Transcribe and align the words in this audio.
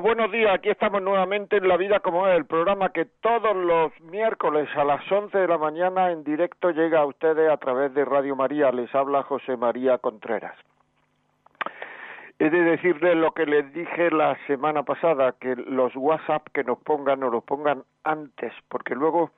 Buenos 0.00 0.30
días. 0.30 0.52
Aquí 0.52 0.68
estamos 0.68 1.00
nuevamente 1.00 1.56
en 1.56 1.68
La 1.68 1.76
Vida 1.76 2.00
como 2.00 2.26
es, 2.28 2.36
el 2.36 2.44
programa 2.44 2.90
que 2.90 3.06
todos 3.06 3.56
los 3.56 3.98
miércoles 4.02 4.68
a 4.76 4.84
las 4.84 5.10
11 5.10 5.36
de 5.38 5.48
la 5.48 5.58
mañana 5.58 6.10
en 6.10 6.22
directo 6.22 6.70
llega 6.70 7.00
a 7.00 7.06
ustedes 7.06 7.50
a 7.50 7.56
través 7.56 7.94
de 7.94 8.04
Radio 8.04 8.36
María. 8.36 8.70
Les 8.72 8.94
habla 8.94 9.22
José 9.22 9.56
María 9.56 9.98
Contreras. 9.98 10.54
He 12.38 12.50
de 12.50 12.62
decirles 12.62 13.16
lo 13.16 13.32
que 13.32 13.46
les 13.46 13.72
dije 13.72 14.10
la 14.10 14.36
semana 14.46 14.82
pasada, 14.82 15.34
que 15.40 15.56
los 15.56 15.96
WhatsApp 15.96 16.46
que 16.52 16.64
nos 16.64 16.78
pongan, 16.78 17.20
nos 17.20 17.32
los 17.32 17.44
pongan 17.44 17.82
antes, 18.04 18.52
porque 18.68 18.94
luego 18.94 19.30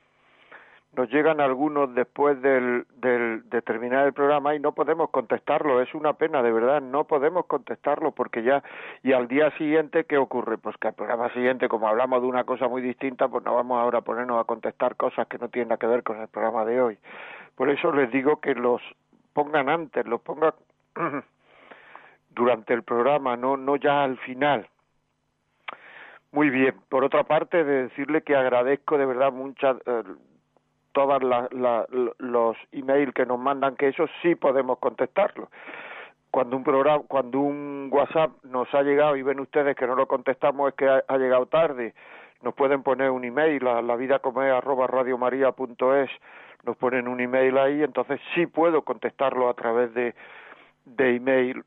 nos 0.98 1.08
llegan 1.10 1.40
algunos 1.40 1.94
después 1.94 2.42
del, 2.42 2.84
del, 2.96 3.48
de 3.48 3.62
terminar 3.62 4.04
el 4.04 4.12
programa 4.12 4.56
y 4.56 4.58
no 4.58 4.72
podemos 4.72 5.10
contestarlo. 5.10 5.80
Es 5.80 5.94
una 5.94 6.14
pena, 6.14 6.42
de 6.42 6.50
verdad, 6.50 6.82
no 6.82 7.04
podemos 7.04 7.46
contestarlo 7.46 8.10
porque 8.10 8.42
ya. 8.42 8.64
Y 9.04 9.12
al 9.12 9.28
día 9.28 9.52
siguiente, 9.58 10.06
¿qué 10.06 10.18
ocurre? 10.18 10.58
Pues 10.58 10.76
que 10.78 10.88
al 10.88 10.94
programa 10.94 11.32
siguiente, 11.32 11.68
como 11.68 11.86
hablamos 11.86 12.20
de 12.20 12.26
una 12.26 12.42
cosa 12.42 12.66
muy 12.66 12.82
distinta, 12.82 13.28
pues 13.28 13.44
no 13.44 13.54
vamos 13.54 13.80
ahora 13.80 13.98
a 13.98 14.00
ponernos 14.00 14.40
a 14.40 14.44
contestar 14.44 14.96
cosas 14.96 15.28
que 15.28 15.38
no 15.38 15.48
tienen 15.48 15.68
nada 15.68 15.78
que 15.78 15.86
ver 15.86 16.02
con 16.02 16.20
el 16.20 16.26
programa 16.26 16.64
de 16.64 16.82
hoy. 16.82 16.98
Por 17.54 17.70
eso 17.70 17.92
les 17.92 18.10
digo 18.10 18.40
que 18.40 18.56
los 18.56 18.82
pongan 19.34 19.68
antes, 19.68 20.04
los 20.04 20.20
pongan 20.20 20.54
durante 22.30 22.74
el 22.74 22.82
programa, 22.82 23.36
no, 23.36 23.56
no 23.56 23.76
ya 23.76 24.02
al 24.02 24.18
final. 24.18 24.68
Muy 26.32 26.50
bien. 26.50 26.74
Por 26.88 27.04
otra 27.04 27.22
parte, 27.22 27.62
de 27.62 27.84
decirle 27.84 28.22
que 28.22 28.34
agradezco 28.34 28.98
de 28.98 29.06
verdad 29.06 29.32
muchas. 29.32 29.76
Eh, 29.86 30.02
todos 30.92 31.22
los 32.18 32.56
emails 32.72 33.14
que 33.14 33.26
nos 33.26 33.38
mandan, 33.38 33.76
que 33.76 33.88
eso 33.88 34.06
sí 34.22 34.34
podemos 34.34 34.78
contestarlo. 34.78 35.48
Cuando 36.30 36.56
un 36.56 36.64
programa, 36.64 37.04
cuando 37.08 37.40
un 37.40 37.88
WhatsApp 37.90 38.30
nos 38.44 38.72
ha 38.74 38.82
llegado 38.82 39.16
y 39.16 39.22
ven 39.22 39.40
ustedes 39.40 39.76
que 39.76 39.86
no 39.86 39.94
lo 39.94 40.06
contestamos 40.06 40.68
es 40.68 40.74
que 40.74 40.86
ha, 40.86 41.16
llegado 41.16 41.46
tarde, 41.46 41.94
nos 42.42 42.54
pueden 42.54 42.82
poner 42.82 43.10
un 43.10 43.24
email 43.24 43.66
a 43.66 43.82
la 43.82 43.96
vida 43.96 44.18
como 44.18 44.42
es 44.42 44.52
arroba 44.52 44.86
nos 46.64 46.76
ponen 46.76 47.08
un 47.08 47.20
email 47.20 47.56
ahí, 47.56 47.82
entonces 47.82 48.20
sí 48.34 48.46
puedo 48.46 48.82
contestarlo 48.82 49.48
a 49.48 49.54
través 49.54 49.94
de, 49.94 50.14
de 50.84 51.16
email. 51.16 51.64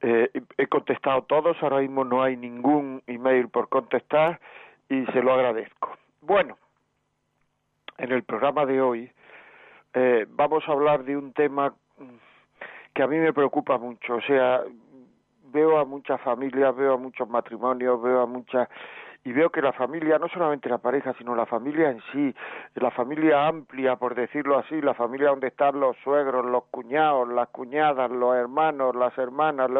Eh, 0.00 0.30
he 0.56 0.66
contestado 0.66 1.22
todos, 1.22 1.56
ahora 1.62 1.78
mismo 1.78 2.04
no 2.04 2.22
hay 2.22 2.36
ningún 2.36 3.02
email 3.06 3.48
por 3.48 3.68
contestar 3.68 4.40
y 4.88 5.04
se 5.06 5.22
lo 5.22 5.32
agradezco. 5.32 5.96
Bueno, 6.22 6.56
en 7.98 8.12
el 8.12 8.22
programa 8.24 8.66
de 8.66 8.80
hoy 8.80 9.10
eh, 9.94 10.26
vamos 10.28 10.64
a 10.66 10.72
hablar 10.72 11.04
de 11.04 11.16
un 11.16 11.32
tema 11.32 11.74
que 12.94 13.02
a 13.02 13.06
mí 13.06 13.16
me 13.18 13.32
preocupa 13.32 13.78
mucho. 13.78 14.16
O 14.16 14.20
sea, 14.22 14.62
veo 15.52 15.78
a 15.78 15.84
muchas 15.84 16.20
familias, 16.20 16.74
veo 16.74 16.94
a 16.94 16.98
muchos 16.98 17.28
matrimonios, 17.28 18.00
veo 18.02 18.20
a 18.22 18.26
muchas 18.26 18.68
y 19.24 19.32
veo 19.32 19.50
que 19.50 19.62
la 19.62 19.72
familia, 19.72 20.18
no 20.18 20.28
solamente 20.28 20.68
la 20.68 20.78
pareja, 20.78 21.14
sino 21.16 21.36
la 21.36 21.46
familia 21.46 21.90
en 21.90 22.00
sí, 22.12 22.34
la 22.74 22.90
familia 22.90 23.46
amplia, 23.46 23.94
por 23.94 24.16
decirlo 24.16 24.58
así, 24.58 24.80
la 24.80 24.94
familia 24.94 25.28
donde 25.28 25.48
están 25.48 25.78
los 25.78 25.96
suegros, 25.98 26.44
los 26.44 26.64
cuñados, 26.64 27.28
las 27.28 27.48
cuñadas, 27.50 28.10
los 28.10 28.34
hermanos, 28.34 28.96
las 28.96 29.16
hermanas, 29.16 29.70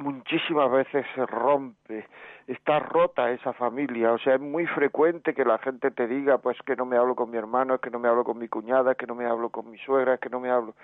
muchísimas 0.00 0.70
veces 0.70 1.06
se 1.14 1.26
rompe 1.26 2.06
está 2.52 2.80
rota 2.80 3.30
esa 3.30 3.52
familia, 3.52 4.12
o 4.12 4.18
sea, 4.18 4.34
es 4.34 4.40
muy 4.40 4.66
frecuente 4.66 5.34
que 5.34 5.44
la 5.44 5.58
gente 5.58 5.92
te 5.92 6.08
diga, 6.08 6.38
pues 6.38 6.58
que 6.66 6.74
no 6.74 6.84
me 6.84 6.96
hablo 6.96 7.14
con 7.14 7.30
mi 7.30 7.36
hermano, 7.36 7.74
es 7.74 7.80
que 7.80 7.90
no 7.90 8.00
me 8.00 8.08
hablo 8.08 8.24
con 8.24 8.38
mi 8.38 8.48
cuñada, 8.48 8.92
es 8.92 8.98
que 8.98 9.06
no 9.06 9.14
me 9.14 9.24
hablo 9.24 9.50
con 9.50 9.70
mi 9.70 9.78
suegra, 9.78 10.14
es 10.14 10.20
que 10.20 10.30
no 10.30 10.40
me 10.40 10.50
hablo 10.50 10.74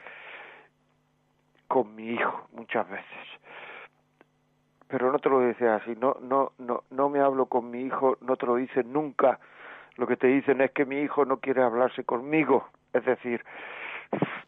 con 1.67 1.93
mi 1.97 2.11
hijo 2.11 2.49
muchas 2.53 2.89
veces. 2.89 3.07
Pero 4.87 5.11
no 5.11 5.19
te 5.19 5.29
lo 5.29 5.41
dice 5.41 5.69
así, 5.69 5.97
no 5.97 6.17
no 6.21 6.53
no 6.59 6.85
no 6.91 7.09
me 7.09 7.19
hablo 7.19 7.47
con 7.47 7.69
mi 7.69 7.83
hijo, 7.83 8.17
no 8.21 8.37
te 8.37 8.47
lo 8.47 8.55
dicen 8.55 8.93
nunca. 8.93 9.41
Lo 9.97 10.07
que 10.07 10.17
te 10.17 10.29
dicen 10.29 10.61
es 10.61 10.71
que 10.71 10.85
mi 10.85 11.01
hijo 11.01 11.25
no 11.25 11.39
quiere 11.39 11.63
hablarse 11.63 12.05
conmigo, 12.05 12.69
es 12.93 13.05
decir, 13.05 13.45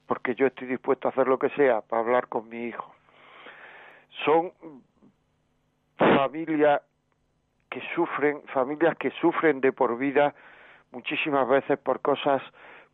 porque 0.07 0.37
yo 0.37 0.47
estoy 0.47 0.69
dispuesto 0.69 1.09
a 1.09 1.11
hacer 1.11 1.27
lo 1.27 1.39
que 1.39 1.49
sea 1.51 1.81
para 1.81 2.03
hablar 2.03 2.29
con 2.29 2.49
mi 2.49 2.67
hijo. 2.67 2.95
Son 4.25 4.53
familias 5.97 6.83
que 7.71 7.81
sufren, 7.95 8.43
familias 8.55 8.97
que 8.97 9.11
sufren 9.21 9.61
de 9.61 9.73
por 9.73 9.99
vida 9.99 10.35
muchísimas 10.93 11.47
veces 11.49 11.79
por 11.79 12.01
cosas 12.01 12.43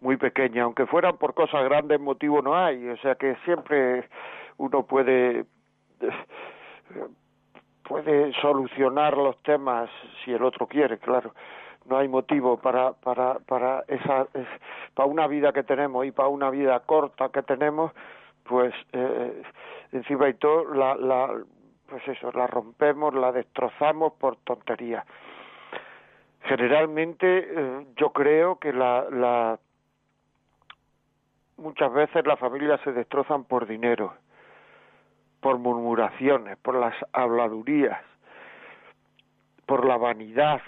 muy 0.01 0.17
pequeñas, 0.17 0.65
aunque 0.65 0.87
fueran 0.87 1.17
por 1.17 1.35
cosas 1.35 1.65
grandes 1.65 2.01
motivo 2.01 2.43
no 2.43 2.57
hay, 2.57 2.89
o 2.89 2.97
sea 2.99 3.15
que 3.15 3.37
siempre 3.45 4.09
uno 4.59 4.85
puede 4.85 5.47
puede 7.85 8.33
solucionar 8.41 9.17
los 9.17 9.41
temas 9.43 9.89
si 10.25 10.33
el 10.33 10.43
otro 10.43 10.67
quiere, 10.67 10.99
claro. 10.99 11.35
No 11.87 11.99
hay 11.99 12.09
motivo 12.09 12.57
para 12.59 12.93
para 12.93 13.39
para 13.41 13.85
esa 13.89 14.27
para 14.95 15.09
una 15.09 15.27
vida 15.27 15.53
que 15.53 15.63
tenemos 15.63 16.05
y 16.07 16.11
para 16.11 16.29
una 16.29 16.51
vida 16.51 16.81
corta 16.81 17.29
que 17.29 17.43
tenemos, 17.43 17.93
pues 18.45 18.75
eh, 18.93 19.43
encima 19.93 20.29
y 20.29 20.35
todo 20.35 20.73
la 20.75 20.95
la 20.97 21.45
pues 21.89 22.09
eso, 22.09 22.33
la 22.33 22.47
rompemos, 22.47 23.15
la 23.15 23.31
destrozamos 23.33 24.15
por 24.15 24.37
tontería. 24.37 25.05
Generalmente 26.43 27.47
eh, 27.49 27.87
yo 27.97 28.11
creo 28.11 28.59
que 28.59 28.73
la, 28.73 29.07
la 29.11 29.59
muchas 31.57 31.93
veces 31.93 32.27
las 32.27 32.39
familias 32.39 32.81
se 32.83 32.93
destrozan 32.93 33.45
por 33.45 33.67
dinero, 33.67 34.15
por 35.41 35.59
murmuraciones, 35.59 36.57
por 36.59 36.75
las 36.75 36.95
habladurías, 37.13 38.03
por 39.67 39.85
la 39.87 39.97
vanidad, 39.97 40.61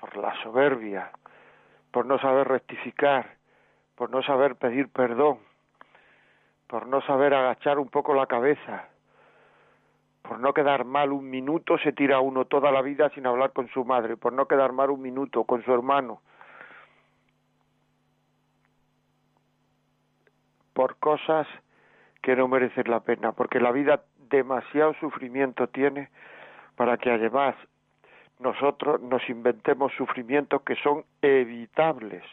por 0.00 0.16
la 0.16 0.34
soberbia, 0.42 1.10
por 1.90 2.06
no 2.06 2.18
saber 2.18 2.48
rectificar, 2.48 3.36
por 3.94 4.10
no 4.10 4.22
saber 4.22 4.56
pedir 4.56 4.88
perdón 4.88 5.38
por 6.66 6.86
no 6.86 7.00
saber 7.02 7.34
agachar 7.34 7.78
un 7.78 7.88
poco 7.88 8.14
la 8.14 8.26
cabeza, 8.26 8.88
por 10.22 10.40
no 10.40 10.52
quedar 10.52 10.84
mal 10.84 11.12
un 11.12 11.30
minuto 11.30 11.78
se 11.78 11.92
tira 11.92 12.20
uno 12.20 12.46
toda 12.46 12.72
la 12.72 12.82
vida 12.82 13.10
sin 13.10 13.26
hablar 13.26 13.52
con 13.52 13.68
su 13.68 13.84
madre, 13.84 14.16
por 14.16 14.32
no 14.32 14.48
quedar 14.48 14.72
mal 14.72 14.90
un 14.90 15.02
minuto 15.02 15.44
con 15.44 15.62
su 15.62 15.72
hermano, 15.72 16.20
por 20.72 20.96
cosas 20.96 21.46
que 22.22 22.34
no 22.34 22.48
merecen 22.48 22.90
la 22.90 23.00
pena, 23.00 23.32
porque 23.32 23.60
la 23.60 23.70
vida 23.70 24.02
demasiado 24.30 24.94
sufrimiento 24.94 25.68
tiene 25.68 26.08
para 26.74 26.96
que 26.96 27.12
además 27.12 27.54
nosotros 28.40 29.00
nos 29.00 29.28
inventemos 29.28 29.92
sufrimientos 29.92 30.62
que 30.62 30.74
son 30.76 31.04
evitables, 31.22 32.24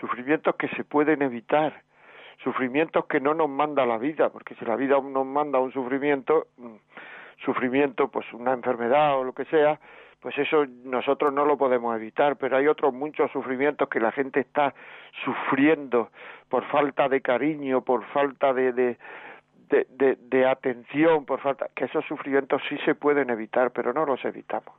sufrimientos 0.00 0.56
que 0.56 0.68
se 0.68 0.84
pueden 0.84 1.22
evitar, 1.22 1.82
sufrimientos 2.42 3.06
que 3.06 3.20
no 3.20 3.34
nos 3.34 3.48
manda 3.48 3.84
la 3.84 3.98
vida, 3.98 4.30
porque 4.30 4.54
si 4.54 4.64
la 4.64 4.76
vida 4.76 5.00
nos 5.00 5.26
manda 5.26 5.58
un 5.58 5.72
sufrimiento, 5.72 6.46
mm, 6.56 6.76
sufrimiento, 7.44 8.08
pues 8.08 8.26
una 8.32 8.52
enfermedad 8.52 9.18
o 9.18 9.24
lo 9.24 9.32
que 9.32 9.44
sea, 9.46 9.78
pues 10.20 10.36
eso 10.38 10.66
nosotros 10.84 11.32
no 11.32 11.44
lo 11.44 11.56
podemos 11.56 11.96
evitar, 11.96 12.36
pero 12.36 12.56
hay 12.56 12.66
otros 12.66 12.92
muchos 12.92 13.30
sufrimientos 13.30 13.88
que 13.88 14.00
la 14.00 14.12
gente 14.12 14.40
está 14.40 14.74
sufriendo 15.24 16.10
por 16.48 16.64
falta 16.66 17.08
de 17.08 17.22
cariño, 17.22 17.82
por 17.82 18.04
falta 18.06 18.52
de, 18.52 18.72
de, 18.72 18.98
de, 19.70 20.18
de 20.20 20.46
atención, 20.46 21.24
por 21.24 21.40
falta, 21.40 21.68
que 21.74 21.84
esos 21.84 22.04
sufrimientos 22.04 22.60
sí 22.68 22.76
se 22.84 22.94
pueden 22.94 23.30
evitar, 23.30 23.70
pero 23.70 23.94
no 23.94 24.04
los 24.04 24.22
evitamos. 24.24 24.74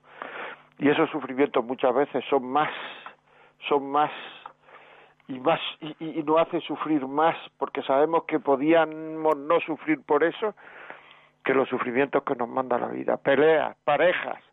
Y 0.77 0.89
esos 0.89 1.09
sufrimientos 1.09 1.65
muchas 1.65 1.93
veces 1.93 2.23
son 2.29 2.45
más, 2.45 2.71
son 3.67 3.89
más 3.89 4.11
y 5.31 5.39
más 5.39 5.59
y, 5.79 6.23
no 6.23 6.37
hace 6.37 6.59
sufrir 6.61 7.07
más 7.07 7.35
porque 7.57 7.81
sabemos 7.83 8.25
que 8.25 8.39
podíamos 8.39 9.37
no 9.37 9.59
sufrir 9.61 10.01
por 10.01 10.23
eso 10.23 10.53
que 11.43 11.53
los 11.53 11.69
sufrimientos 11.69 12.23
que 12.23 12.35
nos 12.35 12.49
manda 12.49 12.77
la 12.77 12.87
vida. 12.87 13.17
Peleas 13.17 13.75
parejas 13.83 14.43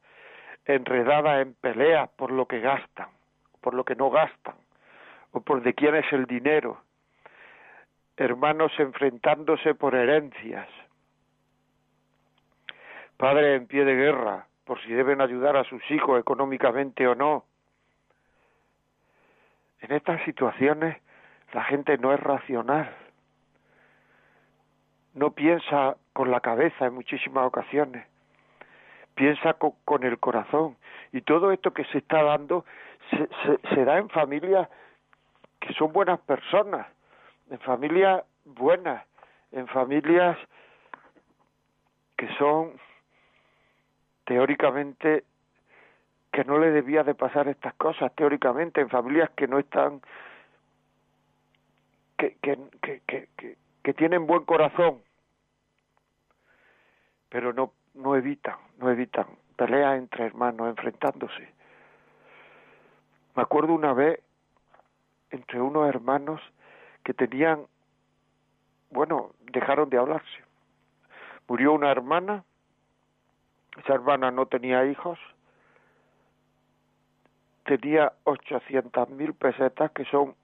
enredadas 0.65 1.43
en 1.43 1.55
peleas 1.55 2.09
por 2.11 2.31
lo 2.31 2.47
que 2.47 2.61
gastan, 2.61 3.09
por 3.61 3.75
lo 3.75 3.85
que 3.85 3.97
no 3.97 4.11
gastan, 4.11 4.55
o 5.33 5.41
por 5.41 5.63
de 5.63 5.75
quién 5.75 5.97
es 5.97 6.11
el 6.13 6.27
dinero, 6.27 6.81
hermanos 8.17 8.73
enfrentándose 8.79 9.75
por 9.75 9.95
herencias, 9.95 10.69
padres 13.17 13.61
en 13.61 13.67
pie 13.67 13.85
de 13.85 13.95
guerra 13.95 14.47
por 14.65 14.81
si 14.83 14.93
deben 14.93 15.21
ayudar 15.21 15.57
a 15.57 15.65
sus 15.65 15.83
hijos 15.91 16.21
económicamente 16.21 17.09
o 17.09 17.15
no. 17.15 17.45
En 19.81 19.93
estas 19.93 20.23
situaciones 20.25 20.97
la 21.53 21.65
gente 21.65 21.97
no 21.99 22.13
es 22.13 22.21
racional, 22.21 22.95
no 25.15 25.33
piensa 25.33 25.97
con 26.13 26.31
la 26.31 26.41
cabeza 26.41 26.87
en 26.87 26.95
muchísimas 26.95 27.47
ocasiones, 27.47 28.07
piensa 29.15 29.55
con, 29.55 30.03
el 30.05 30.19
corazón. 30.19 30.77
Y 31.13 31.23
todo 31.23 31.53
esto 31.53 31.73
que 31.73 31.85
se 31.87 31.99
está 31.99 32.23
dando 32.23 32.65
se, 33.11 33.29
se 33.75 33.85
da 33.85 33.99
en 33.99 34.09
familias 34.11 34.69
que 35.61 35.73
son 35.75 35.93
buenas 35.93 36.21
personas, 36.21 36.87
en 37.51 37.59
familias 37.61 38.25
buenas, 38.45 39.05
en 39.53 39.67
familias 39.69 40.37
que 42.17 42.29
son 42.37 42.73
teóricamente 44.25 45.25
que 46.33 46.45
no 46.45 46.59
le 46.59 46.71
debía 46.71 47.05
de 47.05 47.15
pasar 47.15 47.49
estas 47.49 47.75
cosas, 47.75 48.15
teóricamente, 48.15 48.81
en 48.81 48.89
familias 48.89 49.31
que 49.31 49.49
no 49.49 49.59
están, 49.59 50.01
que, 52.17 52.37
que, 52.43 52.59
que, 52.83 53.29
que, 53.83 53.95
tienen 53.95 54.27
buen 54.27 54.45
corazón, 54.45 55.01
pero 57.31 57.53
no, 57.53 57.73
no 57.95 58.17
evitan, 58.17 58.57
no 58.79 58.91
evitan 58.91 59.27
peleas 59.57 59.99
entre 59.99 60.27
hermanos, 60.27 60.69
enfrentándose. 60.69 61.49
Me 63.35 63.43
acuerdo 63.43 63.73
una 63.73 63.93
vez 63.93 64.21
entre 65.31 65.61
unos 65.61 65.89
hermanos 65.89 66.41
que 67.03 67.15
tenían, 67.15 67.67
bueno, 68.91 69.33
dejaron 69.53 69.91
de 69.91 69.99
hablarse. 69.99 70.45
Murió 71.49 71.73
una 71.73 71.91
hermana, 71.91 72.45
esa 73.79 73.95
hermana 73.95 74.31
no 74.31 74.47
tenía 74.47 74.85
hijos, 74.85 75.19
tenía 77.69 78.15
ochocientas 78.25 79.11
mil 79.11 79.35
pesetas, 79.35 79.91
que 79.91 80.07
son 80.07 80.35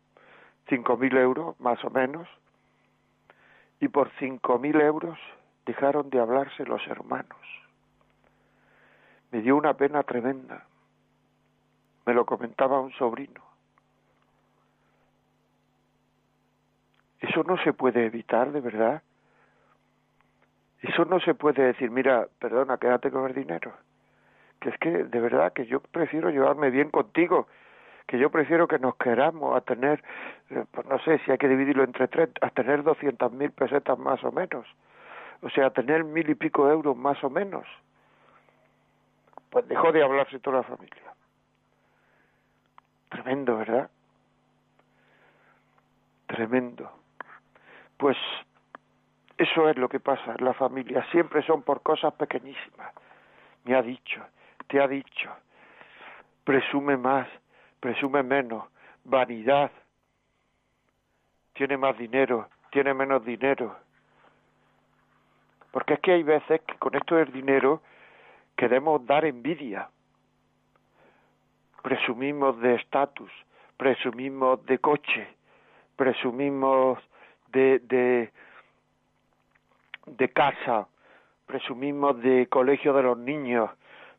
cinco 0.68 0.98
mil 0.98 1.16
euros 1.16 1.58
más 1.58 1.82
o 1.82 1.88
menos, 1.88 2.28
y 3.80 3.88
por 3.88 4.10
cinco 4.18 4.58
mil 4.58 4.78
euros 4.78 5.18
dejaron 5.64 6.10
de 6.10 6.20
hablarse 6.20 6.66
los 6.66 6.86
hermanos. 6.86 7.40
Me 9.32 9.40
dio 9.40 9.56
una 9.56 9.72
pena 9.72 10.02
tremenda. 10.02 10.66
Me 12.04 12.12
lo 12.12 12.26
comentaba 12.26 12.78
un 12.80 12.92
sobrino. 12.92 13.42
Eso 17.20 17.42
no 17.42 17.56
se 17.64 17.72
puede 17.72 18.04
evitar, 18.04 18.52
de 18.52 18.60
verdad. 18.60 19.02
Eso 20.82 21.06
no 21.06 21.18
se 21.20 21.34
puede 21.34 21.62
decir, 21.62 21.90
mira, 21.90 22.28
perdona, 22.38 22.76
quédate 22.76 23.10
con 23.10 23.26
el 23.26 23.34
dinero. 23.34 23.72
Es 24.64 24.78
que, 24.78 24.90
de 24.90 25.20
verdad, 25.20 25.52
que 25.52 25.66
yo 25.66 25.80
prefiero 25.80 26.30
llevarme 26.30 26.70
bien 26.70 26.90
contigo, 26.90 27.46
que 28.06 28.18
yo 28.18 28.30
prefiero 28.30 28.66
que 28.66 28.78
nos 28.78 28.96
queramos 28.96 29.56
a 29.56 29.60
tener, 29.60 30.02
eh, 30.50 30.64
pues 30.70 30.86
no 30.86 30.98
sé 31.00 31.18
si 31.18 31.30
hay 31.30 31.38
que 31.38 31.48
dividirlo 31.48 31.84
entre 31.84 32.08
tres, 32.08 32.30
a 32.40 32.50
tener 32.50 32.82
doscientas 32.82 33.30
mil 33.32 33.50
pesetas 33.50 33.98
más 33.98 34.22
o 34.24 34.32
menos. 34.32 34.66
O 35.42 35.50
sea, 35.50 35.66
a 35.66 35.70
tener 35.70 36.04
mil 36.04 36.28
y 36.28 36.34
pico 36.34 36.68
euros 36.70 36.96
más 36.96 37.22
o 37.22 37.30
menos. 37.30 37.66
Pues 39.50 39.68
dejó 39.68 39.92
de 39.92 40.02
hablarse 40.02 40.38
toda 40.40 40.58
la 40.58 40.62
familia. 40.62 41.14
Tremendo, 43.10 43.56
¿verdad? 43.56 43.90
Tremendo. 46.26 46.90
Pues 47.96 48.16
eso 49.36 49.68
es 49.68 49.76
lo 49.76 49.88
que 49.88 50.00
pasa 50.00 50.34
en 50.38 50.44
la 50.44 50.54
familia. 50.54 51.04
Siempre 51.10 51.42
son 51.42 51.62
por 51.62 51.82
cosas 51.82 52.14
pequeñísimas. 52.14 52.92
Me 53.64 53.74
ha 53.74 53.82
dicho, 53.82 54.20
te 54.68 54.80
ha 54.80 54.88
dicho. 54.88 55.30
Presume 56.44 56.96
más, 56.96 57.28
presume 57.80 58.22
menos. 58.22 58.64
Vanidad. 59.04 59.70
Tiene 61.54 61.76
más 61.76 61.96
dinero, 61.96 62.48
tiene 62.70 62.94
menos 62.94 63.24
dinero. 63.24 63.76
Porque 65.70 65.94
es 65.94 66.00
que 66.00 66.12
hay 66.12 66.22
veces 66.22 66.60
que 66.62 66.76
con 66.76 66.94
esto 66.94 67.16
del 67.16 67.32
dinero 67.32 67.82
queremos 68.56 69.04
dar 69.06 69.24
envidia. 69.24 69.88
Presumimos 71.82 72.58
de 72.60 72.76
estatus, 72.76 73.30
presumimos 73.76 74.64
de 74.66 74.78
coche, 74.78 75.28
presumimos 75.96 76.98
de, 77.48 77.78
de, 77.80 78.32
de 80.06 80.28
casa, 80.30 80.88
presumimos 81.46 82.20
de 82.22 82.46
colegio 82.48 82.92
de 82.94 83.02
los 83.02 83.18
niños, 83.18 83.70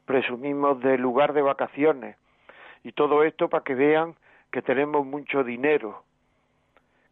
presumimos 0.05 0.79
de 0.81 0.97
lugar 0.97 1.33
de 1.33 1.41
vacaciones. 1.41 2.17
Y 2.83 2.91
todo 2.91 3.23
esto 3.23 3.49
para 3.49 3.63
que 3.63 3.75
vean 3.75 4.15
que 4.51 4.61
tenemos 4.61 5.05
mucho 5.05 5.43
dinero, 5.43 6.03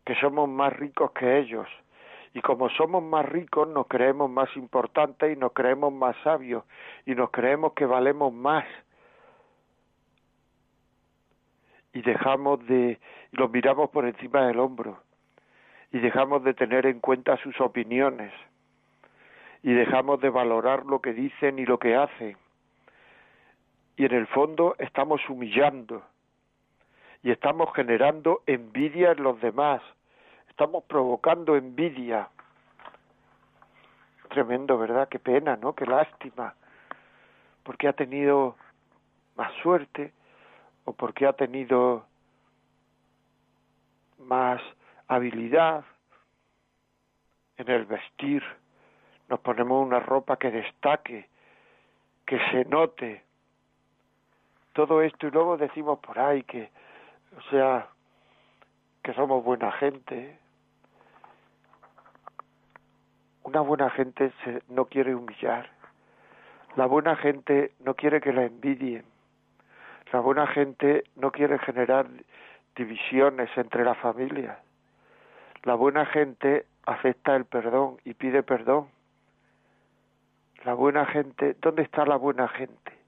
que 0.06 0.16
somos 0.16 0.48
más 0.48 0.72
ricos 0.74 1.12
que 1.12 1.40
ellos. 1.40 1.68
Y 2.34 2.42
como 2.42 2.70
somos 2.70 3.04
más 3.04 3.26
ricos, 3.26 3.68
nos 3.68 3.88
creemos 3.88 4.30
más 4.30 4.50
importantes 4.56 5.36
y 5.36 5.40
nos 5.40 5.54
creemos 5.54 5.94
más 5.94 6.16
sabios 6.24 6.64
y 7.06 7.14
nos 7.16 7.30
creemos 7.32 7.74
que 7.74 7.86
valemos 7.86 8.34
más. 8.34 8.66
Y 11.94 12.02
dejamos 12.02 12.66
de, 12.66 13.00
y 13.32 13.38
los 13.38 13.52
miramos 13.52 13.90
por 13.92 14.06
encima 14.06 14.48
del 14.48 14.60
hombro 14.60 15.00
y 15.92 16.00
dejamos 16.00 16.44
de 16.44 16.56
tener 16.56 16.88
en 16.88 17.00
cuenta 17.00 17.38
sus 17.38 17.62
opiniones 17.62 18.34
y 19.62 19.72
dejamos 19.74 20.20
de 20.20 20.30
valorar 20.30 20.86
lo 20.86 21.00
que 21.00 21.14
dicen 21.14 21.60
y 21.60 21.66
lo 21.66 21.78
que 21.78 21.96
hacen. 21.96 22.36
Y 23.96 24.06
en 24.06 24.14
el 24.14 24.28
fondo 24.28 24.76
estamos 24.80 25.22
humillando 25.30 26.04
y 27.22 27.32
estamos 27.32 27.74
generando 27.74 28.42
envidia 28.46 29.12
en 29.12 29.24
los 29.24 29.40
demás, 29.40 29.82
estamos 30.50 30.84
provocando 30.86 31.56
envidia. 31.56 32.30
Tremendo, 34.30 34.78
¿verdad? 34.78 35.08
Qué 35.10 35.20
pena, 35.20 35.56
¿no? 35.56 35.74
Qué 35.74 35.86
lástima. 35.86 36.56
Porque 37.64 37.88
ha 37.88 37.94
tenido 37.94 38.56
más 39.36 39.54
suerte 39.62 40.12
o 40.86 40.94
porque 40.94 41.28
ha 41.28 41.34
tenido 41.34 42.06
más 44.18 44.62
habilidad 45.08 45.86
en 47.58 47.70
el 47.70 47.86
vestir, 47.86 48.44
nos 49.30 49.40
ponemos 49.40 49.86
una 49.86 50.00
ropa 50.00 50.38
que 50.38 50.52
destaque, 50.52 51.28
que 52.26 52.40
se 52.52 52.66
note, 52.66 53.24
todo 54.74 55.02
esto 55.02 55.28
y 55.28 55.32
luego 55.32 55.58
decimos 55.58 56.00
por 56.00 56.20
ahí 56.20 56.44
que, 56.44 56.70
o 57.38 57.42
sea, 57.50 57.88
que 59.04 59.14
somos 59.14 59.44
buena 59.44 59.72
gente. 59.74 60.40
Una 63.44 63.62
buena 63.62 63.90
gente 63.92 64.32
se, 64.44 64.62
no 64.70 64.86
quiere 64.86 65.16
humillar. 65.16 65.70
La 66.76 66.88
buena 66.88 67.16
gente 67.16 67.72
no 67.80 67.94
quiere 67.94 68.20
que 68.20 68.34
la 68.34 68.46
envidien. 68.46 69.06
La 70.12 70.20
buena 70.20 70.48
gente 70.48 71.04
no 71.16 71.32
quiere 71.32 71.60
generar 71.60 72.08
divisiones 72.76 73.50
entre 73.58 73.84
la 73.84 73.96
familia. 73.96 74.60
La 75.64 75.76
buena 75.76 76.06
gente 76.08 76.66
acepta 76.86 77.36
el 77.36 77.46
perdón 77.46 77.98
y 78.06 78.14
pide 78.14 78.44
perdón. 78.44 78.88
La 80.66 80.74
buena 80.74 81.06
gente, 81.06 81.56
¿dónde 81.62 81.84
está 81.84 82.06
la 82.06 82.16
buena 82.16 82.48
gente? 82.48 83.03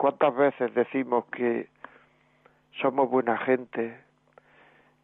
¿Cuántas 0.00 0.34
veces 0.34 0.74
decimos 0.74 1.26
que 1.26 1.68
somos 2.80 3.10
buena 3.10 3.36
gente, 3.36 4.00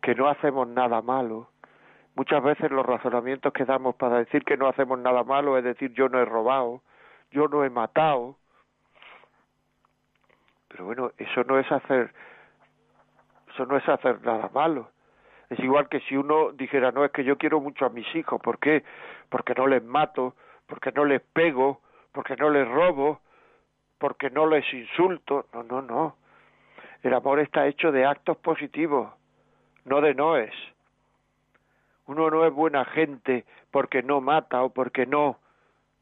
que 0.01 0.15
no 0.15 0.27
hacemos 0.27 0.67
nada 0.69 1.03
malo? 1.03 1.51
Muchas 2.15 2.43
veces 2.43 2.71
los 2.71 2.87
razonamientos 2.87 3.53
que 3.53 3.67
damos 3.67 3.95
para 3.97 4.21
decir 4.21 4.43
que 4.43 4.57
no 4.57 4.69
hacemos 4.69 4.99
nada 4.99 5.23
malo 5.23 5.59
es 5.59 5.65
decir 5.65 5.93
yo 5.93 6.09
no 6.09 6.19
he 6.19 6.25
robado, 6.25 6.81
yo 7.31 7.47
no 7.47 7.63
he 7.63 7.69
matado. 7.69 8.37
Pero 10.69 10.87
bueno, 10.87 11.11
eso 11.19 11.45
no 11.45 11.59
es 11.59 11.71
hacer 11.71 12.15
eso 13.53 13.67
no 13.67 13.77
es 13.77 13.87
hacer 13.87 14.25
nada 14.25 14.49
malo. 14.55 14.89
Es 15.51 15.59
igual 15.59 15.91
que 15.91 16.01
si 16.09 16.17
uno 16.17 16.53
dijera, 16.53 16.91
no, 16.91 17.05
es 17.05 17.13
que 17.13 17.23
yo 17.23 17.37
quiero 17.37 17.61
mucho 17.61 17.85
a 17.85 17.91
mis 17.91 18.07
hijos, 18.15 18.41
¿por 18.41 18.59
qué? 18.59 18.83
Porque 19.29 19.55
no 19.55 19.67
les 19.67 19.85
mato, 19.85 20.35
porque 20.67 20.91
no 20.91 21.05
les 21.05 21.21
pego, 21.21 21.83
porque 22.13 22.35
no 22.37 22.49
les 22.49 22.67
robo, 22.67 23.21
porque 23.99 24.31
no 24.31 24.47
les 24.47 24.65
insulto. 24.73 25.47
No, 25.53 25.63
no, 25.63 25.83
no. 25.83 26.17
El 27.03 27.15
amor 27.15 27.41
está 27.41 27.67
hecho 27.67 27.93
de 27.93 28.05
actos 28.05 28.37
positivos, 28.39 29.13
no 29.85 30.01
de 30.01 30.15
noes. 30.15 30.53
Uno 32.07 32.31
no 32.31 32.45
es 32.47 32.53
buena 32.53 32.85
gente 32.85 33.45
porque 33.71 34.03
no 34.03 34.21
mata 34.21 34.63
o 34.63 34.71
porque 34.71 35.07
no 35.07 35.39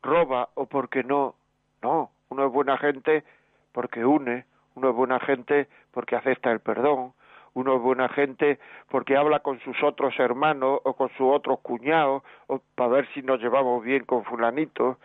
roba 0.02 0.48
o 0.54 0.66
porque 0.66 1.02
no. 1.02 1.34
No, 1.82 2.10
Uno 2.30 2.46
es 2.46 2.52
buena 2.52 2.78
gente 2.78 3.24
porque 3.72 4.04
une, 4.04 4.46
uno 4.74 4.90
es 4.90 4.96
buena 4.96 5.20
gente 5.20 5.68
porque 5.90 6.16
acepta 6.16 6.50
el 6.50 6.60
perdón, 6.60 7.12
uno 7.54 7.76
es 7.76 7.82
buena 7.82 8.08
gente 8.08 8.58
porque 8.88 9.16
habla 9.16 9.40
con 9.40 9.60
sus 9.60 9.82
otros 9.82 10.18
hermanos 10.18 10.80
o 10.84 10.94
con 10.94 11.08
sus 11.10 11.32
otros 11.32 11.60
cuñados 11.60 12.22
o 12.46 12.60
para 12.74 12.90
ver 12.90 13.08
si 13.14 13.22
nos 13.22 13.40
llevamos 13.40 13.82
bien 13.84 14.04
con 14.04 14.24
fulanito 14.24 14.98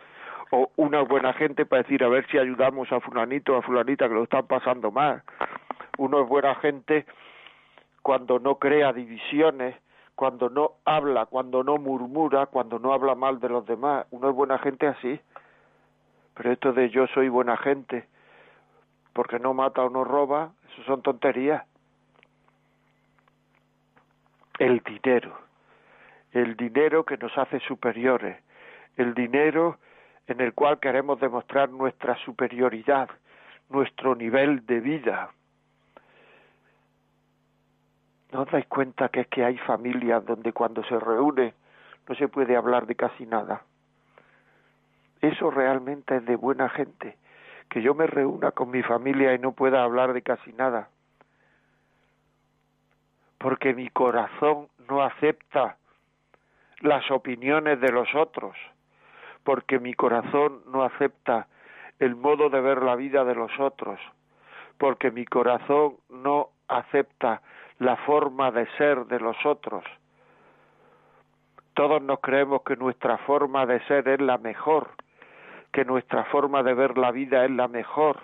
o 0.50 0.70
una 0.76 1.02
buena 1.02 1.32
gente 1.32 1.64
para 1.64 1.82
decir 1.82 2.02
a 2.04 2.08
ver 2.08 2.26
si 2.28 2.38
ayudamos 2.38 2.90
a 2.92 3.00
fulanito 3.00 3.54
o 3.54 3.58
a 3.58 3.62
fulanita 3.62 4.08
que 4.08 4.14
lo 4.14 4.24
están 4.24 4.46
pasando 4.46 4.90
mal. 4.90 5.22
Uno 5.98 6.22
es 6.22 6.28
buena 6.28 6.54
gente 6.56 7.06
cuando 8.02 8.38
no 8.38 8.56
crea 8.56 8.92
divisiones, 8.92 9.76
cuando 10.14 10.48
no 10.48 10.72
habla, 10.84 11.26
cuando 11.26 11.62
no 11.62 11.76
murmura, 11.76 12.46
cuando 12.46 12.78
no 12.78 12.92
habla 12.92 13.14
mal 13.14 13.40
de 13.40 13.48
los 13.48 13.64
demás. 13.66 14.06
Uno 14.10 14.30
es 14.30 14.34
buena 14.34 14.58
gente 14.58 14.86
así. 14.86 15.20
Pero 16.34 16.52
esto 16.52 16.72
de 16.72 16.90
yo 16.90 17.06
soy 17.08 17.28
buena 17.28 17.56
gente 17.56 18.06
porque 19.12 19.38
no 19.38 19.54
mata 19.54 19.82
o 19.82 19.90
no 19.90 20.04
roba, 20.04 20.52
eso 20.72 20.82
son 20.84 21.02
tonterías. 21.02 21.64
El 24.58 24.80
dinero, 24.80 25.36
el 26.32 26.56
dinero 26.56 27.04
que 27.04 27.16
nos 27.16 27.36
hace 27.36 27.60
superiores, 27.60 28.42
el 28.96 29.14
dinero 29.14 29.78
en 30.30 30.40
el 30.40 30.54
cual 30.54 30.78
queremos 30.78 31.18
demostrar 31.18 31.70
nuestra 31.70 32.16
superioridad, 32.24 33.10
nuestro 33.68 34.14
nivel 34.14 34.64
de 34.64 34.80
vida. 34.80 35.30
¿No 38.32 38.42
os 38.42 38.50
dais 38.50 38.66
cuenta 38.66 39.08
que 39.08 39.20
es 39.20 39.26
que 39.26 39.44
hay 39.44 39.58
familias 39.58 40.24
donde 40.24 40.52
cuando 40.52 40.84
se 40.84 40.98
reúne 40.98 41.52
no 42.08 42.14
se 42.14 42.28
puede 42.28 42.56
hablar 42.56 42.86
de 42.86 42.94
casi 42.94 43.26
nada? 43.26 43.62
Eso 45.20 45.50
realmente 45.50 46.16
es 46.16 46.24
de 46.24 46.36
buena 46.36 46.68
gente, 46.68 47.18
que 47.68 47.82
yo 47.82 47.94
me 47.94 48.06
reúna 48.06 48.52
con 48.52 48.70
mi 48.70 48.82
familia 48.82 49.34
y 49.34 49.38
no 49.38 49.52
pueda 49.52 49.82
hablar 49.82 50.12
de 50.12 50.22
casi 50.22 50.52
nada, 50.52 50.88
porque 53.38 53.74
mi 53.74 53.90
corazón 53.90 54.68
no 54.88 55.02
acepta 55.02 55.76
las 56.80 57.10
opiniones 57.10 57.80
de 57.80 57.90
los 57.90 58.14
otros, 58.14 58.56
porque 59.44 59.78
mi 59.78 59.94
corazón 59.94 60.62
no 60.66 60.84
acepta 60.84 61.48
el 61.98 62.16
modo 62.16 62.50
de 62.50 62.60
ver 62.60 62.82
la 62.82 62.96
vida 62.96 63.24
de 63.24 63.34
los 63.34 63.50
otros, 63.58 64.00
porque 64.78 65.10
mi 65.10 65.24
corazón 65.24 65.96
no 66.08 66.48
acepta 66.68 67.42
la 67.78 67.96
forma 67.96 68.50
de 68.50 68.66
ser 68.76 69.06
de 69.06 69.20
los 69.20 69.36
otros. 69.44 69.84
Todos 71.74 72.02
nos 72.02 72.20
creemos 72.20 72.62
que 72.62 72.76
nuestra 72.76 73.18
forma 73.18 73.66
de 73.66 73.80
ser 73.86 74.08
es 74.08 74.20
la 74.20 74.38
mejor, 74.38 74.90
que 75.72 75.84
nuestra 75.84 76.24
forma 76.24 76.62
de 76.62 76.74
ver 76.74 76.98
la 76.98 77.10
vida 77.10 77.44
es 77.44 77.50
la 77.50 77.68
mejor, 77.68 78.20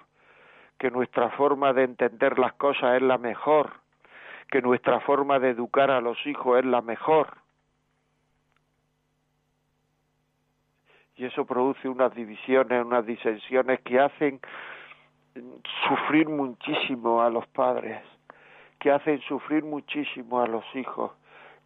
que 0.79 0.91
nuestra 0.91 1.31
forma 1.31 1.73
de 1.73 1.85
entender 1.85 2.39
las 2.39 2.53
cosas 2.55 2.97
es 2.97 3.03
la 3.03 3.19
mejor, 3.19 3.73
que 4.51 4.61
nuestra 4.61 5.01
forma 5.01 5.39
de 5.39 5.51
educar 5.51 5.91
a 5.91 6.01
los 6.01 6.19
hijos 6.27 6.59
es 6.59 6.65
la 6.65 6.83
mejor. 6.83 7.46
Y 11.17 11.25
eso 11.25 11.45
produce 11.45 11.89
unas 11.89 12.15
divisiones, 12.15 12.85
unas 12.85 13.07
disensiones 13.07 13.81
que 13.81 13.99
hacen 13.99 14.41
sufrir 15.89 16.29
muchísimo 16.29 17.23
a 17.23 17.31
los 17.31 17.47
padres, 17.49 18.03
que 18.79 18.91
hacen 18.91 19.21
sufrir 19.23 19.65
muchísimo 19.65 20.41
a 20.41 20.47
los 20.47 20.65
hijos, 20.75 21.13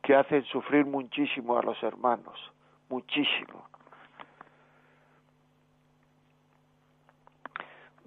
que 0.02 0.14
hacen 0.14 0.44
sufrir 0.44 0.86
muchísimo 0.86 1.58
a 1.58 1.62
los 1.62 1.82
hermanos, 1.82 2.52
muchísimo. 2.88 3.70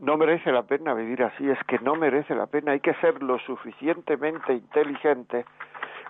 no 0.03 0.17
merece 0.17 0.51
la 0.51 0.63
pena 0.63 0.93
vivir 0.93 1.23
así, 1.23 1.49
es 1.49 1.57
que 1.63 1.79
no 1.79 1.95
merece 1.95 2.35
la 2.35 2.47
pena, 2.47 2.73
hay 2.73 2.81
que 2.81 2.93
ser 2.95 3.23
lo 3.23 3.39
suficientemente 3.39 4.53
inteligente, 4.53 5.45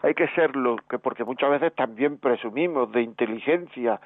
hay 0.02 0.16
que 0.16 0.28
serlo, 0.30 0.78
que 0.90 0.98
porque 0.98 1.24
muchas 1.24 1.52
veces 1.52 1.76
también 1.76 2.18
presumimos 2.18 2.92
de 2.92 3.04
inteligencia, 3.04 4.00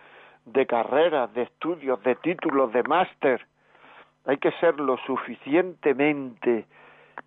de 0.47 0.65
carreras, 0.65 1.33
de 1.33 1.43
estudios, 1.43 2.01
de 2.03 2.15
títulos, 2.15 2.71
de 2.71 2.83
máster, 2.83 3.45
hay 4.25 4.37
que 4.37 4.51
ser 4.53 4.79
lo 4.79 4.97
suficientemente 4.97 6.65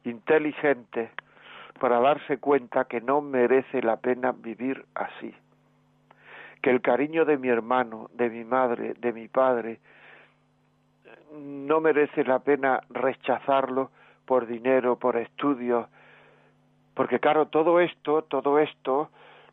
inteligente 0.04 1.10
para 1.78 2.00
darse 2.00 2.38
cuenta 2.38 2.86
que 2.86 3.00
no 3.00 3.20
merece 3.20 3.82
la 3.82 3.96
pena 3.96 4.32
vivir 4.32 4.84
así, 4.94 5.34
que 6.62 6.70
el 6.70 6.80
cariño 6.80 7.24
de 7.24 7.36
mi 7.36 7.48
hermano, 7.48 8.08
de 8.14 8.30
mi 8.30 8.44
madre, 8.44 8.94
de 8.94 9.12
mi 9.12 9.28
padre, 9.28 9.80
no 11.32 11.80
merece 11.80 12.24
la 12.24 12.38
pena 12.38 12.80
rechazarlo 12.88 13.90
por 14.24 14.46
dinero, 14.46 14.96
por 14.96 15.16
estudios, 15.16 15.86
porque 16.94 17.18
claro, 17.18 17.46
todo 17.48 17.80
esto, 17.80 18.22
todo 18.22 18.58
esto 18.58 19.10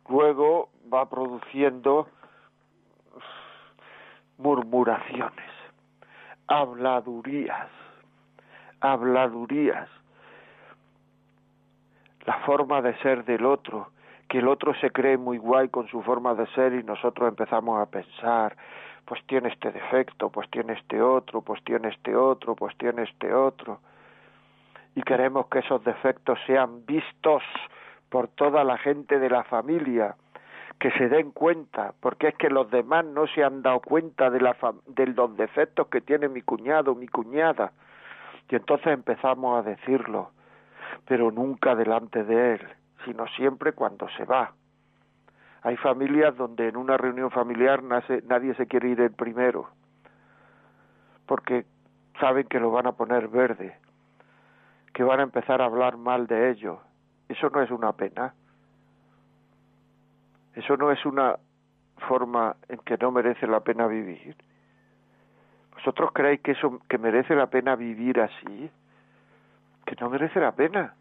luego 0.09 0.69
va 0.91 1.09
produciendo 1.09 2.07
murmuraciones, 4.37 5.51
habladurías, 6.47 7.69
habladurías, 8.81 9.89
la 12.25 12.39
forma 12.45 12.81
de 12.81 12.95
ser 12.97 13.25
del 13.25 13.45
otro, 13.45 13.89
que 14.27 14.39
el 14.39 14.47
otro 14.47 14.73
se 14.75 14.91
cree 14.91 15.17
muy 15.17 15.37
guay 15.37 15.69
con 15.69 15.87
su 15.87 16.01
forma 16.01 16.33
de 16.35 16.45
ser 16.47 16.73
y 16.73 16.83
nosotros 16.83 17.29
empezamos 17.29 17.81
a 17.81 17.85
pensar, 17.85 18.55
pues 19.05 19.25
tiene 19.25 19.49
este 19.49 19.71
defecto, 19.71 20.29
pues 20.29 20.49
tiene 20.49 20.73
este 20.73 21.01
otro, 21.01 21.41
pues 21.41 21.63
tiene 21.63 21.87
este 21.89 22.15
otro, 22.15 22.55
pues 22.55 22.77
tiene 22.77 23.03
este 23.03 23.33
otro. 23.33 23.79
Y 24.95 25.01
queremos 25.03 25.47
que 25.47 25.59
esos 25.59 25.83
defectos 25.83 26.37
sean 26.45 26.85
vistos 26.85 27.43
por 28.09 28.27
toda 28.27 28.63
la 28.63 28.77
gente 28.77 29.19
de 29.19 29.29
la 29.29 29.43
familia, 29.45 30.15
que 30.79 30.91
se 30.91 31.09
den 31.09 31.31
cuenta, 31.31 31.93
porque 31.99 32.29
es 32.29 32.35
que 32.35 32.49
los 32.49 32.69
demás 32.69 33.03
no 33.05 33.25
se 33.27 33.43
han 33.43 33.61
dado 33.61 33.79
cuenta 33.79 34.29
de, 34.29 34.39
la 34.39 34.55
de 34.85 35.07
los 35.07 35.35
defectos 35.35 35.87
que 35.87 36.01
tiene 36.01 36.27
mi 36.29 36.41
cuñado, 36.41 36.93
mi 36.93 37.07
cuñada. 37.07 37.71
Y 38.49 38.55
entonces 38.55 38.87
empezamos 38.87 39.59
a 39.59 39.67
decirlo, 39.67 40.31
pero 41.05 41.31
nunca 41.31 41.75
delante 41.75 42.23
de 42.23 42.55
él, 42.55 42.67
sino 43.05 43.27
siempre 43.27 43.73
cuando 43.73 44.07
se 44.09 44.25
va. 44.25 44.53
Hay 45.63 45.77
familias 45.77 46.35
donde 46.37 46.67
en 46.67 46.77
una 46.77 46.95
reunión 46.95 47.31
familiar 47.31 47.81
nadie 47.83 48.53
se 48.55 48.67
quiere 48.67 48.89
ir 48.89 49.01
el 49.01 49.11
primero, 49.11 49.69
porque 51.25 51.65
saben 52.19 52.47
que 52.47 52.59
lo 52.59 52.71
van 52.71 52.87
a 52.87 52.91
poner 52.93 53.27
verde, 53.27 53.77
que 54.93 55.03
van 55.03 55.19
a 55.19 55.23
empezar 55.23 55.61
a 55.61 55.65
hablar 55.65 55.97
mal 55.97 56.27
de 56.27 56.51
ellos. 56.51 56.77
Eso 57.27 57.49
no 57.49 57.61
es 57.61 57.71
una 57.71 57.93
pena. 57.93 58.33
Eso 60.57 60.75
no 60.75 60.91
es 60.91 61.05
una 61.05 61.37
forma 62.07 62.55
en 62.67 62.79
que 62.79 62.97
no 62.97 63.11
merece 63.11 63.47
la 63.47 63.61
pena 63.61 63.87
vivir. 63.87 64.35
¿Vosotros 65.73 66.11
creéis 66.13 66.41
que 66.41 66.51
eso 66.51 66.79
que 66.89 66.97
merece 66.97 67.35
la 67.35 67.47
pena 67.47 67.75
vivir 67.75 68.19
así? 68.19 68.69
Que 69.85 69.95
no 69.99 70.09
merece 70.09 70.39
la 70.39 70.51
pena 70.51 70.93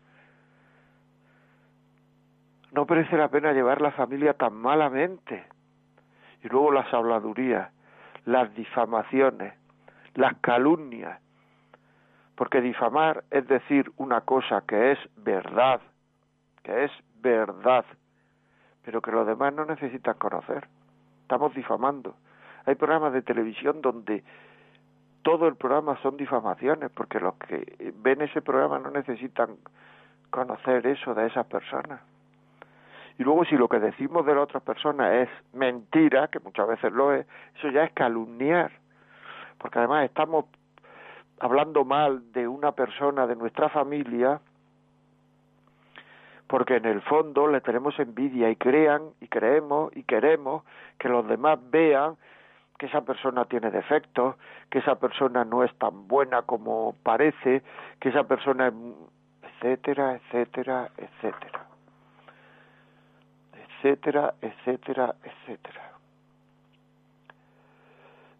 no 2.76 2.84
merece 2.84 3.16
la 3.16 3.28
pena 3.28 3.54
llevar 3.54 3.80
la 3.80 3.90
familia 3.92 4.34
tan 4.34 4.54
malamente. 4.54 5.46
Y 6.44 6.48
luego 6.48 6.70
las 6.72 6.92
habladurías, 6.92 7.72
las 8.26 8.54
difamaciones, 8.54 9.54
las 10.14 10.36
calumnias. 10.42 11.18
Porque 12.34 12.60
difamar 12.60 13.24
es 13.30 13.48
decir 13.48 13.90
una 13.96 14.20
cosa 14.20 14.62
que 14.68 14.92
es 14.92 14.98
verdad, 15.16 15.80
que 16.62 16.84
es 16.84 16.92
verdad, 17.22 17.86
pero 18.86 19.02
que 19.02 19.10
los 19.10 19.26
demás 19.26 19.52
no 19.52 19.64
necesitan 19.66 20.14
conocer. 20.14 20.68
Estamos 21.22 21.52
difamando. 21.54 22.14
Hay 22.66 22.76
programas 22.76 23.12
de 23.12 23.20
televisión 23.20 23.82
donde 23.82 24.22
todo 25.22 25.48
el 25.48 25.56
programa 25.56 26.00
son 26.02 26.16
difamaciones, 26.16 26.92
porque 26.92 27.18
los 27.18 27.34
que 27.34 27.92
ven 27.96 28.22
ese 28.22 28.42
programa 28.42 28.78
no 28.78 28.92
necesitan 28.92 29.56
conocer 30.30 30.86
eso 30.86 31.14
de 31.14 31.26
esas 31.26 31.46
personas. 31.46 32.00
Y 33.18 33.24
luego 33.24 33.44
si 33.44 33.56
lo 33.56 33.68
que 33.68 33.80
decimos 33.80 34.24
de 34.24 34.36
la 34.36 34.42
otra 34.42 34.60
persona 34.60 35.20
es 35.20 35.28
mentira, 35.52 36.28
que 36.28 36.38
muchas 36.38 36.68
veces 36.68 36.92
lo 36.92 37.12
es, 37.12 37.26
eso 37.58 37.70
ya 37.70 37.82
es 37.82 37.92
calumniar. 37.92 38.70
Porque 39.58 39.80
además 39.80 40.04
estamos 40.04 40.44
hablando 41.40 41.84
mal 41.84 42.30
de 42.30 42.46
una 42.46 42.70
persona 42.70 43.26
de 43.26 43.34
nuestra 43.34 43.68
familia 43.68 44.40
porque 46.46 46.76
en 46.76 46.84
el 46.84 47.02
fondo 47.02 47.48
le 47.48 47.60
tenemos 47.60 47.98
envidia 47.98 48.50
y 48.50 48.56
crean 48.56 49.02
y 49.20 49.28
creemos 49.28 49.96
y 49.96 50.04
queremos 50.04 50.64
que 50.98 51.08
los 51.08 51.26
demás 51.26 51.58
vean 51.70 52.16
que 52.78 52.86
esa 52.86 53.00
persona 53.02 53.46
tiene 53.46 53.70
defectos, 53.70 54.36
que 54.70 54.80
esa 54.80 54.96
persona 54.96 55.44
no 55.44 55.64
es 55.64 55.74
tan 55.78 56.06
buena 56.08 56.42
como 56.42 56.94
parece, 57.02 57.62
que 58.00 58.10
esa 58.10 58.24
persona 58.24 58.68
es 58.68 58.74
etcétera, 59.42 60.16
etcétera, 60.16 60.90
etcétera 60.98 61.66
etcétera, 63.86 64.34
etcétera, 64.40 65.14
etcétera. 65.22 65.92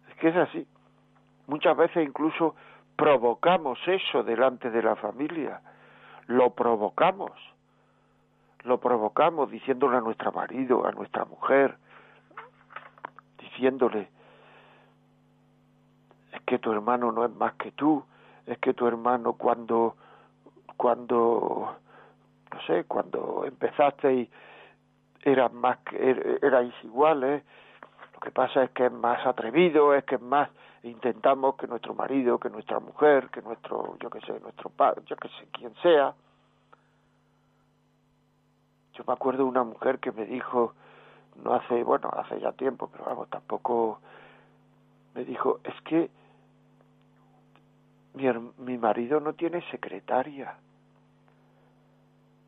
Es 0.09 0.15
que 0.15 0.29
es 0.29 0.35
así. 0.35 0.67
Muchas 1.47 1.77
veces 1.77 2.05
incluso 2.05 2.55
provocamos 2.95 3.79
eso 3.87 4.23
delante 4.23 4.69
de 4.69 4.81
la 4.81 4.95
familia, 4.95 5.61
lo 6.27 6.49
provocamos, 6.49 7.31
lo 8.63 8.79
provocamos 8.79 9.49
diciéndole 9.51 9.97
a 9.97 10.01
nuestro 10.01 10.31
marido, 10.31 10.85
a 10.85 10.91
nuestra 10.91 11.25
mujer, 11.25 11.77
diciéndole, 13.39 14.09
es 16.33 16.41
que 16.41 16.59
tu 16.59 16.71
hermano 16.71 17.11
no 17.11 17.25
es 17.25 17.31
más 17.31 17.53
que 17.53 17.71
tú, 17.71 18.03
es 18.45 18.57
que 18.59 18.73
tu 18.73 18.87
hermano 18.87 19.33
cuando, 19.33 19.95
cuando, 20.75 21.75
no 22.51 22.61
sé, 22.65 22.85
cuando 22.85 23.43
empezasteis 23.45 24.29
eran 25.21 25.55
más 25.55 25.77
que, 25.79 26.09
er, 26.09 26.39
erais 26.41 26.73
iguales, 26.83 27.43
lo 28.13 28.19
que 28.19 28.31
pasa 28.31 28.63
es 28.63 28.71
que 28.71 28.85
es 28.85 28.91
más 28.91 29.25
atrevido, 29.25 29.93
es 29.93 30.03
que 30.05 30.15
es 30.15 30.21
más, 30.21 30.49
intentamos 30.83 31.55
que 31.55 31.67
nuestro 31.67 31.93
marido, 31.93 32.39
que 32.39 32.49
nuestra 32.49 32.79
mujer, 32.79 33.29
que 33.29 33.41
nuestro, 33.41 33.97
yo 33.99 34.09
que 34.09 34.21
sé, 34.21 34.39
nuestro 34.39 34.69
padre, 34.69 35.03
yo 35.05 35.15
que 35.17 35.27
sé, 35.29 35.47
quien 35.51 35.73
sea. 35.83 36.13
Yo 38.97 39.03
me 39.05 39.13
acuerdo 39.13 39.43
de 39.43 39.49
una 39.49 39.63
mujer 39.63 39.99
que 39.99 40.11
me 40.11 40.25
dijo, 40.25 40.73
no 41.43 41.53
hace, 41.53 41.83
bueno, 41.83 42.09
hace 42.13 42.39
ya 42.39 42.51
tiempo, 42.53 42.89
pero 42.91 43.05
vamos, 43.05 43.29
tampoco, 43.29 43.99
me 45.13 45.23
dijo, 45.23 45.59
es 45.63 45.79
que 45.83 46.09
mi, 48.15 48.25
mi 48.57 48.77
marido 48.79 49.19
no 49.19 49.33
tiene 49.33 49.61
secretaria. 49.69 50.55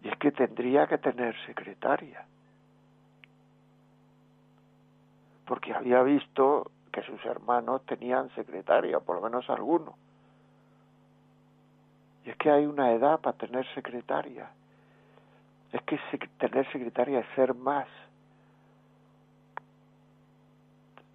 Y 0.01 0.07
es 0.07 0.17
que 0.17 0.31
tendría 0.31 0.87
que 0.87 0.97
tener 0.97 1.35
secretaria. 1.45 2.25
Porque 5.45 5.73
había 5.73 6.01
visto 6.01 6.71
que 6.91 7.03
sus 7.03 7.23
hermanos 7.25 7.85
tenían 7.85 8.33
secretaria, 8.33 8.99
por 8.99 9.17
lo 9.17 9.21
menos 9.21 9.47
alguno. 9.51 9.95
Y 12.25 12.31
es 12.31 12.37
que 12.37 12.49
hay 12.49 12.65
una 12.65 12.91
edad 12.93 13.19
para 13.19 13.37
tener 13.37 13.67
secretaria. 13.75 14.49
Es 15.71 15.81
que 15.83 15.99
tener 16.39 16.71
secretaria 16.71 17.19
es 17.19 17.27
ser 17.35 17.53
más. 17.53 17.87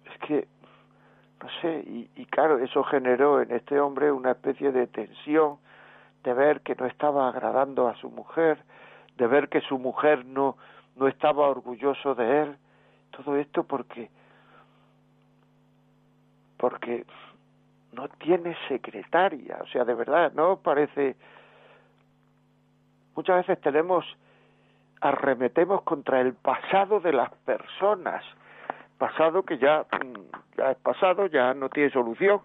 Es 0.05 0.17
que, 0.27 0.47
no 1.41 1.49
sé, 1.61 1.83
y, 1.85 2.09
y 2.15 2.25
claro, 2.25 2.59
eso 2.59 2.83
generó 2.83 3.41
en 3.41 3.51
este 3.51 3.79
hombre 3.79 4.11
una 4.11 4.31
especie 4.31 4.71
de 4.71 4.87
tensión 4.87 5.57
de 6.23 6.33
ver 6.33 6.61
que 6.61 6.75
no 6.75 6.85
estaba 6.85 7.27
agradando 7.27 7.87
a 7.87 7.95
su 7.95 8.09
mujer, 8.09 8.57
de 9.17 9.27
ver 9.27 9.49
que 9.49 9.61
su 9.61 9.77
mujer 9.77 10.25
no, 10.25 10.57
no 10.95 11.07
estaba 11.07 11.47
orgulloso 11.47 12.15
de 12.15 12.43
él. 12.43 12.57
Todo 13.11 13.35
esto 13.37 13.63
porque 13.63 14.09
porque 16.57 17.05
no 17.91 18.07
tiene 18.09 18.55
secretaria, 18.67 19.59
o 19.61 19.67
sea, 19.67 19.85
de 19.85 19.93
verdad, 19.93 20.31
¿no? 20.33 20.57
Parece... 20.57 21.15
Muchas 23.15 23.37
veces 23.37 23.61
tenemos, 23.61 24.05
arremetemos 25.09 25.83
contra 25.83 26.21
el 26.21 26.33
pasado 26.33 26.99
de 26.99 27.13
las 27.13 27.29
personas, 27.45 28.23
pasado 28.97 29.43
que 29.43 29.57
ya, 29.57 29.85
ya 30.57 30.71
es 30.71 30.77
pasado, 30.77 31.27
ya 31.27 31.53
no 31.53 31.69
tiene 31.69 31.91
solución. 31.91 32.41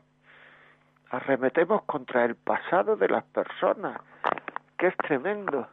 Arremetemos 1.11 1.83
contra 1.83 2.25
el 2.25 2.37
pasado 2.37 2.97
de 2.97 3.09
las 3.09 3.25
personas, 3.25 4.01
que 4.79 4.89
es 4.89 4.97
tremendo. 4.97 5.69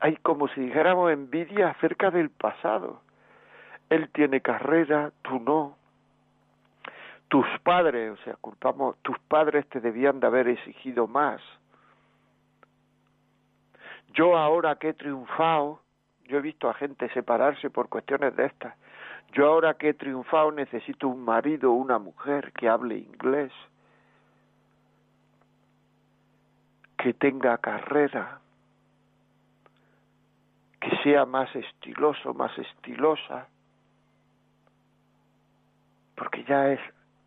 Hay 0.00 0.16
como 0.16 0.48
si 0.48 0.60
dijéramos 0.60 1.12
envidia 1.12 1.68
acerca 1.68 2.10
del 2.10 2.30
pasado 2.30 3.00
él 3.90 4.08
tiene 4.10 4.40
carrera, 4.40 5.12
tú 5.22 5.40
no. 5.40 5.76
Tus 7.28 7.46
padres, 7.62 8.18
o 8.18 8.24
sea, 8.24 8.36
culpamos, 8.40 8.96
tus 9.02 9.18
padres 9.18 9.68
te 9.68 9.80
debían 9.80 10.20
de 10.20 10.28
haber 10.28 10.48
exigido 10.48 11.06
más. 11.06 11.40
Yo 14.12 14.36
ahora 14.36 14.76
que 14.76 14.90
he 14.90 14.94
triunfado, 14.94 15.80
yo 16.24 16.38
he 16.38 16.40
visto 16.40 16.68
a 16.68 16.74
gente 16.74 17.08
separarse 17.10 17.70
por 17.70 17.88
cuestiones 17.88 18.34
de 18.36 18.46
estas. 18.46 18.74
Yo 19.32 19.46
ahora 19.46 19.74
que 19.74 19.90
he 19.90 19.94
triunfado 19.94 20.50
necesito 20.52 21.08
un 21.08 21.24
marido 21.24 21.70
o 21.70 21.74
una 21.74 21.98
mujer 21.98 22.52
que 22.52 22.68
hable 22.68 22.98
inglés, 22.98 23.52
que 26.98 27.14
tenga 27.14 27.56
carrera, 27.58 28.40
que 30.80 30.96
sea 31.02 31.24
más 31.24 31.54
estiloso, 31.54 32.34
más 32.34 32.56
estilosa 32.58 33.46
porque 36.20 36.44
ya 36.44 36.68
es 36.68 36.80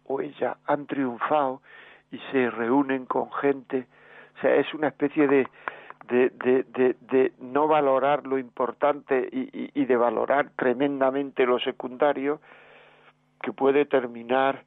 o 0.05 0.21
ella 0.21 0.57
han 0.67 0.85
triunfado 0.85 1.63
y 2.11 2.19
se 2.31 2.51
reúnen 2.51 3.07
con 3.07 3.31
gente, 3.31 3.87
o 4.37 4.41
sea, 4.41 4.53
es 4.53 4.71
una 4.75 4.89
especie 4.89 5.27
de, 5.27 5.47
de, 6.07 6.29
de, 6.29 6.95
de, 6.99 7.33
no 7.39 7.67
valorar 7.67 8.27
lo 8.27 8.37
importante 8.37 9.27
y, 9.31 9.41
y, 9.57 9.71
y, 9.73 9.85
de 9.85 9.95
valorar 9.95 10.51
tremendamente 10.55 11.45
lo 11.45 11.59
secundario, 11.59 12.41
que 13.41 13.53
puede 13.53 13.85
terminar 13.85 14.63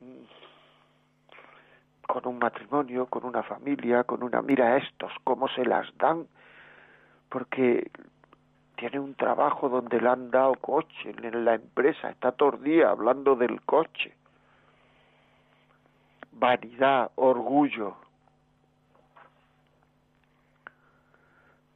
mm, 0.00 2.06
con 2.06 2.26
un 2.26 2.38
matrimonio, 2.38 3.06
con 3.06 3.24
una 3.24 3.42
familia, 3.42 4.04
con 4.04 4.22
una 4.22 4.42
mira 4.42 4.76
estos, 4.76 5.12
cómo 5.24 5.48
se 5.48 5.64
las 5.64 5.86
dan, 5.96 6.26
porque 7.28 7.90
tiene 8.80 8.98
un 8.98 9.14
trabajo 9.14 9.68
donde 9.68 10.00
le 10.00 10.08
han 10.08 10.30
dado 10.30 10.54
coche 10.54 11.14
en 11.22 11.44
la 11.44 11.54
empresa, 11.54 12.10
está 12.10 12.32
todo 12.32 12.54
el 12.54 12.62
día 12.62 12.90
hablando 12.90 13.36
del 13.36 13.60
coche. 13.62 14.14
Vanidad, 16.32 17.10
orgullo. 17.16 17.96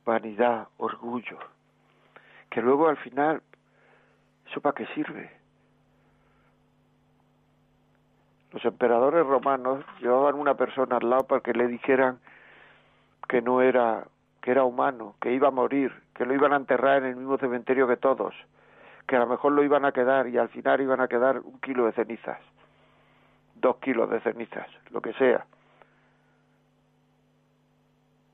Vanidad, 0.05 0.69
orgullo. 0.77 1.39
Que 2.51 2.61
luego 2.61 2.89
al 2.89 2.97
final, 2.99 3.43
¿eso 4.51 4.61
para 4.61 4.75
qué 4.75 4.87
sirve? 4.95 5.31
Los 8.53 8.65
emperadores 8.65 9.27
romanos 9.27 9.85
llevaban 10.01 10.37
una 10.37 10.55
persona 10.55 10.99
al 10.99 11.11
lado 11.11 11.27
para 11.27 11.41
que 11.41 11.53
le 11.53 11.67
dijeran 11.67 12.21
que 13.29 13.43
no 13.43 13.61
era 13.63 14.07
que 14.45 14.51
era 14.51 14.65
humano, 14.65 15.15
que 15.23 15.33
iba 15.33 15.49
a 15.49 15.51
morir, 15.51 15.91
que 16.15 16.27
lo 16.27 16.35
iban 16.35 16.53
a 16.53 16.57
enterrar 16.57 16.99
en 16.99 17.09
el 17.09 17.17
mismo 17.17 17.39
cementerio 17.39 17.89
que 17.89 17.97
todos, 17.97 18.35
que 19.07 19.17
a 19.17 19.21
lo 19.21 19.27
mejor 19.27 19.53
lo 19.53 19.65
iban 19.65 19.87
a 19.87 19.93
quedar 19.93 20.29
y 20.29 20.37
al 20.37 20.51
final 20.51 20.83
iban 20.83 21.01
a 21.01 21.09
quedar 21.09 21.39
un 21.39 21.59
kilo 21.61 21.87
de 21.87 21.93
cenizas, 21.93 22.39
dos 23.55 23.77
kilos 23.79 24.11
de 24.11 24.21
cenizas, 24.21 24.69
lo 24.91 25.01
que 25.01 25.15
sea. 25.15 25.47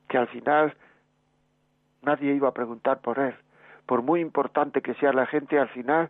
Que 0.09 0.17
al 0.17 0.27
final 0.27 0.75
nadie 2.01 2.33
iba 2.33 2.49
a 2.49 2.53
preguntar 2.53 2.99
por 2.99 3.19
él. 3.19 3.35
Por 3.85 4.01
muy 4.01 4.21
importante 4.21 4.81
que 4.81 4.93
sea 4.95 5.13
la 5.13 5.25
gente, 5.25 5.59
al 5.59 5.69
final, 5.69 6.09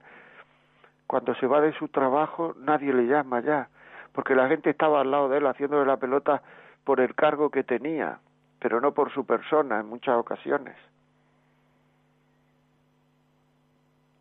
cuando 1.08 1.36
se 1.36 1.48
va 1.48 1.62
de 1.62 1.74
su 1.74 1.88
trabajo, 1.88 2.56
nadie 2.60 2.94
le 2.94 3.08
llama 3.08 3.42
ya, 3.42 3.70
porque 4.14 4.36
la 4.36 4.48
gente 4.48 4.70
estaba 4.70 5.02
al 5.02 5.12
lado 5.12 5.30
de 5.30 5.38
él 5.38 5.48
haciéndole 5.48 5.86
la 5.86 5.98
pelota 5.98 6.42
por 6.84 7.00
el 7.00 7.16
cargo 7.16 7.50
que 7.50 7.64
tenía 7.64 8.20
pero 8.62 8.80
no 8.80 8.94
por 8.94 9.12
su 9.12 9.26
persona 9.26 9.80
en 9.80 9.88
muchas 9.88 10.16
ocasiones. 10.16 10.76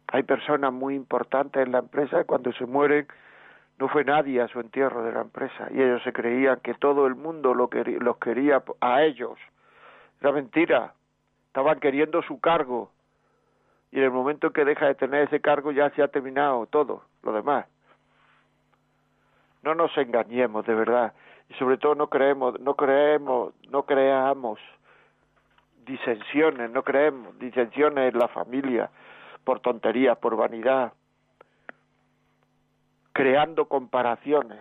Hay 0.09 0.23
personas 0.23 0.73
muy 0.73 0.95
importantes 0.95 1.63
en 1.65 1.73
la 1.73 1.81
empresa 1.81 2.23
y 2.23 2.25
cuando 2.25 2.51
se 2.55 2.65
mueren 2.65 3.07
no 3.79 3.89
fue 3.89 4.03
nadie 4.03 4.41
a 4.41 4.49
su 4.49 4.59
entierro 4.59 5.05
de 5.05 5.13
la 5.13 5.21
empresa 5.21 5.69
y 5.71 5.83
ellos 5.83 6.03
se 6.03 6.13
creían 6.13 6.59
que 6.61 6.75
todo 6.75 7.07
el 7.07 7.15
mundo 7.15 7.55
lo 7.55 7.69
los 8.01 8.17
quería 8.17 8.63
a 8.81 9.03
ellos. 9.03 9.39
Era 10.21 10.33
mentira. 10.33 10.95
Estaban 11.51 11.81
queriendo 11.81 12.23
su 12.23 12.39
cargo. 12.39 12.93
Y 13.91 13.99
en 13.99 14.05
el 14.05 14.13
momento 14.13 14.53
que 14.53 14.65
deja 14.65 14.87
de 14.87 14.95
tener 14.95 15.25
ese 15.25 15.41
cargo 15.41 15.73
ya 15.73 15.91
se 15.91 16.03
ha 16.03 16.07
terminado 16.07 16.67
todo 16.67 17.03
lo 17.25 17.33
demás. 17.33 17.67
No 19.65 19.75
nos 19.75 19.91
engañemos, 19.99 20.65
de 20.65 20.75
verdad. 20.77 21.13
Y 21.49 21.55
sobre 21.55 21.77
todo 21.77 21.97
no 21.97 22.09
creemos, 22.09 22.61
no 22.61 22.77
creemos, 22.77 23.53
no 23.69 23.83
creamos 23.83 24.61
disensiones, 25.85 26.71
no 26.71 26.85
creemos 26.85 27.37
disensiones 27.41 28.15
en 28.15 28.21
la 28.21 28.29
familia 28.29 28.89
por 29.43 29.59
tonterías, 29.59 30.17
por 30.19 30.37
vanidad, 30.37 30.93
creando 33.13 33.65
comparaciones, 33.65 34.61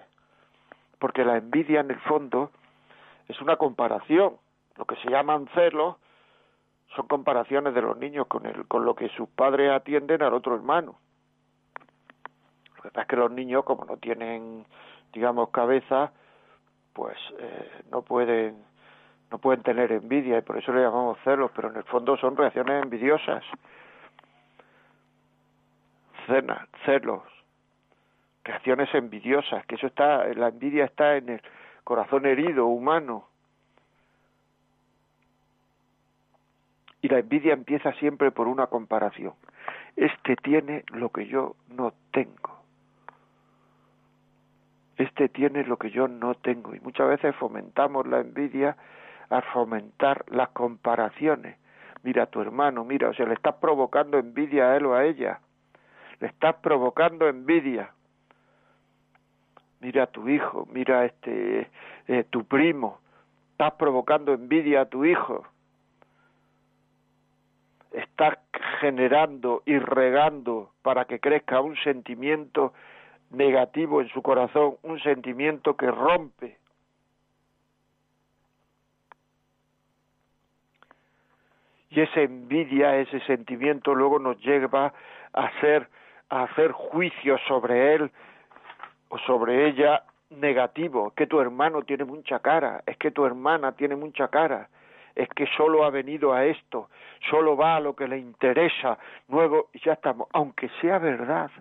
porque 0.97 1.23
la 1.23 1.37
envidia 1.37 1.81
en 1.81 1.91
el 1.91 1.99
fondo 1.99 2.49
es 3.27 3.39
una 3.41 3.57
comparación, 3.57 4.37
lo 4.75 4.85
que 4.85 4.95
se 4.95 5.11
llaman 5.11 5.47
celos 5.53 5.97
son 6.95 7.07
comparaciones 7.07 7.73
de 7.73 7.81
los 7.81 7.97
niños 7.97 8.27
con 8.27 8.45
el, 8.45 8.67
con 8.67 8.85
lo 8.85 8.95
que 8.95 9.09
sus 9.09 9.29
padres 9.29 9.71
atienden 9.71 10.21
al 10.23 10.33
otro 10.33 10.55
hermano. 10.55 10.99
Lo 12.77 12.83
que 12.83 12.89
pasa 12.89 13.01
es 13.01 13.07
que 13.07 13.15
los 13.15 13.31
niños, 13.31 13.63
como 13.65 13.85
no 13.85 13.97
tienen, 13.97 14.65
digamos, 15.13 15.49
cabeza, 15.49 16.11
pues 16.93 17.17
eh, 17.39 17.83
no 17.91 18.01
pueden 18.01 18.69
no 19.31 19.37
pueden 19.37 19.61
tener 19.61 19.91
envidia 19.91 20.39
y 20.39 20.41
por 20.41 20.57
eso 20.57 20.73
le 20.73 20.81
llamamos 20.81 21.17
celos, 21.23 21.51
pero 21.55 21.69
en 21.69 21.77
el 21.77 21.83
fondo 21.83 22.17
son 22.17 22.35
reacciones 22.35 22.83
envidiosas. 22.83 23.43
Cena, 26.25 26.67
celos, 26.83 27.21
reacciones 28.43 28.93
envidiosas, 28.93 29.65
que 29.67 29.75
eso 29.75 29.87
está, 29.87 30.25
la 30.33 30.47
envidia 30.47 30.85
está 30.85 31.17
en 31.17 31.29
el 31.29 31.41
corazón 31.83 32.25
herido, 32.25 32.65
humano. 32.65 33.28
Y 37.01 37.07
la 37.07 37.19
envidia 37.19 37.53
empieza 37.53 37.93
siempre 37.93 38.31
por 38.31 38.47
una 38.47 38.67
comparación. 38.67 39.33
Este 39.95 40.35
tiene 40.35 40.83
lo 40.93 41.09
que 41.09 41.27
yo 41.27 41.55
no 41.69 41.93
tengo. 42.11 42.59
Este 44.97 45.29
tiene 45.29 45.63
lo 45.63 45.77
que 45.77 45.91
yo 45.91 46.07
no 46.09 46.35
tengo. 46.35 46.75
Y 46.75 46.79
muchas 46.81 47.07
veces 47.07 47.35
fomentamos 47.37 48.05
la 48.05 48.19
envidia 48.19 48.75
a 49.29 49.41
fomentar 49.41 50.25
las 50.29 50.49
comparaciones. 50.49 51.57
Mira 52.03 52.23
a 52.23 52.25
tu 52.27 52.41
hermano, 52.41 52.83
mira, 52.83 53.09
o 53.09 53.13
sea, 53.13 53.25
le 53.25 53.33
estás 53.33 53.55
provocando 53.55 54.17
envidia 54.17 54.71
a 54.71 54.77
él 54.77 54.85
o 54.85 54.95
a 54.95 55.05
ella. 55.05 55.39
Le 56.19 56.27
estás 56.27 56.55
provocando 56.55 57.27
envidia. 57.27 57.91
Mira 59.79 60.03
a 60.03 60.07
tu 60.07 60.27
hijo, 60.27 60.67
mira 60.71 60.99
a 60.99 61.05
este 61.05 61.69
eh, 62.07 62.25
tu 62.29 62.43
primo. 62.43 62.99
Estás 63.51 63.73
provocando 63.73 64.33
envidia 64.33 64.81
a 64.81 64.85
tu 64.85 65.05
hijo. 65.05 65.45
Estás 68.19 68.37
generando 68.81 69.63
y 69.65 69.79
regando 69.79 70.71
para 70.81 71.05
que 71.05 71.21
crezca 71.21 71.61
un 71.61 71.77
sentimiento 71.77 72.73
negativo 73.29 74.01
en 74.01 74.09
su 74.09 74.21
corazón, 74.21 74.75
un 74.83 74.99
sentimiento 74.99 75.77
que 75.77 75.89
rompe. 75.89 76.57
Y 81.91 82.01
esa 82.01 82.19
envidia, 82.19 82.97
ese 82.97 83.21
sentimiento 83.21 83.95
luego 83.95 84.19
nos 84.19 84.37
lleva 84.41 84.93
a 85.31 85.45
hacer, 85.45 85.87
a 86.27 86.43
hacer 86.43 86.73
juicios 86.73 87.39
sobre 87.47 87.95
él 87.95 88.11
o 89.07 89.17
sobre 89.19 89.69
ella 89.69 90.03
negativo, 90.29 91.13
que 91.15 91.25
tu 91.25 91.39
hermano 91.39 91.83
tiene 91.83 92.03
mucha 92.03 92.39
cara, 92.39 92.83
es 92.85 92.97
que 92.97 93.11
tu 93.11 93.25
hermana 93.25 93.71
tiene 93.71 93.95
mucha 93.95 94.27
cara, 94.27 94.67
es 95.15 95.27
que 95.29 95.47
solo 95.57 95.83
ha 95.83 95.89
venido 95.89 96.33
a 96.33 96.45
esto, 96.45 96.89
solo 97.29 97.57
va 97.57 97.75
a 97.75 97.79
lo 97.79 97.95
que 97.95 98.07
le 98.07 98.17
interesa, 98.17 98.97
luego 99.27 99.69
ya 99.83 99.93
estamos, 99.93 100.27
aunque 100.33 100.69
sea 100.81 100.99
verdad. 100.99 101.51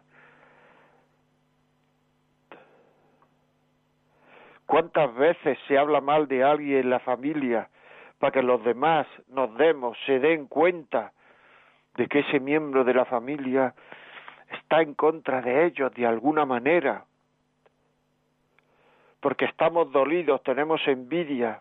¿Cuántas 4.66 5.14
veces 5.14 5.58
se 5.66 5.78
habla 5.78 6.00
mal 6.00 6.28
de 6.28 6.44
alguien 6.44 6.80
en 6.80 6.90
la 6.90 6.98
familia 6.98 7.68
para 8.18 8.32
que 8.32 8.42
los 8.42 8.62
demás 8.64 9.06
nos 9.28 9.56
demos, 9.56 9.96
se 10.04 10.18
den 10.18 10.46
cuenta 10.46 11.12
de 11.96 12.06
que 12.06 12.20
ese 12.20 12.40
miembro 12.40 12.84
de 12.84 12.94
la 12.94 13.04
familia 13.04 13.74
está 14.50 14.82
en 14.82 14.94
contra 14.94 15.40
de 15.40 15.66
ellos 15.66 15.92
de 15.94 16.06
alguna 16.06 16.44
manera, 16.44 17.04
porque 19.20 19.46
estamos 19.46 19.90
dolidos, 19.90 20.42
tenemos 20.42 20.80
envidia, 20.86 21.60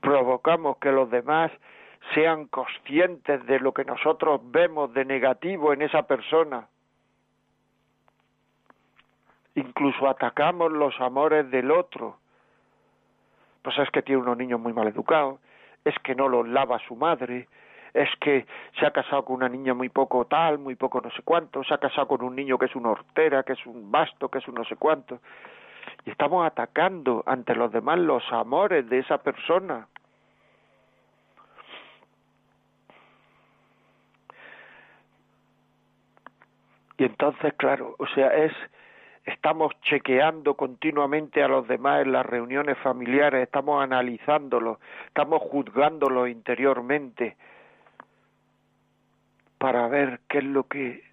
provocamos 0.00 0.78
que 0.78 0.92
los 0.92 1.10
demás 1.10 1.50
sean 2.14 2.46
conscientes 2.46 3.44
de 3.46 3.60
lo 3.60 3.72
que 3.72 3.84
nosotros 3.84 4.40
vemos 4.44 4.92
de 4.94 5.04
negativo 5.04 5.72
en 5.72 5.82
esa 5.82 6.06
persona 6.06 6.68
incluso 9.58 10.08
atacamos 10.08 10.72
los 10.72 10.98
amores 11.00 11.50
del 11.50 11.70
otro. 11.70 12.18
Pues 13.62 13.78
es 13.78 13.90
que 13.90 14.02
tiene 14.02 14.22
unos 14.22 14.36
niños 14.36 14.60
muy 14.60 14.72
mal 14.72 14.88
educados, 14.88 15.40
es 15.84 15.94
que 16.00 16.14
no 16.14 16.28
los 16.28 16.46
lava 16.48 16.78
su 16.86 16.96
madre, 16.96 17.48
es 17.92 18.08
que 18.20 18.46
se 18.78 18.86
ha 18.86 18.92
casado 18.92 19.24
con 19.24 19.36
una 19.36 19.48
niña 19.48 19.74
muy 19.74 19.88
poco 19.88 20.26
tal, 20.26 20.58
muy 20.58 20.76
poco 20.76 21.00
no 21.00 21.10
sé 21.10 21.22
cuánto, 21.22 21.64
se 21.64 21.74
ha 21.74 21.78
casado 21.78 22.06
con 22.06 22.22
un 22.22 22.36
niño 22.36 22.58
que 22.58 22.66
es 22.66 22.76
una 22.76 22.90
hortera, 22.90 23.42
que 23.42 23.54
es 23.54 23.66
un 23.66 23.90
basto, 23.90 24.28
que 24.28 24.38
es 24.38 24.48
un 24.48 24.54
no 24.54 24.64
sé 24.64 24.76
cuánto. 24.76 25.20
Y 26.04 26.10
estamos 26.10 26.46
atacando 26.46 27.22
ante 27.26 27.54
los 27.54 27.72
demás 27.72 27.98
los 27.98 28.22
amores 28.32 28.88
de 28.88 28.98
esa 28.98 29.18
persona. 29.18 29.86
Y 36.98 37.04
entonces, 37.04 37.54
claro, 37.54 37.94
o 37.98 38.06
sea, 38.08 38.28
es 38.28 38.52
estamos 39.24 39.72
chequeando 39.82 40.54
continuamente 40.54 41.42
a 41.42 41.48
los 41.48 41.68
demás 41.68 42.02
en 42.02 42.12
las 42.12 42.24
reuniones 42.24 42.78
familiares, 42.78 43.42
estamos 43.42 43.82
analizándolo, 43.82 44.80
estamos 45.06 45.42
juzgándolo 45.42 46.26
interiormente 46.26 47.36
para 49.58 49.86
ver 49.88 50.20
qué 50.28 50.38
es 50.38 50.44
lo 50.44 50.64
que 50.64 51.04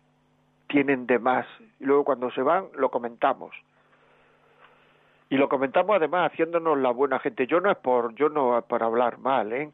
tienen 0.67 1.05
de 1.07 1.19
más. 1.19 1.45
Y 1.79 1.85
luego 1.85 2.05
cuando 2.05 2.31
se 2.31 2.41
van 2.41 2.67
lo 2.75 2.89
comentamos. 2.89 3.53
Y 5.35 5.37
lo 5.37 5.49
comentamos 5.49 5.97
además 5.97 6.31
haciéndonos 6.31 6.77
la 6.77 6.91
buena 6.91 7.19
gente. 7.19 7.45
Yo 7.45 7.59
no 7.59 7.69
es 7.69 7.75
por 7.75 8.15
yo 8.15 8.29
no 8.29 8.57
es 8.57 8.63
por 8.63 8.81
hablar 8.81 9.17
mal, 9.17 9.51
¿eh? 9.51 9.69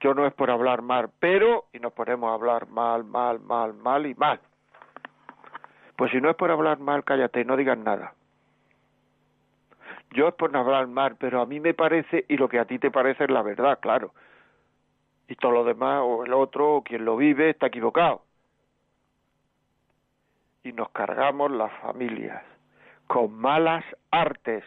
Yo 0.00 0.14
no 0.14 0.26
es 0.26 0.32
por 0.32 0.50
hablar 0.50 0.80
mal, 0.80 1.10
pero 1.20 1.66
y 1.74 1.78
nos 1.78 1.92
ponemos 1.92 2.30
a 2.30 2.32
hablar 2.32 2.68
mal, 2.68 3.04
mal, 3.04 3.38
mal, 3.38 3.74
mal 3.74 4.06
y 4.06 4.14
mal. 4.14 4.40
Pues 5.94 6.10
si 6.10 6.22
no 6.22 6.30
es 6.30 6.36
por 6.36 6.50
hablar 6.50 6.78
mal, 6.78 7.04
cállate, 7.04 7.44
no 7.44 7.58
digas 7.58 7.76
nada. 7.76 8.14
Yo 10.12 10.28
es 10.28 10.34
por 10.34 10.50
no 10.52 10.60
hablar 10.60 10.86
mal, 10.86 11.16
pero 11.16 11.42
a 11.42 11.44
mí 11.44 11.60
me 11.60 11.74
parece, 11.74 12.24
y 12.26 12.38
lo 12.38 12.48
que 12.48 12.58
a 12.58 12.64
ti 12.64 12.78
te 12.78 12.90
parece 12.90 13.24
es 13.24 13.30
la 13.30 13.42
verdad, 13.42 13.80
claro. 13.80 14.14
Y 15.28 15.36
todo 15.36 15.52
lo 15.52 15.64
demás, 15.64 16.00
o 16.02 16.24
el 16.24 16.32
otro, 16.32 16.76
o 16.76 16.82
quien 16.82 17.04
lo 17.04 17.18
vive, 17.18 17.50
está 17.50 17.66
equivocado. 17.66 18.22
Y 20.62 20.72
nos 20.72 20.88
cargamos 20.92 21.50
las 21.50 21.74
familias 21.82 22.42
con 23.08 23.34
malas 23.34 23.84
artes. 24.10 24.62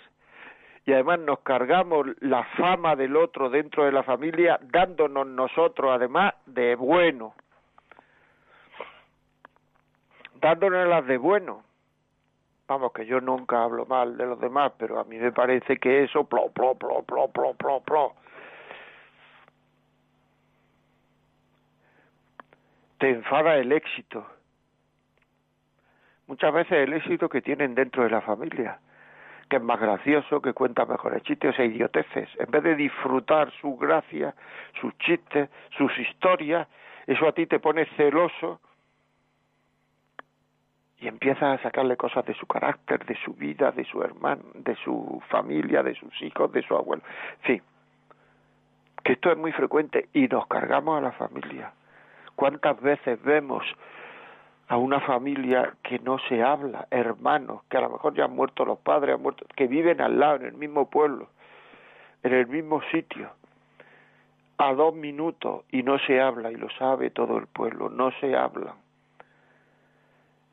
Y 0.86 0.94
además 0.94 1.20
nos 1.20 1.40
cargamos 1.40 2.08
la 2.22 2.44
fama 2.58 2.96
del 2.96 3.16
otro 3.16 3.50
dentro 3.50 3.86
de 3.86 3.92
la 3.92 4.04
familia, 4.04 4.60
dándonos 4.62 5.28
nosotros, 5.28 5.92
además, 5.94 6.34
de 6.46 6.76
bueno 6.76 7.36
dándonos 10.42 10.88
las 10.88 11.06
de 11.06 11.18
bueno. 11.18 11.64
Vamos, 12.68 12.92
que 12.94 13.06
yo 13.06 13.22
nunca 13.22 13.64
hablo 13.64 13.86
mal 13.86 14.18
de 14.18 14.26
los 14.26 14.40
demás, 14.40 14.74
pero 14.78 15.00
a 15.00 15.04
mí 15.04 15.18
me 15.18 15.32
parece 15.32 15.78
que 15.78 16.04
eso, 16.04 16.24
plo, 16.24 16.50
plo, 16.50 16.76
plo, 16.76 17.04
plo, 17.04 17.28
plo, 17.28 17.54
plo, 17.54 17.80
plo. 17.82 18.14
Te 22.98 23.10
enfada 23.10 23.56
el 23.56 23.72
éxito. 23.72 24.26
Muchas 26.28 26.54
veces 26.54 26.74
el 26.74 26.94
éxito 26.94 27.28
que 27.28 27.42
tienen 27.42 27.76
dentro 27.76 28.04
de 28.04 28.10
la 28.10 28.22
familia, 28.22 28.80
que 29.52 29.58
es 29.58 29.64
más 29.64 29.82
gracioso, 29.82 30.42
que 30.42 30.54
cuenta 30.54 30.86
mejores 30.86 31.22
chistes, 31.24 31.60
o 31.60 31.62
idioteces. 31.62 32.30
En 32.40 32.50
vez 32.50 32.64
de 32.64 32.74
disfrutar 32.74 33.52
su 33.60 33.76
gracia, 33.76 34.34
sus 34.80 34.98
chistes, 35.00 35.50
sus 35.78 35.92
historias, 36.00 36.70
eso 37.06 37.28
a 37.28 37.34
ti 37.34 37.46
te 37.48 37.60
pone 37.60 37.86
celoso 37.98 38.62
y 41.00 41.10
empieza 41.10 41.52
a 41.52 41.62
sacarle 41.62 41.98
cosas 41.98 42.26
de 42.26 42.34
su 42.34 42.48
carácter, 42.48 43.06
de 43.06 43.18
su 43.26 43.34
vida, 43.34 43.74
de 43.74 43.84
su 43.84 44.02
hermano, 44.02 44.44
de 44.54 44.74
su 44.78 45.22
familia, 45.28 45.84
de 45.84 45.96
sus 45.96 46.22
hijos, 46.22 46.50
de 46.54 46.62
su 46.62 46.74
abuelo. 46.74 47.04
Fin, 47.42 47.62
que 49.04 49.12
esto 49.12 49.34
es 49.34 49.38
muy 49.38 49.52
frecuente 49.52 50.08
y 50.14 50.30
nos 50.30 50.48
cargamos 50.48 50.98
a 50.98 51.02
la 51.02 51.12
familia. 51.12 51.74
¿Cuántas 52.38 52.80
veces 52.80 53.22
vemos 53.22 53.66
a 54.72 54.78
una 54.78 55.02
familia 55.02 55.74
que 55.84 56.00
no 56.00 56.18
se 56.30 56.42
habla, 56.42 56.88
hermanos, 56.92 57.64
que 57.70 57.78
a 57.78 57.82
lo 57.82 57.90
mejor 57.90 58.14
ya 58.14 58.26
han 58.26 58.36
muerto 58.36 58.64
los 58.64 58.80
padres, 58.80 59.16
han 59.16 59.22
muerto, 59.22 59.46
que 59.56 59.68
viven 59.68 60.00
al 60.00 60.20
lado, 60.20 60.38
en 60.38 60.46
el 60.46 60.54
mismo 60.54 60.90
pueblo, 60.90 61.28
en 62.24 62.34
el 62.34 62.48
mismo 62.48 62.82
sitio, 62.92 63.30
a 64.58 64.74
dos 64.74 64.96
minutos 64.96 65.66
y 65.72 65.84
no 65.84 66.00
se 66.00 66.22
habla, 66.22 66.52
y 66.52 66.56
lo 66.56 66.70
sabe 66.72 67.10
todo 67.10 67.38
el 67.38 67.48
pueblo, 67.48 67.90
no 67.90 68.12
se 68.20 68.36
hablan 68.36 68.76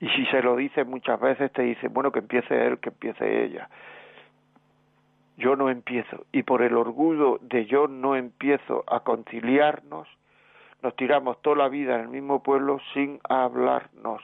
y 0.01 0.09
si 0.11 0.27
se 0.27 0.43
lo 0.43 0.57
dice 0.57 0.85
muchas 0.85 1.19
veces, 1.21 1.53
te 1.53 1.63
dice, 1.63 1.89
bueno, 1.89 2.13
que 2.13 2.21
empiece 2.21 2.67
él, 2.67 2.79
que 2.79 2.91
empiece 2.91 3.45
ella. 3.45 3.69
Yo 5.37 5.57
no 5.57 5.71
empiezo. 5.71 6.25
Y 6.33 6.45
por 6.45 6.63
el 6.63 6.77
orgullo 6.77 7.39
de 7.43 7.67
yo 7.67 7.89
no 7.89 8.15
empiezo 8.15 8.85
a 8.87 9.01
conciliarnos, 9.01 10.09
nos 10.83 10.95
tiramos 10.97 11.41
toda 11.43 11.57
la 11.57 11.69
vida 11.69 11.95
en 11.97 12.03
el 12.03 12.09
mismo 12.09 12.43
pueblo 12.43 12.79
sin 12.95 13.21
hablarnos. 13.29 14.23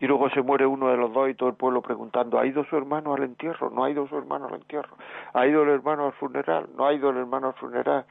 Y 0.00 0.06
luego 0.06 0.28
se 0.30 0.42
muere 0.42 0.66
uno 0.66 0.88
de 0.88 0.96
los 0.96 1.12
dos 1.12 1.30
y 1.30 1.34
todo 1.34 1.48
el 1.48 1.54
pueblo 1.54 1.80
preguntando, 1.80 2.38
¿ha 2.38 2.46
ido 2.46 2.64
su 2.64 2.76
hermano 2.76 3.14
al 3.14 3.22
entierro? 3.22 3.70
No 3.70 3.84
ha 3.84 3.90
ido 3.90 4.06
su 4.08 4.18
hermano 4.18 4.48
al 4.48 4.54
entierro. 4.54 4.96
¿Ha 5.32 5.46
ido 5.46 5.62
el 5.62 5.70
hermano 5.70 6.06
al 6.06 6.12
funeral? 6.12 6.68
No 6.76 6.86
ha 6.86 6.92
ido 6.92 7.10
el 7.10 7.16
hermano 7.16 7.48
al 7.48 7.54
funeral. 7.54 8.04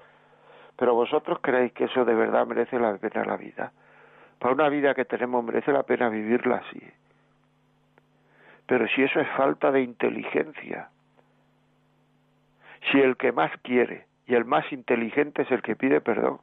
Pero 0.75 0.95
vosotros 0.95 1.39
creéis 1.41 1.73
que 1.73 1.85
eso 1.85 2.03
de 2.05 2.15
verdad 2.15 2.47
merece 2.47 2.79
la 2.79 2.97
pena 2.97 3.25
la 3.25 3.37
vida 3.37 3.71
para 4.43 4.55
una 4.55 4.67
vida 4.67 4.93
que 4.93 5.05
tenemos 5.05 5.41
merece 5.41 5.71
la 5.71 5.83
pena 5.83 6.09
vivirla 6.09 6.57
así. 6.57 6.81
Pero 8.65 8.85
si 8.89 9.01
eso 9.01 9.21
es 9.21 9.27
falta 9.37 9.71
de 9.71 9.81
inteligencia, 9.81 10.89
si 12.91 12.99
el 12.99 13.15
que 13.15 13.31
más 13.31 13.51
quiere 13.61 14.05
y 14.27 14.35
el 14.35 14.45
más 14.45 14.71
inteligente 14.71 15.41
es 15.41 15.51
el 15.51 15.61
que 15.61 15.75
pide 15.75 16.01
perdón, 16.01 16.39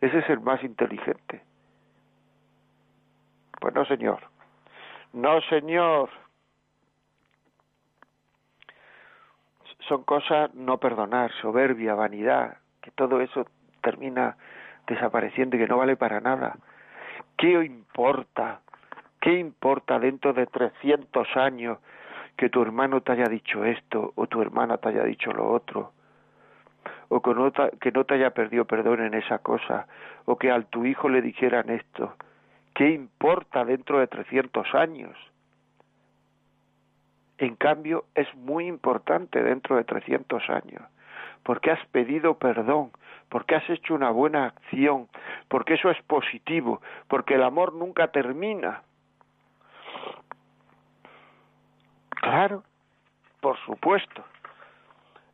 Ese 0.00 0.18
es 0.18 0.28
el 0.28 0.40
más 0.40 0.62
inteligente. 0.62 1.42
Pues 3.60 3.74
no, 3.74 3.84
señor. 3.86 4.20
No, 5.12 5.40
señor. 5.42 6.10
Son 9.88 10.04
cosas 10.04 10.52
no 10.54 10.78
perdonar, 10.78 11.32
soberbia, 11.40 11.94
vanidad, 11.94 12.58
que 12.82 12.90
todo 12.90 13.20
eso 13.20 13.46
termina 13.82 14.36
desapareciendo 14.86 15.56
y 15.56 15.60
que 15.60 15.68
no 15.68 15.78
vale 15.78 15.96
para 15.96 16.20
nada. 16.20 16.56
¿Qué 17.38 17.52
importa? 17.64 18.60
¿Qué 19.20 19.38
importa 19.38 19.98
dentro 19.98 20.32
de 20.32 20.46
300 20.46 21.36
años 21.36 21.78
que 22.36 22.50
tu 22.50 22.62
hermano 22.62 23.00
te 23.00 23.12
haya 23.12 23.28
dicho 23.28 23.64
esto 23.64 24.12
o 24.16 24.26
tu 24.26 24.42
hermana 24.42 24.78
te 24.78 24.88
haya 24.88 25.04
dicho 25.04 25.32
lo 25.32 25.50
otro? 25.50 25.92
O 27.08 27.20
que 27.22 27.34
no, 27.34 27.50
te, 27.50 27.70
que 27.80 27.92
no 27.92 28.04
te 28.04 28.14
haya 28.14 28.30
perdido 28.30 28.64
perdón 28.64 29.02
en 29.02 29.14
esa 29.14 29.38
cosa, 29.38 29.86
o 30.24 30.36
que 30.36 30.50
a 30.50 30.60
tu 30.62 30.84
hijo 30.84 31.08
le 31.08 31.22
dijeran 31.22 31.70
esto. 31.70 32.14
¿Qué 32.74 32.90
importa 32.90 33.64
dentro 33.64 34.00
de 34.00 34.06
300 34.06 34.74
años? 34.74 35.16
En 37.38 37.54
cambio, 37.56 38.04
es 38.14 38.32
muy 38.34 38.66
importante 38.66 39.42
dentro 39.42 39.76
de 39.76 39.84
300 39.84 40.42
años, 40.50 40.82
porque 41.42 41.70
has 41.70 41.86
pedido 41.86 42.38
perdón, 42.38 42.90
porque 43.28 43.54
has 43.54 43.68
hecho 43.68 43.94
una 43.94 44.10
buena 44.10 44.46
acción, 44.46 45.08
porque 45.48 45.74
eso 45.74 45.90
es 45.90 46.00
positivo, 46.02 46.80
porque 47.08 47.34
el 47.34 47.42
amor 47.42 47.74
nunca 47.74 48.08
termina. 48.08 48.82
Claro, 52.10 52.62
por 53.40 53.58
supuesto. 53.64 54.24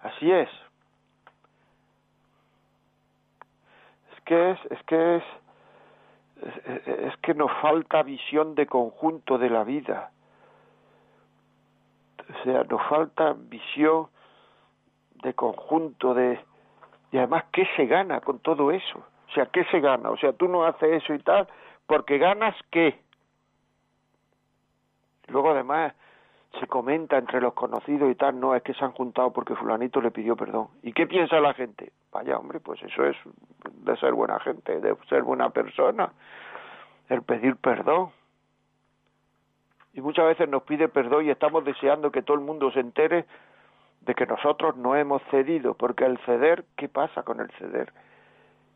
Así 0.01 0.31
es. 0.31 0.49
Que 4.25 4.51
es, 4.53 4.59
es 4.71 4.83
que 4.85 5.17
es, 5.17 5.25
es, 6.87 7.17
que 7.19 7.35
nos 7.35 7.51
falta 7.61 8.03
visión 8.03 8.55
de 8.55 8.67
conjunto 8.67 9.39
de 9.39 9.51
la 9.51 9.65
vida. 9.65 10.11
O 12.29 12.45
sea, 12.45 12.65
nos 12.65 12.83
falta 12.89 13.35
visión 13.37 14.09
de 15.23 15.35
conjunto 15.35 16.15
de 16.15 16.41
y 17.13 17.19
además 17.19 17.45
qué 17.53 17.69
se 17.77 17.87
gana 17.87 18.21
con 18.21 18.39
todo 18.39 18.71
eso. 18.71 18.99
O 19.29 19.33
sea, 19.35 19.47
¿qué 19.47 19.65
se 19.67 19.81
gana? 19.81 20.11
O 20.11 20.17
sea, 20.17 20.33
tú 20.33 20.49
no 20.49 20.65
haces 20.65 21.03
eso 21.03 21.15
y 21.15 21.19
tal 21.19 21.47
porque 21.87 22.19
ganas 22.19 22.57
qué. 22.71 22.99
Luego 25.29 25.51
además 25.51 25.95
se 26.59 26.67
comenta 26.67 27.17
entre 27.17 27.41
los 27.41 27.55
conocidos 27.55 28.11
y 28.11 28.15
tal, 28.15 28.39
no, 28.39 28.55
es 28.55 28.63
que 28.63 28.75
se 28.75 28.85
han 28.85 28.93
juntado 28.93 29.33
porque 29.33 29.55
fulanito 29.55 30.01
le 30.01 30.11
pidió 30.11 30.37
perdón. 30.37 30.69
¿Y 30.83 30.93
qué 30.93 31.07
piensa 31.07 31.41
la 31.41 31.55
gente? 31.55 31.93
Vaya, 32.13 32.37
hombre, 32.39 32.61
pues 32.61 32.83
eso 32.83 33.07
es 33.07 33.17
de 33.85 33.97
ser 33.97 34.13
buena 34.13 34.39
gente, 34.41 34.81
de 34.81 34.95
ser 35.09 35.23
buena 35.23 35.51
persona, 35.51 36.13
el 37.09 37.23
pedir 37.23 37.57
perdón. 37.57 38.11
Y 39.95 40.01
muchas 40.01 40.27
veces 40.27 40.49
nos 40.49 40.63
pide 40.65 40.89
perdón 40.89 41.27
y 41.27 41.31
estamos 41.31 41.65
deseando 41.65 42.11
que 42.11 42.23
todo 42.23 42.37
el 42.37 42.45
mundo 42.45 42.71
se 42.71 42.81
entere 42.81 43.25
de 44.03 44.15
que 44.15 44.27
nosotros 44.27 44.77
no 44.77 44.97
hemos 44.97 45.23
cedido, 45.31 45.75
porque 45.75 46.05
el 46.05 46.19
ceder, 46.19 46.65
¿qué 46.77 46.89
pasa 46.89 47.23
con 47.23 47.41
el 47.41 47.51
ceder? 47.53 47.93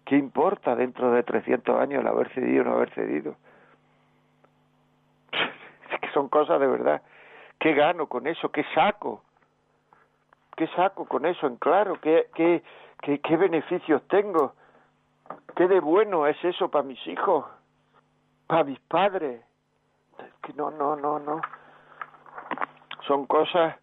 ¿Qué 0.04 0.16
importa 0.16 0.76
dentro 0.76 1.10
de 1.10 1.22
300 1.24 1.80
años 1.80 2.00
el 2.00 2.06
haber 2.06 2.28
cedido 2.30 2.62
o 2.62 2.64
no 2.64 2.72
haber 2.74 2.90
cedido? 2.90 3.36
es 5.92 6.00
que 6.00 6.08
son 6.12 6.28
cosas 6.28 6.60
de 6.60 6.66
verdad 6.68 7.02
¿Qué 7.58 7.72
gano 7.74 8.06
con 8.06 8.26
eso? 8.26 8.50
¿Qué 8.50 8.64
saco? 8.74 9.22
¿Qué 10.56 10.66
saco 10.68 11.06
con 11.06 11.26
eso 11.26 11.46
en 11.46 11.56
claro? 11.56 12.00
¿Qué, 12.00 12.28
qué, 12.34 13.36
beneficios 13.36 14.06
tengo? 14.08 14.54
¿Qué 15.54 15.68
de 15.68 15.80
bueno 15.80 16.26
es 16.26 16.42
eso 16.44 16.70
para 16.70 16.84
mis 16.84 17.04
hijos? 17.06 17.44
¿Para 18.46 18.64
mis 18.64 18.80
padres? 18.80 19.42
Que 20.42 20.52
no, 20.54 20.70
no, 20.70 20.96
no, 20.96 21.18
no. 21.18 21.40
Son 23.06 23.26
cosas 23.26 23.76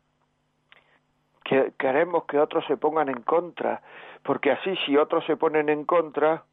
que 1.44 1.74
queremos 1.78 2.26
que 2.26 2.40
otros 2.40 2.66
se 2.66 2.78
pongan 2.78 3.10
en 3.10 3.22
contra, 3.22 3.82
porque 4.24 4.52
así 4.52 4.76
si 4.86 4.98
otros 4.98 5.26
se 5.26 5.36
ponen 5.36 5.70
en 5.70 5.86
contra, 5.86 6.44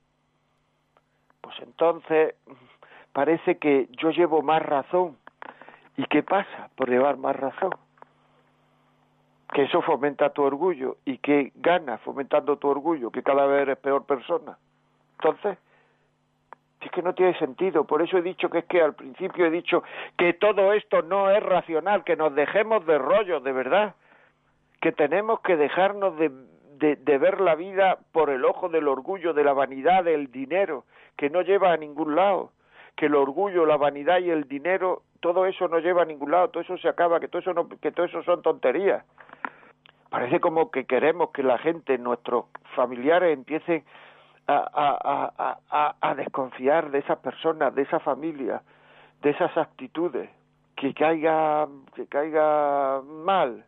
pues 1.40 1.56
entonces 1.60 2.34
parece 3.12 3.58
que 3.58 3.88
yo 3.92 4.10
llevo 4.10 4.42
más 4.42 4.62
razón 4.62 5.16
¿Y 6.00 6.06
qué 6.06 6.22
pasa 6.22 6.70
por 6.76 6.88
llevar 6.88 7.18
más 7.18 7.36
razón? 7.36 7.72
Que 9.52 9.64
eso 9.64 9.82
fomenta 9.82 10.30
tu 10.30 10.42
orgullo. 10.42 10.96
¿Y 11.04 11.18
qué 11.18 11.52
gana 11.56 11.98
fomentando 11.98 12.56
tu 12.56 12.68
orgullo? 12.68 13.10
Que 13.10 13.22
cada 13.22 13.44
vez 13.44 13.60
eres 13.60 13.76
peor 13.76 14.06
persona. 14.06 14.56
Entonces, 15.18 15.58
es 16.80 16.90
que 16.90 17.02
no 17.02 17.12
tiene 17.12 17.38
sentido. 17.38 17.84
Por 17.84 18.00
eso 18.00 18.16
he 18.16 18.22
dicho 18.22 18.48
que 18.48 18.60
es 18.60 18.64
que 18.64 18.80
al 18.80 18.94
principio 18.94 19.44
he 19.44 19.50
dicho 19.50 19.82
que 20.16 20.32
todo 20.32 20.72
esto 20.72 21.02
no 21.02 21.28
es 21.28 21.42
racional, 21.42 22.02
que 22.02 22.16
nos 22.16 22.34
dejemos 22.34 22.86
de 22.86 22.96
rollo, 22.96 23.40
de 23.40 23.52
verdad. 23.52 23.94
Que 24.80 24.92
tenemos 24.92 25.40
que 25.40 25.58
dejarnos 25.58 26.16
de, 26.16 26.30
de, 26.78 26.96
de, 26.96 27.18
ver 27.18 27.42
la 27.42 27.56
vida 27.56 27.98
por 28.12 28.30
el 28.30 28.46
ojo 28.46 28.70
del 28.70 28.88
orgullo, 28.88 29.34
de 29.34 29.44
la 29.44 29.52
vanidad, 29.52 30.04
del 30.04 30.32
dinero, 30.32 30.86
que 31.18 31.28
no 31.28 31.42
lleva 31.42 31.74
a 31.74 31.76
ningún 31.76 32.16
lado. 32.16 32.52
Que 32.96 33.04
el 33.04 33.14
orgullo, 33.14 33.66
la 33.66 33.76
vanidad 33.76 34.20
y 34.20 34.30
el 34.30 34.48
dinero 34.48 35.02
todo 35.20 35.46
eso 35.46 35.68
no 35.68 35.78
lleva 35.78 36.02
a 36.02 36.06
ningún 36.06 36.30
lado, 36.30 36.48
todo 36.48 36.62
eso 36.62 36.76
se 36.78 36.88
acaba, 36.88 37.20
que 37.20 37.28
todo 37.28 37.40
eso, 37.40 37.52
no, 37.54 37.68
que 37.68 37.92
todo 37.92 38.06
eso 38.06 38.22
son 38.22 38.42
tonterías. 38.42 39.04
Parece 40.08 40.40
como 40.40 40.70
que 40.70 40.86
queremos 40.86 41.30
que 41.30 41.42
la 41.42 41.58
gente, 41.58 41.96
nuestros 41.98 42.46
familiares, 42.74 43.32
empiecen 43.32 43.84
a, 44.48 44.56
a, 44.74 45.58
a, 45.70 45.96
a, 46.00 46.14
desconfiar 46.16 46.90
de 46.90 46.98
esas 46.98 47.18
personas, 47.18 47.72
de 47.74 47.82
esa 47.82 48.00
familia, 48.00 48.62
de 49.22 49.30
esas 49.30 49.56
actitudes, 49.56 50.28
que 50.74 50.92
caiga, 50.94 51.68
que 51.94 52.06
caiga 52.06 53.00
mal. 53.02 53.64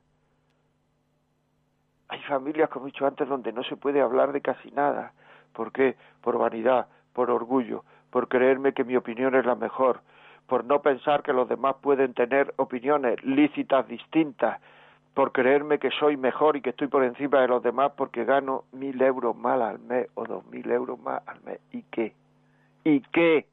Hay 2.09 2.21
familias, 2.23 2.69
como 2.71 2.87
he 2.87 2.91
dicho 2.91 3.07
antes, 3.07 3.29
donde 3.29 3.53
no 3.53 3.63
se 3.63 3.77
puede 3.77 4.01
hablar 4.01 4.33
de 4.33 4.41
casi 4.41 4.71
nada. 4.73 5.13
¿Por 5.53 5.71
qué? 5.71 5.97
Por 6.21 6.39
vanidad, 6.39 6.89
por 7.13 7.31
orgullo, 7.31 7.85
por 8.11 8.29
creerme 8.29 8.73
que 8.73 8.85
mi 8.85 8.97
opinión 8.97 9.35
es 9.37 9.47
la 9.47 9.55
mejor, 9.55 10.01
por 10.47 10.65
no 10.65 10.83
pensar 10.83 11.23
que 11.23 11.33
los 11.33 11.49
demás 11.49 11.77
pueden 11.81 12.15
tener 12.15 12.53
opiniones 12.57 13.23
lícitas 13.25 13.87
distintas, 13.89 14.61
por 15.15 15.33
creerme 15.33 15.79
que 15.79 15.91
soy 15.91 16.17
mejor 16.17 16.57
y 16.57 16.63
que 16.63 16.71
estoy 16.71 16.89
por 16.89 17.05
encima 17.05 17.41
de 17.41 17.49
los 17.49 17.63
demás 17.63 17.93
porque 17.97 18.25
gano 18.25 18.65
mil 18.73 19.01
euros 19.03 19.37
más 19.37 19.61
al 19.61 19.79
mes 19.79 20.09
o 20.15 20.25
dos 20.25 20.45
mil 20.47 20.71
euros 20.71 20.99
más 21.01 21.27
al 21.27 21.43
mes. 21.43 21.61
¿Y 21.71 21.83
qué? 21.83 22.15
¿Y 22.85 23.01
qué? 23.01 23.47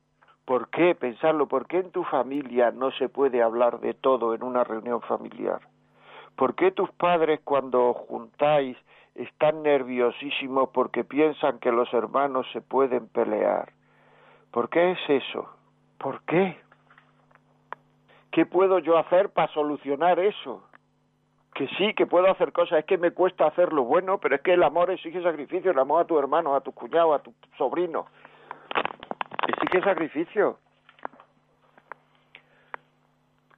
¿Por 0.46 0.70
qué 0.70 0.96
pensarlo? 0.96 1.48
¿Por 1.48 1.68
qué 1.68 1.78
en 1.78 1.92
tu 1.92 2.04
familia 2.06 2.72
no 2.72 2.92
se 2.92 3.10
puede 3.10 3.42
hablar 3.44 3.82
de 3.82 3.94
todo 3.94 4.34
en 4.34 4.44
una 4.44 4.64
reunión 4.64 5.02
familiar? 5.02 5.60
¿Por 6.36 6.56
qué 6.56 6.72
tus 6.72 6.90
padres 6.92 7.42
cuando 7.44 7.90
os 7.90 7.98
juntáis 8.08 8.78
están 9.14 9.62
nerviosísimos 9.62 10.70
porque 10.70 11.04
piensan 11.04 11.60
que 11.60 11.72
los 11.72 11.94
hermanos 11.94 12.48
se 12.54 12.62
pueden 12.62 13.08
pelear? 13.10 13.74
¿Por 14.52 14.70
qué 14.70 14.92
es 14.92 15.00
eso? 15.10 15.50
¿Por 15.98 16.22
qué? 16.24 16.58
¿Qué 18.32 18.46
puedo 18.46 18.80
yo 18.80 18.98
hacer 18.98 19.30
para 19.30 19.52
solucionar 19.54 20.20
eso? 20.20 20.64
Que 21.54 21.68
sí, 21.78 21.94
que 21.94 22.06
puedo 22.06 22.30
hacer 22.30 22.52
cosas, 22.52 22.80
es 22.80 22.86
que 22.86 22.98
me 22.98 23.12
cuesta 23.12 23.48
hacer 23.48 23.74
lo 23.74 23.84
bueno, 23.84 24.20
pero 24.20 24.36
es 24.36 24.42
que 24.42 24.54
el 24.54 24.64
amor 24.64 24.92
exige 24.92 25.22
sacrificio, 25.24 25.72
el 25.72 25.80
amor 25.80 26.04
a 26.04 26.08
tu 26.08 26.18
hermano, 26.20 26.56
a 26.56 26.62
tu 26.62 26.72
cuñado, 26.72 27.14
a 27.14 27.20
tu 27.20 27.34
sobrino. 27.58 28.06
Exige 29.48 29.84
sacrificio. 29.84 30.60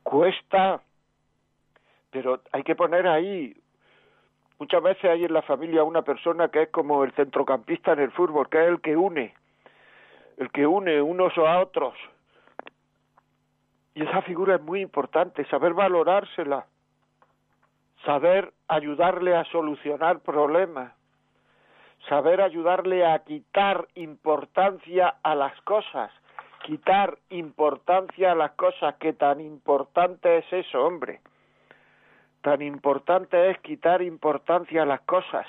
Cuesta, 0.03 0.81
pero 2.09 2.41
hay 2.53 2.63
que 2.63 2.75
poner 2.75 3.07
ahí. 3.07 3.55
Muchas 4.57 4.81
veces 4.81 5.05
hay 5.05 5.25
en 5.25 5.33
la 5.33 5.41
familia 5.41 5.83
una 5.83 6.01
persona 6.01 6.47
que 6.47 6.63
es 6.63 6.69
como 6.69 7.03
el 7.03 7.11
centrocampista 7.13 7.93
en 7.93 7.99
el 7.99 8.11
fútbol, 8.11 8.47
que 8.49 8.61
es 8.61 8.69
el 8.69 8.81
que 8.81 8.95
une, 8.95 9.33
el 10.37 10.49
que 10.51 10.65
une 10.65 11.01
unos 11.01 11.37
a 11.37 11.59
otros 11.59 11.93
y 13.93 14.03
esa 14.03 14.21
figura 14.21 14.55
es 14.55 14.61
muy 14.61 14.81
importante, 14.81 15.45
saber 15.45 15.73
valorársela, 15.73 16.65
saber 18.05 18.53
ayudarle 18.67 19.35
a 19.35 19.43
solucionar 19.45 20.19
problemas, 20.19 20.93
saber 22.07 22.41
ayudarle 22.41 23.05
a 23.05 23.19
quitar 23.19 23.87
importancia 23.95 25.15
a 25.23 25.35
las 25.35 25.59
cosas, 25.61 26.11
quitar 26.65 27.17
importancia 27.29 28.31
a 28.31 28.35
las 28.35 28.51
cosas, 28.51 28.95
que 28.95 29.13
tan 29.13 29.41
importante 29.41 30.37
es 30.37 30.45
eso, 30.51 30.83
hombre. 30.83 31.21
Tan 32.41 32.61
importante 32.61 33.51
es 33.51 33.59
quitar 33.59 34.01
importancia 34.01 34.81
a 34.81 34.85
las 34.85 35.01
cosas. 35.01 35.45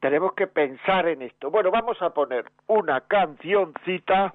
Tenemos 0.00 0.34
que 0.34 0.46
pensar 0.46 1.08
en 1.08 1.22
esto. 1.22 1.50
Bueno, 1.50 1.70
vamos 1.70 2.00
a 2.00 2.10
poner 2.10 2.44
una 2.68 3.00
cancioncita 3.00 4.34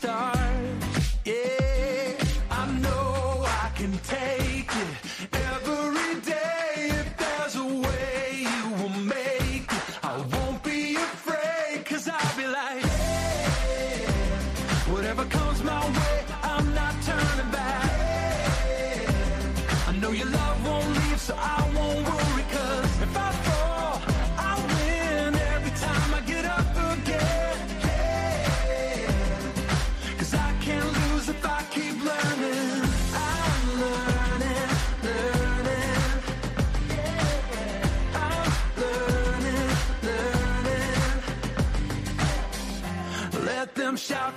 start. 0.00 0.39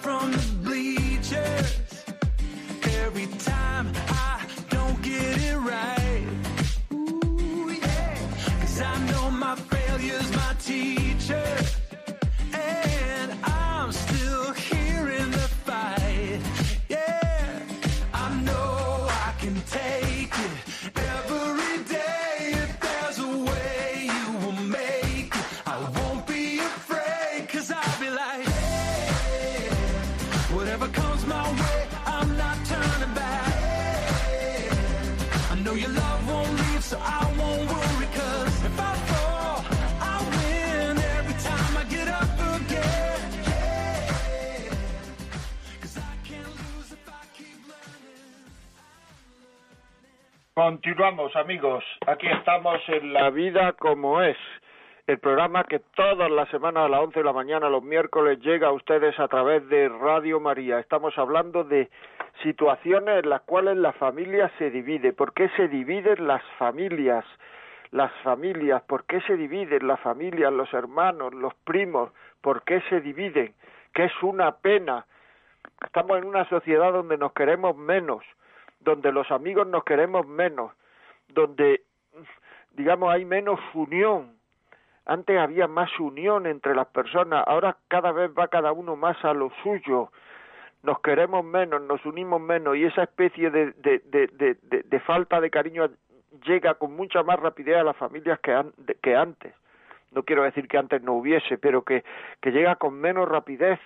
From 0.03 0.42
Continuamos, 50.63 51.36
amigos. 51.36 51.84
Aquí 52.08 52.26
estamos 52.26 52.80
en 52.88 53.12
La 53.12 53.30
Vida 53.32 53.73
como 53.73 54.21
es, 54.21 54.38
el 55.08 55.19
programa 55.19 55.65
que 55.65 55.80
todas 55.80 56.32
las 56.32 56.47
semanas 56.52 56.86
a 56.86 56.88
las 56.88 57.02
11 57.02 57.19
de 57.19 57.26
la 57.26 57.34
mañana, 57.34 57.67
los 57.67 57.84
miércoles, 57.84 58.39
llega 58.39 58.69
a 58.69 58.71
ustedes 58.71 59.19
a 59.19 59.28
través 59.28 59.67
de 59.67 59.89
Radio 59.89 60.39
María. 60.39 60.80
Estamos 60.80 61.17
hablando 61.17 61.65
de 61.65 61.89
situaciones 62.43 63.26
en 63.26 63.30
las 63.30 63.41
cuales 63.41 63.76
la 63.76 63.91
familia 63.91 64.49
se 64.58 64.71
divide. 64.71 65.12
¿Por 65.12 65.34
qué 65.34 65.49
se 65.58 65.67
dividen 65.67 66.26
las 66.26 66.41
familias? 66.58 67.26
Las 67.91 68.13
familias, 68.23 68.82
¿por 68.84 69.04
qué 69.04 69.19
se 69.28 69.36
dividen 69.36 69.86
las 69.86 69.99
familias, 69.99 70.54
los 70.54 70.73
hermanos, 70.73 71.34
los 71.34 71.54
primos? 71.65 72.10
¿Por 72.39 72.63
qué 72.63 72.80
se 72.88 73.02
dividen? 73.02 73.54
Que 73.93 74.06
es 74.06 74.23
una 74.23 74.56
pena. 74.60 75.06
Estamos 75.84 76.19
en 76.19 76.23
una 76.23 76.47
sociedad 76.47 76.93
donde 76.93 77.17
nos 77.17 77.34
queremos 77.34 77.76
menos 77.76 78.23
donde 78.83 79.11
los 79.11 79.31
amigos 79.31 79.67
nos 79.67 79.83
queremos 79.83 80.27
menos, 80.27 80.71
donde, 81.29 81.83
digamos, 82.71 83.13
hay 83.13 83.25
menos 83.25 83.59
unión. 83.73 84.35
Antes 85.05 85.37
había 85.37 85.67
más 85.67 85.89
unión 85.99 86.45
entre 86.45 86.75
las 86.75 86.87
personas, 86.87 87.43
ahora 87.47 87.77
cada 87.87 88.11
vez 88.11 88.31
va 88.37 88.47
cada 88.47 88.71
uno 88.71 88.95
más 88.95 89.23
a 89.25 89.33
lo 89.33 89.51
suyo. 89.61 90.11
Nos 90.81 90.99
queremos 90.99 91.43
menos, 91.45 91.81
nos 91.81 92.05
unimos 92.05 92.41
menos 92.41 92.75
y 92.75 92.85
esa 92.85 93.03
especie 93.03 93.49
de, 93.49 94.99
falta 95.05 95.39
de 95.39 95.49
cariño 95.49 95.89
llega 96.45 96.73
con 96.75 96.95
mucha 96.95 97.23
más 97.23 97.39
rapidez 97.39 97.77
a 97.77 97.83
las 97.83 97.97
familias 97.97 98.39
que, 98.39 98.53
an, 98.53 98.73
que 99.01 99.15
antes. 99.15 99.53
No 100.11 100.23
quiero 100.23 100.43
decir 100.43 100.67
que 100.67 100.77
antes 100.77 101.01
no 101.01 101.13
hubiese, 101.13 101.57
pero 101.57 101.83
que 101.83 102.03
llega 102.43 102.75
con 102.75 102.93
menos 102.93 103.27
rapidez. 103.27 103.79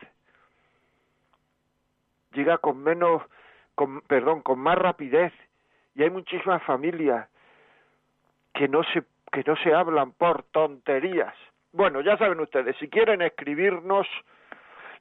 Llega 2.33 2.57
con 2.57 2.83
menos 2.83 3.23
con, 3.78 4.02
perdón, 4.02 4.42
con 4.42 4.58
más 4.58 4.76
rapidez. 4.76 5.32
Y 5.94 6.02
hay 6.02 6.10
muchísimas 6.10 6.63
familias 6.63 7.30
que 8.54 8.68
no 8.68 8.84
se 8.92 9.04
que 9.32 9.44
no 9.46 9.56
se 9.58 9.74
hablan 9.74 10.13
por 10.13 10.44
tonterías. 10.44 11.34
Bueno, 11.74 12.02
ya 12.02 12.18
saben 12.18 12.40
ustedes, 12.40 12.76
si 12.78 12.90
quieren 12.90 13.22
escribirnos 13.22 14.08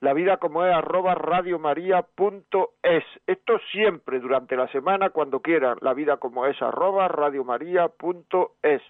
la 0.01 0.12
vida 0.12 0.37
como 0.37 0.65
es 0.67 0.75
arroba 0.75 1.15
radiomaria.es. 1.15 3.05
Esto 3.27 3.59
siempre 3.73 4.21
durante 4.21 4.57
la 4.57 4.69
semana, 4.69 5.09
cuando 5.11 5.41
quieran, 5.41 5.79
la 5.81 5.95
vida 5.95 6.19
como 6.19 6.45
es 6.47 6.61
arroba 6.61 7.09
radiomaria.es. 7.09 8.83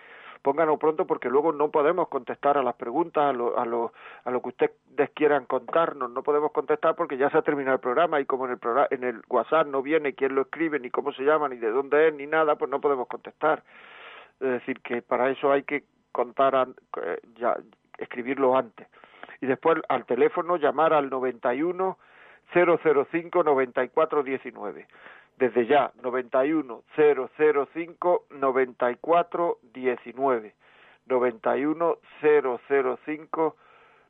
pónganlo 0.45 0.77
pronto 0.77 1.07
porque 1.07 1.27
luego 1.27 1.51
no 1.51 1.71
podemos 1.71 2.07
contestar 2.07 2.55
a 2.55 2.61
las 2.61 2.75
preguntas, 2.75 3.23
a 3.23 3.33
lo, 3.33 3.57
a 3.57 3.65
lo, 3.65 3.93
a 4.25 4.29
lo 4.29 4.43
que 4.43 4.49
ustedes 4.49 5.09
quieran 5.15 5.45
contarnos. 5.45 6.11
No 6.11 6.21
podemos 6.21 6.51
contestar 6.51 6.95
porque 6.95 7.17
ya 7.17 7.31
se 7.31 7.39
ha 7.39 7.41
terminado 7.41 7.73
el 7.73 7.81
programa 7.81 8.21
y 8.21 8.25
como 8.25 8.45
en 8.45 8.51
el, 8.51 8.59
programa, 8.59 8.87
en 8.91 9.03
el 9.03 9.23
WhatsApp 9.27 9.65
no 9.65 9.81
viene 9.81 10.13
quién 10.13 10.35
lo 10.35 10.43
escribe, 10.43 10.79
ni 10.79 10.91
cómo 10.91 11.11
se 11.13 11.23
llama, 11.23 11.49
ni 11.49 11.55
de 11.57 11.71
dónde 11.71 12.09
es, 12.09 12.13
ni 12.13 12.27
nada, 12.27 12.57
pues 12.57 12.69
no 12.69 12.79
podemos 12.79 13.07
contestar. 13.07 13.63
Es 14.39 14.49
decir, 14.49 14.81
que 14.81 15.01
para 15.01 15.31
eso 15.31 15.51
hay 15.51 15.63
que 15.63 15.85
contar, 16.11 16.67
eh, 17.01 17.19
ya, 17.37 17.57
escribirlo 17.97 18.55
antes 18.55 18.87
y 19.41 19.47
después 19.47 19.79
al 19.89 20.05
teléfono 20.05 20.57
llamar 20.57 20.93
al 20.93 21.09
91 21.09 21.97
005 22.53 23.43
94 23.43 24.21
19 24.21 24.87
desde 25.37 25.65
ya 25.65 25.91
91 26.01 26.83
005 26.95 28.25
94 28.29 29.57
19 29.73 30.53
91 31.07 31.97
005 32.21 33.55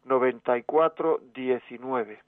94 0.06 1.20
19 1.34 2.20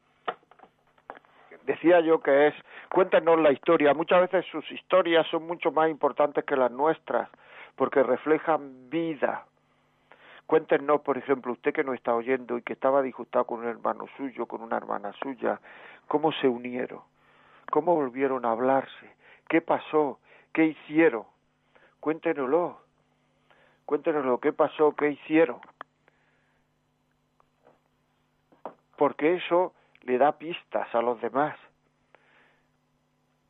decía 1.68 2.00
yo 2.00 2.22
que 2.22 2.48
es 2.48 2.56
cuéntenos 2.90 3.40
la 3.40 3.52
historia. 3.52 3.94
Muchas 3.94 4.22
veces 4.22 4.46
sus 4.52 4.72
historias 4.72 5.28
son 5.28 5.46
mucho 5.46 5.72
más 5.72 5.90
importantes 5.90 6.44
que 6.46 6.56
las 6.56 6.72
nuestras 6.72 7.30
porque 7.76 8.02
reflejan 8.02 8.90
vida. 8.90 9.46
Cuéntenos, 10.48 11.02
por 11.02 11.18
ejemplo, 11.18 11.52
usted 11.52 11.74
que 11.74 11.84
nos 11.84 11.96
está 11.96 12.16
oyendo 12.16 12.58
y 12.58 12.62
que 12.62 12.74
estaba 12.74 13.02
disgustado 13.02 13.46
con 13.46 13.60
un 13.60 13.68
hermano 13.68 14.06
suyo, 14.16 14.46
con 14.46 14.62
una 14.62 14.78
hermana 14.78 15.12
suya, 15.22 15.60
cómo 16.08 16.32
se 16.32 16.48
unieron, 16.48 17.02
cómo 17.78 17.94
volvieron 17.94 18.44
a 18.44 18.54
hablarse, 18.54 19.16
qué 19.48 19.62
pasó, 19.62 20.20
qué 20.52 20.66
hicieron. 20.66 21.26
Cuéntenoslo, 22.00 22.82
cuéntenoslo, 23.86 24.40
qué 24.40 24.52
pasó, 24.52 24.96
qué 24.96 25.12
hicieron. 25.12 25.60
Porque 28.96 29.36
eso 29.36 29.76
le 30.02 30.18
da 30.18 30.40
pistas 30.40 30.88
a 30.96 31.04
los 31.04 31.22
demás, 31.22 31.56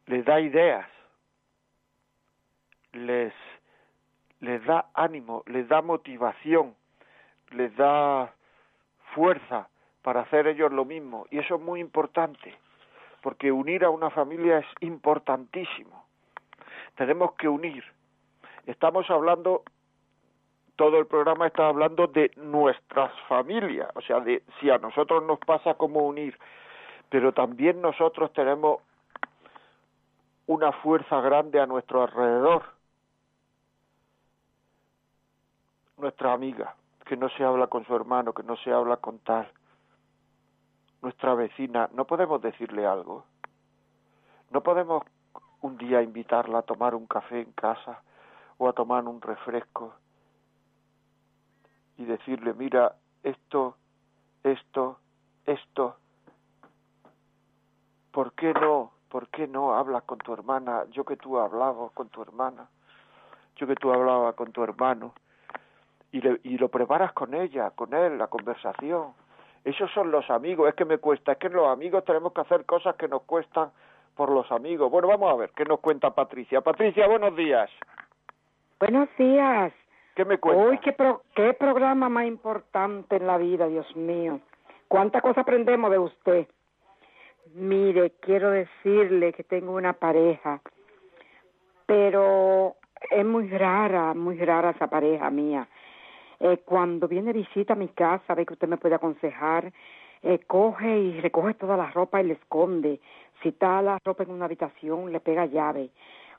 les 0.08 0.26
da 0.26 0.42
ideas, 0.42 0.90
les, 2.92 3.34
les 4.42 4.62
da 4.66 4.90
ánimo, 4.94 5.44
les 5.46 5.70
da 5.70 5.82
motivación 5.82 6.76
les 7.52 7.74
da 7.78 8.34
fuerza 9.16 9.70
para 10.02 10.20
hacer 10.20 10.48
ellos 10.48 10.74
lo 10.74 10.84
mismo. 10.84 11.28
Y 11.32 11.40
eso 11.40 11.56
es 11.56 11.62
muy 11.62 11.80
importante 11.80 12.67
porque 13.22 13.52
unir 13.52 13.84
a 13.84 13.90
una 13.90 14.10
familia 14.10 14.60
es 14.60 14.68
importantísimo 14.82 16.08
tenemos 16.98 17.34
que 17.36 17.48
unir. 17.48 17.84
Estamos 18.66 19.10
hablando, 19.10 19.64
todo 20.76 21.00
el 21.00 21.06
programa 21.06 21.48
está 21.48 21.70
hablando 21.70 22.08
de 22.08 22.32
nuestras 22.36 23.12
familias, 23.30 23.90
o 23.96 24.02
sea, 24.02 24.20
de 24.20 24.44
si 24.60 24.70
a 24.70 24.80
nosotros 24.80 25.24
nos 25.24 25.40
pasa 25.40 25.76
cómo 25.76 26.02
unir, 26.02 26.38
pero 27.10 27.32
también 27.32 27.82
nosotros 27.82 28.34
tenemos 28.34 28.82
una 30.48 30.72
fuerza 30.72 31.22
grande 31.22 31.62
a 31.62 31.66
nuestro 31.66 32.02
alrededor. 32.02 32.64
Nuestra 35.98 36.34
amiga, 36.34 36.76
que 37.06 37.16
no 37.16 37.30
se 37.30 37.44
habla 37.44 37.68
con 37.68 37.86
su 37.86 37.96
hermano, 37.96 38.34
que 38.34 38.44
no 38.44 38.56
se 38.58 38.72
habla 38.72 38.98
con 38.98 39.20
tal. 39.20 39.50
Nuestra 41.08 41.36
vecina, 41.36 41.90
no 41.94 42.04
podemos 42.04 42.42
decirle 42.42 42.86
algo. 42.86 43.24
No 44.52 44.60
podemos 44.60 45.04
un 45.62 45.78
día 45.78 46.02
invitarla 46.02 46.60
a 46.60 46.64
tomar 46.64 46.96
un 46.96 47.08
café 47.08 47.40
en 47.40 47.54
casa 47.54 48.02
o 48.58 48.68
a 48.68 48.74
tomar 48.74 49.06
un 49.06 49.22
refresco 49.22 49.94
y 51.96 52.04
decirle, 52.04 52.54
mira, 52.54 52.96
esto, 53.24 53.78
esto, 54.44 55.00
esto, 55.46 55.96
¿por 58.12 58.34
qué 58.34 58.54
no? 58.54 58.92
¿Por 59.08 59.30
qué 59.30 59.48
no 59.48 59.76
hablas 59.76 60.04
con 60.04 60.18
tu 60.18 60.34
hermana? 60.34 60.88
Yo 60.92 61.06
que 61.06 61.16
tú 61.16 61.40
hablabas 61.40 61.94
con 61.94 62.10
tu 62.10 62.22
hermana, 62.22 62.68
yo 63.56 63.66
que 63.66 63.76
tú 63.76 63.94
hablabas 63.94 64.36
con 64.36 64.52
tu 64.52 64.62
hermano, 64.62 65.14
y, 66.12 66.20
le, 66.20 66.42
y 66.44 66.58
lo 66.58 66.68
preparas 66.68 67.14
con 67.14 67.34
ella, 67.34 67.72
con 67.72 67.94
él, 67.94 68.18
la 68.18 68.28
conversación. 68.28 69.14
Esos 69.68 69.92
son 69.92 70.12
los 70.12 70.30
amigos, 70.30 70.70
es 70.70 70.76
que 70.76 70.86
me 70.86 70.98
cuesta, 70.98 71.34
es 71.34 71.38
que 71.40 71.50
los 71.50 71.68
amigos 71.68 72.06
tenemos 72.06 72.32
que 72.32 72.40
hacer 72.40 72.64
cosas 72.66 72.96
que 72.96 73.10
nos 73.10 73.24
cuestan 73.24 73.70
por 74.16 74.30
los 74.32 74.50
amigos. 74.50 74.90
Bueno, 74.90 75.10
vamos 75.10 75.30
a 75.30 75.36
ver, 75.36 75.50
¿qué 75.54 75.66
nos 75.66 75.82
cuenta 75.82 76.12
Patricia? 76.12 76.62
Patricia, 76.62 77.06
buenos 77.06 77.36
días. 77.36 77.70
Buenos 78.80 79.10
días. 79.18 79.74
¿Qué 80.16 80.24
me 80.24 80.38
cuenta? 80.38 80.64
Uy, 80.64 80.78
qué, 80.78 80.94
pro- 80.94 81.22
qué 81.36 81.52
programa 81.54 82.08
más 82.08 82.26
importante 82.26 83.18
en 83.18 83.28
la 83.28 83.38
vida, 83.38 83.68
Dios 83.68 83.94
mío. 83.98 84.40
¿Cuánta 84.88 85.20
cosa 85.20 85.42
aprendemos 85.42 85.92
de 85.92 86.00
usted? 86.00 86.48
Mire, 87.54 88.12
quiero 88.22 88.52
decirle 88.52 89.34
que 89.34 89.44
tengo 89.44 89.74
una 89.74 89.92
pareja, 89.92 90.62
pero 91.86 92.76
es 93.12 93.26
muy 93.26 93.50
rara, 93.50 94.14
muy 94.14 94.38
rara 94.38 94.70
esa 94.70 94.88
pareja 94.88 95.30
mía. 95.30 95.68
Eh, 96.40 96.58
cuando 96.66 97.08
viene 97.08 97.34
visita 97.34 97.74
a 97.74 97.76
mi 97.76 97.88
casa, 97.90 98.36
ve 98.36 98.46
que 98.46 98.54
usted 98.54 98.68
me 98.68 98.78
puede 98.78 98.96
aconsejar, 98.96 99.72
eh, 100.24 100.40
coge 100.48 101.00
y 101.00 101.22
recoge 101.22 101.54
toda 101.56 101.78
la 101.78 101.92
ropa 101.92 102.22
y 102.22 102.28
le 102.28 102.34
esconde. 102.34 103.00
Si 103.42 103.50
está 103.50 103.82
la 103.82 104.00
ropa 104.04 104.24
en 104.24 104.32
una 104.32 104.46
habitación, 104.46 105.12
le 105.12 105.20
pega 105.20 105.46
llave. 105.46 105.90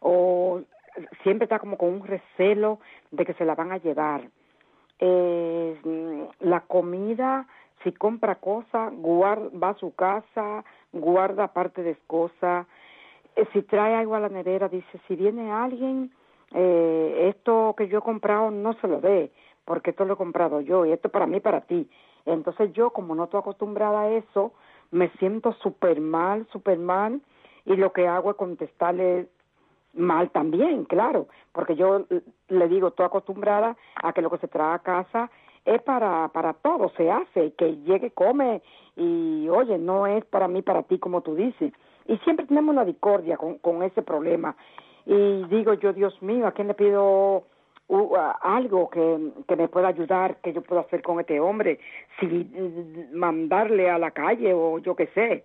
O 0.01 0.61
siempre 1.23 1.45
está 1.45 1.59
como 1.59 1.77
con 1.77 1.89
un 1.91 2.07
recelo 2.07 2.81
de 3.11 3.25
que 3.25 3.35
se 3.35 3.45
la 3.45 3.55
van 3.55 3.73
a 3.73 3.79
llevar. 3.79 4.23
Eh, 5.01 5.79
mm, 5.85 6.49
la 6.49 6.61
comida, 6.61 7.47
si 7.85 7.93
compra 7.93 8.37
cosas, 8.37 8.93
va 8.93 9.69
a 9.71 9.79
su 9.79 9.95
casa, 9.95 10.65
guarda 10.93 11.53
parte 11.53 11.83
de 11.83 11.97
cosas. 12.07 12.67
Eh, 13.37 13.47
si 13.53 13.63
trae 13.63 13.95
algo 13.95 14.15
a 14.15 14.21
la 14.21 14.29
nevera, 14.29 14.69
dice, 14.69 15.01
si 15.07 15.15
viene 15.15 15.53
alguien, 15.53 16.11
eh, 16.55 17.33
esto 17.35 17.75
que 17.77 17.89
yo 17.89 17.99
he 17.99 18.03
comprado 18.03 18.51
no 18.51 18.73
se 18.75 18.89
lo 18.89 19.01
dé, 19.01 19.31
porque 19.69 19.91
esto 19.91 20.07
lo 20.07 20.15
he 20.15 20.17
comprado 20.17 20.63
yo 20.63 20.87
y 20.87 20.93
esto 20.93 21.11
para 21.11 21.27
mí, 21.27 21.41
para 21.41 21.61
ti. 21.61 21.91
Entonces 22.25 22.73
yo, 22.73 22.89
como 22.89 23.15
no 23.15 23.25
estoy 23.25 23.41
acostumbrada 23.41 24.01
a 24.01 24.11
eso, 24.13 24.53
me 24.91 25.11
siento 25.19 25.53
súper 25.53 26.01
mal, 26.01 26.47
súper 26.51 26.79
mal, 26.79 27.21
y 27.67 27.77
lo 27.77 27.93
que 27.93 28.09
hago 28.09 28.31
es 28.31 28.37
contestarle 28.37 29.29
mal 29.93 30.31
también, 30.31 30.87
claro, 30.87 31.29
porque 31.53 31.77
yo 31.77 32.07
le 32.49 32.69
digo, 32.69 32.89
estoy 32.89 33.05
acostumbrada 33.05 33.77
a 34.03 34.15
que 34.15 34.23
lo 34.23 34.31
que 34.31 34.39
se 34.39 34.49
trae 34.49 34.75
a 34.75 34.79
casa 34.79 35.31
es 35.67 35.83
para, 35.83 36.29
para 36.29 36.55
todo, 36.55 36.91
se 36.97 37.11
hace, 37.11 37.53
que 37.53 37.77
llegue, 37.83 38.11
come, 38.13 38.63
y 38.97 39.51
oye, 39.51 39.77
no 39.77 40.07
es 40.07 40.25
para 40.25 40.49
mí, 40.49 40.63
para 40.63 40.83
ti, 40.85 40.99
como 40.99 41.21
tú 41.21 41.35
dices. 41.35 41.75
Y 42.07 42.17
siempre 42.19 42.47
tenemos 42.47 42.75
la 42.75 42.87
discordia 42.87 43.37
con, 43.37 43.59
con 43.59 43.83
ese 43.83 44.01
problema. 44.01 44.57
Y 45.05 45.45
digo 45.45 45.75
yo, 45.75 45.93
Dios 45.93 46.23
mío, 46.23 46.47
¿a 46.47 46.53
quién 46.53 46.69
le 46.69 46.75
pido 46.75 47.45
uh, 47.89 48.17
algo 48.41 48.91
que, 48.91 49.33
que 49.47 49.57
me 49.57 49.69
pueda 49.69 49.89
ayudar, 49.89 50.37
que 50.37 50.53
yo 50.53 50.63
pueda 50.63 50.83
hacer 50.83 51.03
con 51.03 51.21
este 51.21 51.41
hombre? 51.41 51.79
Si 52.21 52.27
mm, 52.27 53.17
mandarle 53.17 53.91
a 53.91 53.99
la 53.99 54.11
calle 54.11 54.53
o 54.55 54.79
yo 54.79 54.95
qué 54.95 55.07
sé. 55.09 55.45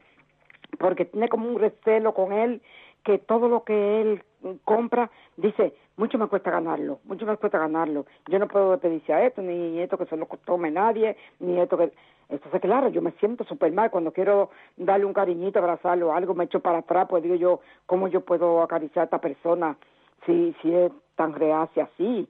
Porque 0.80 1.06
tiene 1.06 1.30
como 1.30 1.48
un 1.50 1.60
recelo 1.60 2.14
con 2.14 2.34
él 2.34 2.62
que 3.04 3.18
todo 3.18 3.48
lo 3.48 3.64
que 3.64 4.02
él 4.02 4.24
compra 4.66 5.10
dice 5.38 5.74
mucho 5.98 6.18
me 6.18 6.28
cuesta 6.28 6.52
ganarlo 6.52 7.00
mucho 7.06 7.26
me 7.26 7.38
cuesta 7.38 7.60
ganarlo. 7.60 8.06
Yo 8.28 8.40
no 8.40 8.48
puedo 8.48 8.78
pedirse 8.80 9.14
a 9.14 9.26
esto 9.26 9.42
ni 9.42 9.80
esto 9.80 9.98
que 9.98 10.06
se 10.06 10.18
lo 10.18 10.26
tome 10.46 10.72
nadie 10.72 11.16
ni 11.40 11.60
esto 11.60 11.78
que 11.78 11.92
entonces 12.30 12.62
claro 12.62 12.90
yo 12.90 13.02
me 13.02 13.12
siento 13.14 13.44
súper 13.44 13.72
mal 13.72 13.92
cuando 13.92 14.12
quiero 14.12 14.50
darle 14.78 15.06
un 15.06 15.14
cariñito 15.14 15.60
abrazarlo 15.60 16.14
algo 16.14 16.34
me 16.34 16.46
echo 16.46 16.62
para 16.62 16.80
atrás 16.80 17.08
pues 17.10 17.22
digo 17.22 17.36
yo 17.36 17.60
cómo 17.86 18.08
yo 18.08 18.22
puedo 18.22 18.62
acariciar 18.62 19.04
a 19.04 19.06
esta 19.06 19.22
persona 19.22 19.78
si 20.26 20.56
si 20.62 20.74
es 20.74 20.92
tan 21.16 21.34
reacia 21.34 21.84
así 21.84 22.28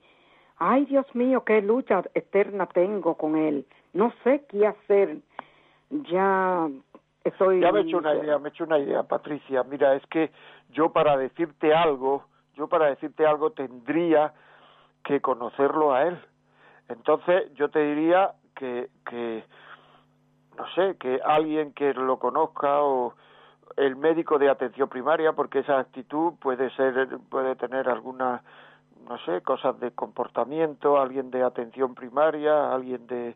ay 0.57 0.85
Dios 0.85 1.05
mío 1.15 1.43
qué 1.43 1.61
lucha 1.61 2.03
eterna 2.13 2.65
tengo 2.67 3.15
con 3.15 3.35
él 3.35 3.65
no 3.93 4.13
sé 4.23 4.45
qué 4.49 4.67
hacer 4.67 5.17
ya 5.89 6.69
estoy 7.23 7.59
Ya 7.59 7.71
me 7.71 7.81
he 7.81 7.83
hecho 7.83 7.97
una 7.97 8.15
idea, 8.15 8.37
me 8.39 8.49
he 8.49 8.51
hecho 8.51 8.63
una 8.63 8.79
idea, 8.79 9.03
Patricia. 9.03 9.63
Mira, 9.63 9.95
es 9.95 10.05
que 10.07 10.31
yo 10.71 10.91
para 10.91 11.17
decirte 11.17 11.73
algo, 11.73 12.25
yo 12.55 12.67
para 12.67 12.87
decirte 12.87 13.25
algo 13.25 13.51
tendría 13.51 14.33
que 15.03 15.21
conocerlo 15.21 15.93
a 15.93 16.03
él. 16.03 16.19
Entonces 16.89 17.53
yo 17.55 17.69
te 17.69 17.79
diría 17.79 18.33
que, 18.55 18.89
que 19.09 19.43
no 20.57 20.65
sé, 20.75 20.97
que 20.97 21.19
alguien 21.23 21.73
que 21.73 21.93
lo 21.93 22.19
conozca 22.19 22.81
o 22.81 23.13
el 23.77 23.95
médico 23.95 24.37
de 24.37 24.49
atención 24.49 24.89
primaria, 24.89 25.33
porque 25.33 25.59
esa 25.59 25.79
actitud 25.79 26.33
puede 26.39 26.69
ser, 26.71 27.07
puede 27.29 27.55
tener 27.55 27.89
alguna, 27.89 28.43
no 29.07 29.17
sé, 29.19 29.41
cosas 29.41 29.79
de 29.79 29.91
comportamiento, 29.91 30.99
alguien 30.99 31.31
de 31.31 31.43
atención 31.43 31.95
primaria, 31.95 32.73
alguien 32.73 33.05
de 33.07 33.35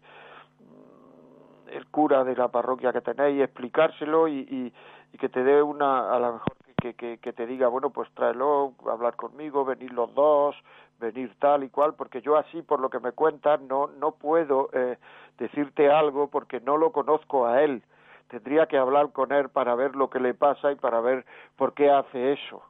mm, 0.60 1.70
el 1.70 1.88
cura 1.88 2.24
de 2.24 2.36
la 2.36 2.48
parroquia 2.50 2.94
que 2.94 3.02
tenéis, 3.02 3.42
explicárselo 3.42 4.28
y, 4.28 4.40
y, 4.40 4.74
y 5.14 5.18
que 5.18 5.30
te 5.30 5.44
dé 5.44 5.62
una, 5.62 6.14
a 6.14 6.20
lo 6.20 6.34
mejor 6.34 6.58
que, 6.78 6.94
que, 6.94 7.18
que 7.18 7.34
te 7.34 7.46
diga, 7.46 7.68
bueno, 7.68 7.90
pues 7.90 8.10
tráelo, 8.14 8.74
hablar 8.90 9.16
conmigo, 9.16 9.66
venir 9.66 9.92
los 9.92 10.14
dos, 10.14 10.56
venir 11.00 11.34
tal 11.40 11.64
y 11.64 11.70
cual, 11.70 11.96
porque 11.96 12.22
yo 12.22 12.38
así, 12.38 12.62
por 12.62 12.80
lo 12.80 12.90
que 12.90 13.00
me 13.00 13.12
cuentas, 13.12 13.60
no, 13.62 13.88
no 14.00 14.12
puedo 14.12 14.70
eh, 14.74 14.98
decirte 15.38 15.90
algo 15.90 16.28
porque 16.28 16.60
no 16.60 16.78
lo 16.78 16.92
conozco 16.92 17.48
a 17.48 17.64
él. 17.64 17.84
Tendría 18.30 18.66
que 18.68 18.78
hablar 18.78 19.12
con 19.12 19.32
él 19.32 19.50
para 19.50 19.74
ver 19.76 19.96
lo 19.96 20.10
que 20.10 20.20
le 20.20 20.34
pasa 20.34 20.72
y 20.72 20.76
para 20.76 21.00
ver 21.02 21.26
por 21.56 21.74
qué 21.74 21.90
hace 21.90 22.34
eso. 22.34 22.62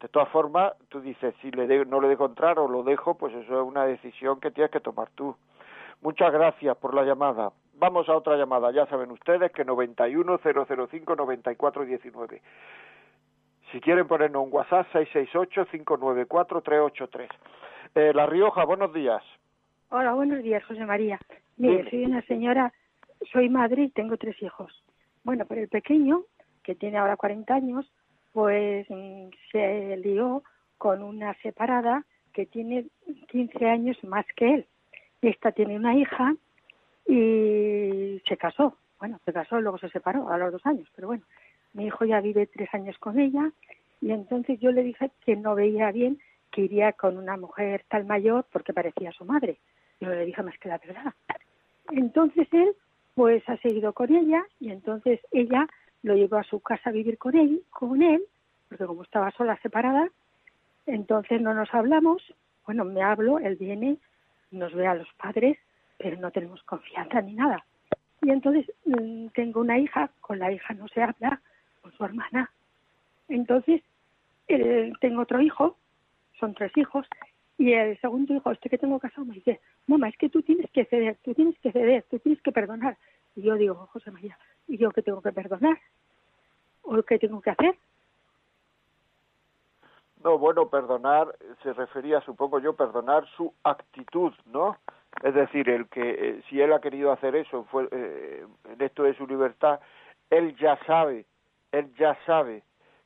De 0.00 0.08
todas 0.08 0.28
formas, 0.30 0.72
tú 0.88 1.00
dices, 1.00 1.34
si 1.42 1.50
le 1.50 1.66
de- 1.66 1.84
no 1.84 2.00
le 2.00 2.08
dejo 2.08 2.24
entrar 2.26 2.58
o 2.58 2.68
lo 2.68 2.82
dejo, 2.84 3.16
pues 3.18 3.34
eso 3.34 3.60
es 3.60 3.66
una 3.66 3.84
decisión 3.84 4.40
que 4.40 4.50
tienes 4.50 4.70
que 4.70 4.80
tomar 4.80 5.10
tú. 5.14 5.36
Muchas 6.00 6.32
gracias 6.32 6.76
por 6.76 6.94
la 6.94 7.02
llamada. 7.02 7.50
Vamos 7.74 8.08
a 8.08 8.16
otra 8.16 8.36
llamada. 8.36 8.70
Ya 8.70 8.86
saben 8.86 9.10
ustedes 9.10 9.50
que 9.52 9.66
910059419. 9.66 12.40
Si 13.72 13.80
quieren 13.80 14.06
ponernos 14.06 14.44
un 14.44 14.52
WhatsApp, 14.52 14.86
668-594-383. 14.92 17.28
Eh, 17.94 18.12
la 18.14 18.26
Rioja, 18.26 18.64
buenos 18.64 18.92
días. 18.92 19.22
Hola, 19.90 20.12
buenos 20.14 20.42
días, 20.42 20.64
José 20.64 20.84
María. 20.86 21.18
Mire, 21.56 21.78
Dime. 21.78 21.90
soy 21.90 22.04
una 22.04 22.22
señora, 22.22 22.72
soy 23.32 23.48
madre 23.48 23.84
y 23.84 23.90
tengo 23.90 24.16
tres 24.16 24.40
hijos. 24.42 24.72
Bueno, 25.24 25.44
pero 25.46 25.60
el 25.60 25.68
pequeño, 25.68 26.22
que 26.62 26.74
tiene 26.74 26.98
ahora 26.98 27.16
40 27.16 27.54
años, 27.54 27.90
pues 28.32 28.86
mm, 28.88 29.28
se 29.52 29.96
lió 29.98 30.42
con 30.76 31.02
una 31.02 31.34
separada 31.42 32.04
que 32.32 32.46
tiene 32.46 32.86
15 33.28 33.66
años 33.66 33.96
más 34.04 34.26
que 34.36 34.54
él. 34.54 34.66
Esta 35.22 35.52
tiene 35.52 35.76
una 35.76 35.96
hija 35.96 36.34
y 37.06 38.22
se 38.28 38.36
casó. 38.36 38.76
Bueno, 39.00 39.20
se 39.24 39.32
casó 39.32 39.60
luego 39.60 39.78
se 39.78 39.88
separó 39.90 40.28
a 40.30 40.38
los 40.38 40.52
dos 40.52 40.66
años, 40.66 40.88
pero 40.94 41.08
bueno, 41.08 41.24
mi 41.72 41.86
hijo 41.86 42.04
ya 42.04 42.20
vive 42.20 42.46
tres 42.46 42.68
años 42.72 42.98
con 42.98 43.18
ella 43.18 43.50
y 44.00 44.10
entonces 44.10 44.58
yo 44.60 44.72
le 44.72 44.82
dije 44.82 45.10
que 45.24 45.36
no 45.36 45.54
veía 45.54 45.90
bien 45.92 46.18
que 46.50 46.62
iría 46.62 46.92
con 46.92 47.18
una 47.18 47.36
mujer 47.36 47.84
tal 47.88 48.04
mayor 48.04 48.46
porque 48.50 48.72
parecía 48.72 49.12
su 49.12 49.24
madre. 49.24 49.58
Yo 50.00 50.08
le 50.08 50.24
dije 50.24 50.42
más 50.42 50.58
que 50.58 50.68
la 50.68 50.78
verdad. 50.78 51.12
Entonces 51.90 52.48
él, 52.52 52.74
pues 53.18 53.42
ha 53.48 53.56
seguido 53.56 53.92
con 53.94 54.14
ella 54.14 54.44
y 54.60 54.70
entonces 54.70 55.18
ella 55.32 55.66
lo 56.04 56.14
llevó 56.14 56.36
a 56.36 56.44
su 56.44 56.60
casa 56.60 56.90
a 56.90 56.92
vivir 56.92 57.18
con 57.18 57.36
él, 57.36 57.64
con 57.68 58.00
él, 58.00 58.22
porque 58.68 58.86
como 58.86 59.02
estaba 59.02 59.32
sola, 59.32 59.58
separada, 59.60 60.08
entonces 60.86 61.40
no 61.40 61.52
nos 61.52 61.74
hablamos. 61.74 62.22
Bueno, 62.64 62.84
me 62.84 63.02
hablo, 63.02 63.40
él 63.40 63.56
viene, 63.56 63.96
nos 64.52 64.72
ve 64.72 64.86
a 64.86 64.94
los 64.94 65.08
padres, 65.14 65.58
pero 65.96 66.16
no 66.20 66.30
tenemos 66.30 66.62
confianza 66.62 67.20
ni 67.20 67.34
nada. 67.34 67.64
Y 68.22 68.30
entonces 68.30 68.72
mm, 68.84 69.30
tengo 69.34 69.62
una 69.62 69.80
hija, 69.80 70.12
con 70.20 70.38
la 70.38 70.52
hija 70.52 70.74
no 70.74 70.86
se 70.86 71.02
habla, 71.02 71.40
con 71.82 71.90
su 71.90 72.04
hermana. 72.04 72.52
Entonces 73.28 73.82
eh, 74.46 74.92
tengo 75.00 75.22
otro 75.22 75.40
hijo 75.40 75.76
son 76.38 76.54
tres 76.54 76.70
hijos, 76.76 77.06
y 77.58 77.72
el 77.72 78.00
segundo 78.00 78.32
hijo, 78.34 78.52
este 78.52 78.70
que 78.70 78.78
tengo 78.78 79.00
casado, 79.00 79.26
me 79.26 79.34
dice, 79.34 79.60
mamá, 79.88 80.08
es 80.08 80.16
que 80.16 80.28
tú 80.30 80.42
tienes 80.42 80.70
que 80.70 80.84
ceder, 80.84 81.18
tú 81.24 81.34
tienes 81.34 81.58
que 81.58 81.72
ceder, 81.72 82.04
tú 82.08 82.18
tienes 82.20 82.40
que 82.40 82.52
perdonar. 82.52 82.96
Y 83.34 83.42
yo 83.42 83.54
digo, 83.56 83.74
José 83.92 84.12
María, 84.12 84.38
¿y 84.68 84.78
yo 84.78 84.90
qué 84.90 85.02
tengo 85.02 85.20
que 85.20 85.32
perdonar? 85.32 85.76
¿O 86.82 87.02
qué 87.02 87.18
tengo 87.18 87.40
que 87.40 87.50
hacer? 87.50 87.76
No, 90.22 90.38
bueno, 90.38 90.68
perdonar 90.68 91.34
se 91.62 91.72
refería, 91.72 92.20
supongo 92.20 92.60
yo, 92.60 92.74
perdonar 92.74 93.26
su 93.36 93.52
actitud, 93.64 94.32
¿no? 94.46 94.76
Es 95.22 95.34
decir, 95.34 95.68
el 95.68 95.88
que 95.88 96.10
eh, 96.10 96.42
si 96.48 96.60
él 96.60 96.72
ha 96.72 96.80
querido 96.80 97.12
hacer 97.12 97.34
eso, 97.34 97.64
fue, 97.64 97.88
eh, 97.90 98.46
en 98.70 98.82
esto 98.82 99.02
de 99.02 99.14
su 99.14 99.26
libertad, 99.26 99.80
él 100.30 100.56
ya 100.56 100.78
sabe, 100.86 101.24
él 101.72 101.92
ya 101.98 102.16
sabe 102.24 102.62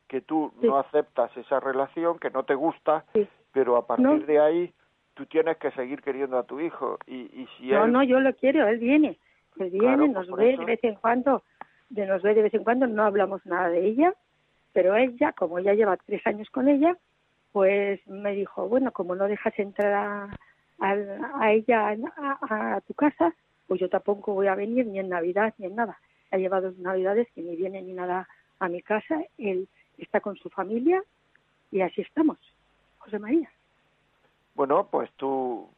que 0.09 0.21
tú 0.21 0.53
Sí. 0.61 0.67
no 0.67 0.79
aceptas 0.79 1.35
esa 1.37 1.59
relación, 1.61 2.19
que 2.19 2.31
no 2.31 2.45
te 2.45 2.55
gusta, 2.55 3.05
Sí. 3.15 3.27
Pero 3.53 3.77
a 3.77 3.87
partir 3.87 4.05
No. 4.05 4.19
de 4.19 4.41
ahí 4.41 4.73
tú 5.15 5.27
tienes 5.27 5.57
que 5.59 5.71
seguir 5.73 6.01
queriendo 6.03 6.39
a 6.39 6.45
tu 6.45 6.59
hijo 6.61 6.99
y, 7.07 7.15
y 7.43 7.49
si 7.59 7.69
No, 7.71 7.85
él 7.85 7.93
no, 7.93 8.03
yo 8.03 8.21
lo 8.21 8.35
quiero, 8.35 8.67
él 8.69 8.79
viene. 8.79 9.19
Él 9.59 9.71
viene, 9.71 9.87
Claro, 9.97 10.13
pues 10.15 10.29
nos 10.29 10.39
ve 10.39 10.51
eso. 10.53 10.61
de 10.61 10.67
vez 10.67 10.85
en 10.85 10.95
cuando, 10.95 11.43
de 11.91 12.07
nos 12.07 12.23
ve 12.23 12.35
de 12.35 12.43
vez 12.43 12.55
en 12.55 12.65
cuando, 12.65 12.87
no 12.87 13.05
hablamos 13.05 13.45
nada 13.45 13.69
de 13.69 13.85
ella, 13.85 14.15
pero 14.73 14.97
ella, 14.97 15.33
como 15.33 15.59
ya 15.61 15.75
lleva 15.75 15.99
tres 15.99 16.27
años 16.27 16.49
con 16.51 16.69
ella, 16.69 16.97
pues 17.53 18.01
me 18.09 18.33
dijo, 18.33 18.67
bueno, 18.69 18.93
como 18.93 19.15
no 19.15 19.29
dejas 19.29 19.59
entrar 19.59 19.93
a, 19.93 20.39
a- 20.81 21.39
a 21.41 21.53
ella 21.53 21.89
a, 22.17 22.77
a 22.77 22.81
tu 22.81 22.95
casa, 22.95 23.35
pues 23.69 23.79
yo 23.81 23.91
tampoco 23.91 24.33
voy 24.33 24.47
a 24.47 24.55
venir 24.55 24.87
ni 24.87 24.99
en 24.99 25.11
Navidad 25.11 25.53
ni 25.59 25.67
en 25.67 25.77
nada. 25.77 25.99
Ha 26.31 26.39
llevado 26.39 26.71
dos 26.71 26.79
Navidades 26.79 27.29
que 27.35 27.43
ni 27.43 27.55
viene 27.57 27.83
ni 27.83 27.93
nada 27.93 28.27
a 28.59 28.69
mi 28.69 28.81
casa, 28.81 29.21
él 29.37 29.69
está 29.99 30.21
con 30.21 30.37
su 30.37 30.49
familia 30.49 31.03
y 31.71 31.83
así 31.83 32.01
estamos, 32.01 32.39
José 33.03 33.19
María. 33.19 33.51
Bueno, 34.55 34.87
pues 34.87 35.11
tú 35.17 35.69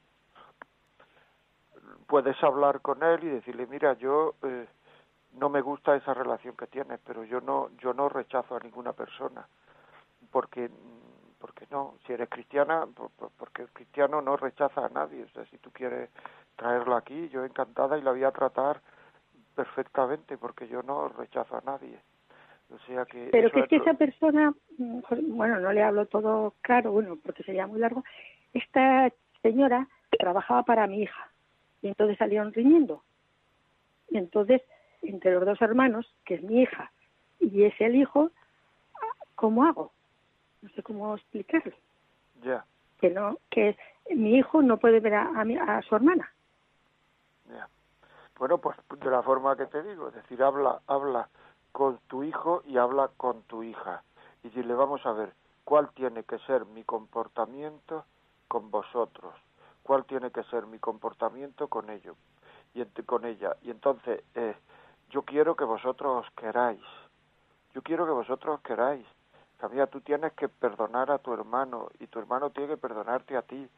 puedes 2.07 2.41
hablar 2.43 2.81
con 2.81 3.03
él 3.03 3.25
y 3.25 3.29
decirle, 3.29 3.67
mira, 3.67 3.95
yo 3.95 4.35
eh, 4.43 4.67
no 5.33 5.49
me 5.49 5.61
gusta 5.61 5.97
esa 5.97 6.15
relación 6.15 6.57
que 6.57 6.67
tienes, 6.67 7.01
pero 7.07 7.25
yo 7.25 7.41
no, 7.41 7.71
yo 7.79 7.93
no 7.95 8.09
rechazo 8.09 8.57
a 8.57 8.61
ninguna 8.61 8.93
persona, 8.93 9.47
porque, 10.31 10.71
porque 11.39 11.67
no, 11.71 11.95
si 12.07 12.13
eres 12.13 12.29
cristiana, 12.29 12.87
por- 12.87 13.11
por- 13.13 13.31
porque 13.33 13.63
el 13.63 13.69
cristiano 13.71 14.21
no 14.21 14.37
rechaza 14.37 14.85
a 14.85 14.89
nadie, 14.91 15.25
o 15.25 15.29
sea, 15.31 15.45
si 15.47 15.59
tú 15.59 15.71
quieres 15.71 16.11
traerla 16.57 16.99
aquí, 16.99 17.29
yo 17.31 17.45
encantada 17.45 17.97
y 17.99 18.03
la 18.03 18.11
voy 18.13 18.25
a 18.25 18.33
tratar 18.33 18.81
perfectamente, 19.55 20.37
porque 20.37 20.69
yo 20.69 20.83
no 20.83 21.09
rechazo 21.09 21.57
a 21.57 21.61
nadie. 21.63 22.01
O 22.71 22.79
sea 22.87 23.05
que 23.05 23.29
Pero 23.31 23.51
que 23.51 23.61
es 23.61 23.69
que 23.69 23.77
esa 23.77 23.95
persona, 23.95 24.53
mm, 24.79 25.01
bueno, 25.37 25.61
no 25.61 25.73
le 25.73 25.83
hablo 25.83 26.07
todo 26.07 26.55
claro, 26.63 26.93
bueno, 26.93 27.19
porque 27.23 27.43
sería 27.43 27.67
muy 27.67 27.79
largo. 27.79 28.03
Esta 28.53 29.11
señora 29.43 29.89
trabajaba 30.19 30.63
para 30.63 30.87
mi 30.87 31.03
hija 31.03 31.29
y 31.83 31.89
entonces 31.89 32.17
salieron 32.19 32.53
riñendo. 32.53 33.03
Y 34.09 34.19
entonces, 34.19 34.63
entre 35.03 35.33
los 35.35 35.45
dos 35.45 35.61
hermanos, 35.61 36.15
que 36.25 36.35
es 36.37 36.43
mi 36.43 36.63
hija 36.63 36.91
y 37.41 37.65
es 37.65 37.79
el 37.81 37.97
hijo, 37.97 38.31
¿cómo 39.35 39.65
hago? 39.65 39.93
No 40.63 40.69
sé 40.71 40.83
cómo 40.83 41.15
explicarlo. 41.15 41.75
ya, 42.43 42.65
Que 43.01 43.11
no, 43.11 43.39
que 43.51 43.77
mi 44.11 44.37
hijo 44.39 44.63
no 44.63 44.79
puede 44.79 45.01
ver 45.01 45.15
a, 45.15 45.41
a, 45.41 45.45
mi- 45.45 45.59
a 45.59 45.83
su 45.83 45.95
hermana. 45.95 46.33
Ya. 47.51 47.69
Bueno, 48.39 48.59
pues 48.59 48.77
de 49.01 49.11
la 49.11 49.23
forma 49.23 49.57
que 49.57 49.67
te 49.67 49.83
digo, 49.83 50.09
es 50.09 50.15
decir, 50.15 50.43
habla, 50.43 50.81
habla 50.87 51.29
con 51.75 51.99
tu 52.07 52.23
hijo 52.23 52.63
y 52.67 52.79
habla 52.79 53.11
con 53.17 53.43
tu 53.43 53.65
hija. 53.65 54.05
Y 54.45 54.49
dile, 54.51 54.75
vamos 54.75 55.05
a 55.05 55.13
ver, 55.13 55.35
¿cuál 55.65 55.91
tiene 55.91 56.23
que 56.23 56.39
ser 56.47 56.67
mi 56.67 56.85
comportamiento 56.85 58.05
con 58.47 58.71
vosotros? 58.71 59.35
¿Cuál 59.83 60.05
tiene 60.05 60.31
que 60.31 60.45
ser 60.45 60.67
mi 60.67 60.79
comportamiento 60.79 61.67
con 61.67 61.91
ellos? 61.91 62.17
Y 62.75 62.85
con 63.03 63.25
ella. 63.25 63.57
Y 63.63 63.73
entonces, 63.73 64.23
eh, 64.37 64.55
yo 65.11 65.23
quiero 65.23 65.57
que 65.57 65.65
vosotros 65.65 66.25
os 66.25 66.33
queráis. 66.35 66.81
Yo 67.75 67.83
quiero 67.83 68.07
que 68.07 68.13
vosotros 68.13 68.55
os 68.55 68.63
queráis. 68.63 69.05
Camila, 69.59 69.89
tú 69.89 70.01
tienes 70.01 70.33
que 70.35 70.49
perdonar 70.49 71.11
a 71.11 71.19
tu 71.19 71.35
hermano 71.35 71.89
y 71.99 72.07
tu 72.07 72.21
hermano 72.21 72.51
tiene 72.51 72.75
que 72.75 72.77
perdonarte 72.77 73.37
a 73.37 73.43
ti. 73.43 73.69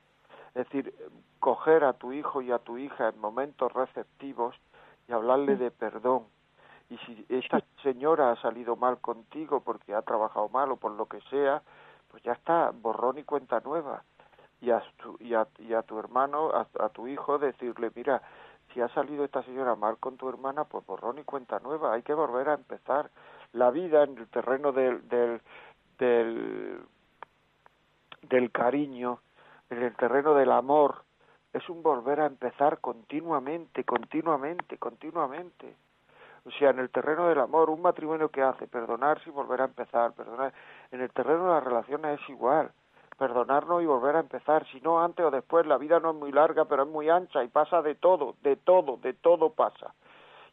Es 0.49 0.67
decir, 0.67 0.95
coger 1.41 1.83
a 1.83 1.95
tu 1.95 2.13
hijo 2.13 2.43
y 2.43 2.53
a 2.53 2.59
tu 2.59 2.77
hija 2.77 3.09
en 3.09 3.19
momentos 3.19 3.73
receptivos 3.73 4.55
y 5.09 5.13
hablarle 5.13 5.57
de 5.57 5.71
perdón. 5.71 6.36
Y 6.89 6.99
si 6.99 7.27
esta 7.29 7.61
señora 7.83 8.31
ha 8.31 8.37
salido 8.37 8.77
mal 8.77 8.99
contigo 8.99 9.61
porque 9.61 9.95
ha 9.95 10.03
trabajado 10.03 10.49
mal 10.49 10.71
o 10.71 10.77
por 10.77 10.93
lo 10.93 11.07
que 11.07 11.21
sea, 11.31 11.63
pues 12.11 12.23
ya 12.23 12.33
está, 12.33 12.71
borrón 12.73 13.19
y 13.19 13.25
cuenta 13.25 13.61
nueva. 13.61 14.03
Y 14.61 14.71
a 14.71 14.83
tu, 14.97 15.17
y 15.21 15.35
a, 15.35 15.47
y 15.59 15.75
a 15.75 15.83
tu 15.83 15.99
hermano, 15.99 16.51
a, 16.51 16.67
a 16.79 16.89
tu 16.91 17.09
hijo, 17.09 17.39
decirle, 17.39 17.91
mira, 17.95 18.23
si 18.73 18.81
ha 18.81 18.89
salido 18.89 19.25
esta 19.25 19.43
señora 19.43 19.75
mal 19.75 19.99
con 19.99 20.17
tu 20.17 20.29
hermana, 20.29 20.65
pues 20.65 20.85
borrón 20.87 21.19
y 21.19 21.25
cuenta 21.25 21.59
nueva. 21.61 21.95
Hay 21.95 22.03
que 22.03 22.15
volver 22.15 22.49
a 22.49 22.55
empezar. 22.55 23.11
La 23.53 23.71
vida 23.71 24.03
en 24.05 24.19
el 24.19 24.29
terreno 24.29 24.73
del, 24.73 25.09
del, 25.09 25.41
del, 25.99 26.81
del 28.23 28.51
cariño, 28.53 29.21
en 29.71 29.83
el 29.83 29.95
terreno 29.97 30.35
del 30.35 30.53
amor, 30.53 31.05
es 31.53 31.69
un 31.69 31.83
volver 31.83 32.21
a 32.21 32.27
empezar 32.27 32.81
continuamente, 32.81 33.85
continuamente, 33.85 34.79
continuamente. 34.79 35.75
O 36.47 36.51
sea, 36.53 36.71
en 36.71 36.79
el 36.79 36.91
terreno 36.91 37.27
del 37.29 37.41
amor, 37.41 37.71
un 37.71 37.83
matrimonio 37.83 38.29
que 38.31 38.43
hace 38.43 38.69
perdonarse 38.69 39.29
y 39.29 39.33
volver 39.33 39.61
a 39.63 39.65
empezar, 39.65 40.13
perdonar. 40.13 40.53
En 40.93 41.01
el 41.01 41.11
terreno 41.11 41.47
de 41.47 41.51
las 41.55 41.65
relaciones 41.65 42.21
es 42.21 42.29
igual, 42.29 42.71
perdonarnos 43.19 43.83
y 43.83 43.87
volver 43.87 44.15
a 44.17 44.21
empezar. 44.21 44.65
Si 44.69 44.81
no, 44.81 45.03
antes 45.03 45.27
o 45.27 45.31
después, 45.31 45.67
la 45.67 45.77
vida 45.77 45.99
no 45.99 46.11
es 46.11 46.17
muy 46.17 46.31
larga, 46.31 46.65
pero 46.67 46.85
es 46.85 46.89
muy 46.89 47.09
ancha 47.11 47.43
y 47.43 47.49
pasa 47.49 47.83
de 47.83 47.97
todo, 47.97 48.37
de 48.43 48.55
todo, 48.57 48.97
de 48.99 49.13
todo 49.15 49.51
pasa. 49.51 49.93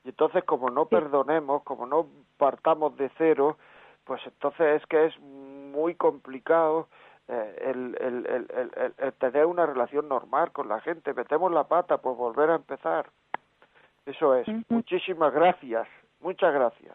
Y 0.03 0.09
entonces, 0.09 0.43
como 0.45 0.69
no 0.69 0.85
perdonemos, 0.85 1.61
como 1.63 1.85
no 1.85 2.07
partamos 2.37 2.97
de 2.97 3.09
cero, 3.17 3.57
pues 4.03 4.19
entonces 4.25 4.81
es 4.81 4.87
que 4.87 5.05
es 5.05 5.19
muy 5.19 5.95
complicado 5.95 6.87
eh, 7.27 7.55
el, 7.71 7.95
el, 8.01 8.25
el, 8.25 8.47
el, 8.51 8.71
el- 8.75 8.93
el 8.97 9.13
tener 9.13 9.45
una 9.45 9.65
relación 9.65 10.09
normal 10.09 10.51
con 10.51 10.67
la 10.67 10.81
gente. 10.81 11.13
Metemos 11.13 11.51
la 11.51 11.65
pata, 11.65 11.99
pues 11.99 12.17
volver 12.17 12.49
a 12.49 12.55
empezar. 12.55 13.05
Eso 14.05 14.35
es. 14.35 14.47
Muchísimas 14.69 15.33
gracias. 15.33 15.87
Muchas 16.19 16.53
gracias. 16.53 16.93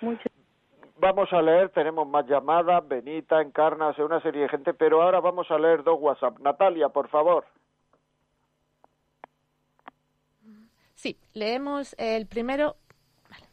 Mucho. 0.00 0.28
Vamos 0.98 1.32
a 1.32 1.42
leer, 1.42 1.70
tenemos 1.70 2.06
más 2.06 2.26
llamadas, 2.26 2.86
Benita, 2.86 3.42
Encarna, 3.42 3.88
o 3.88 3.94
sea, 3.94 4.04
una 4.04 4.20
serie 4.20 4.42
de 4.42 4.48
gente, 4.48 4.74
pero 4.74 5.02
ahora 5.02 5.20
vamos 5.20 5.50
a 5.50 5.58
leer 5.58 5.82
dos 5.82 5.98
WhatsApp. 6.00 6.38
Natalia, 6.38 6.88
por 6.88 7.08
favor. 7.08 7.44
Sí, 10.94 11.18
leemos 11.34 11.94
el 11.98 12.26
primero. 12.26 12.76
Vale. 13.28 13.46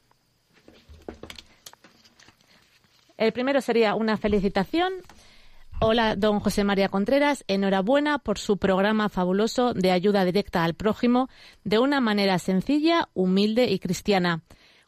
El 3.17 3.33
primero 3.33 3.59
sería 3.59 3.95
una 3.95 4.17
felicitación. 4.17 4.93
Hola, 5.83 6.15
don 6.15 6.39
José 6.39 6.63
María 6.63 6.89
Contreras. 6.89 7.43
Enhorabuena 7.47 8.19
por 8.19 8.37
su 8.37 8.57
programa 8.57 9.09
fabuloso 9.09 9.73
de 9.73 9.89
ayuda 9.89 10.23
directa 10.23 10.63
al 10.63 10.75
prójimo 10.75 11.27
de 11.63 11.79
una 11.79 11.99
manera 11.99 12.37
sencilla, 12.37 13.09
humilde 13.15 13.65
y 13.65 13.79
cristiana. 13.79 14.41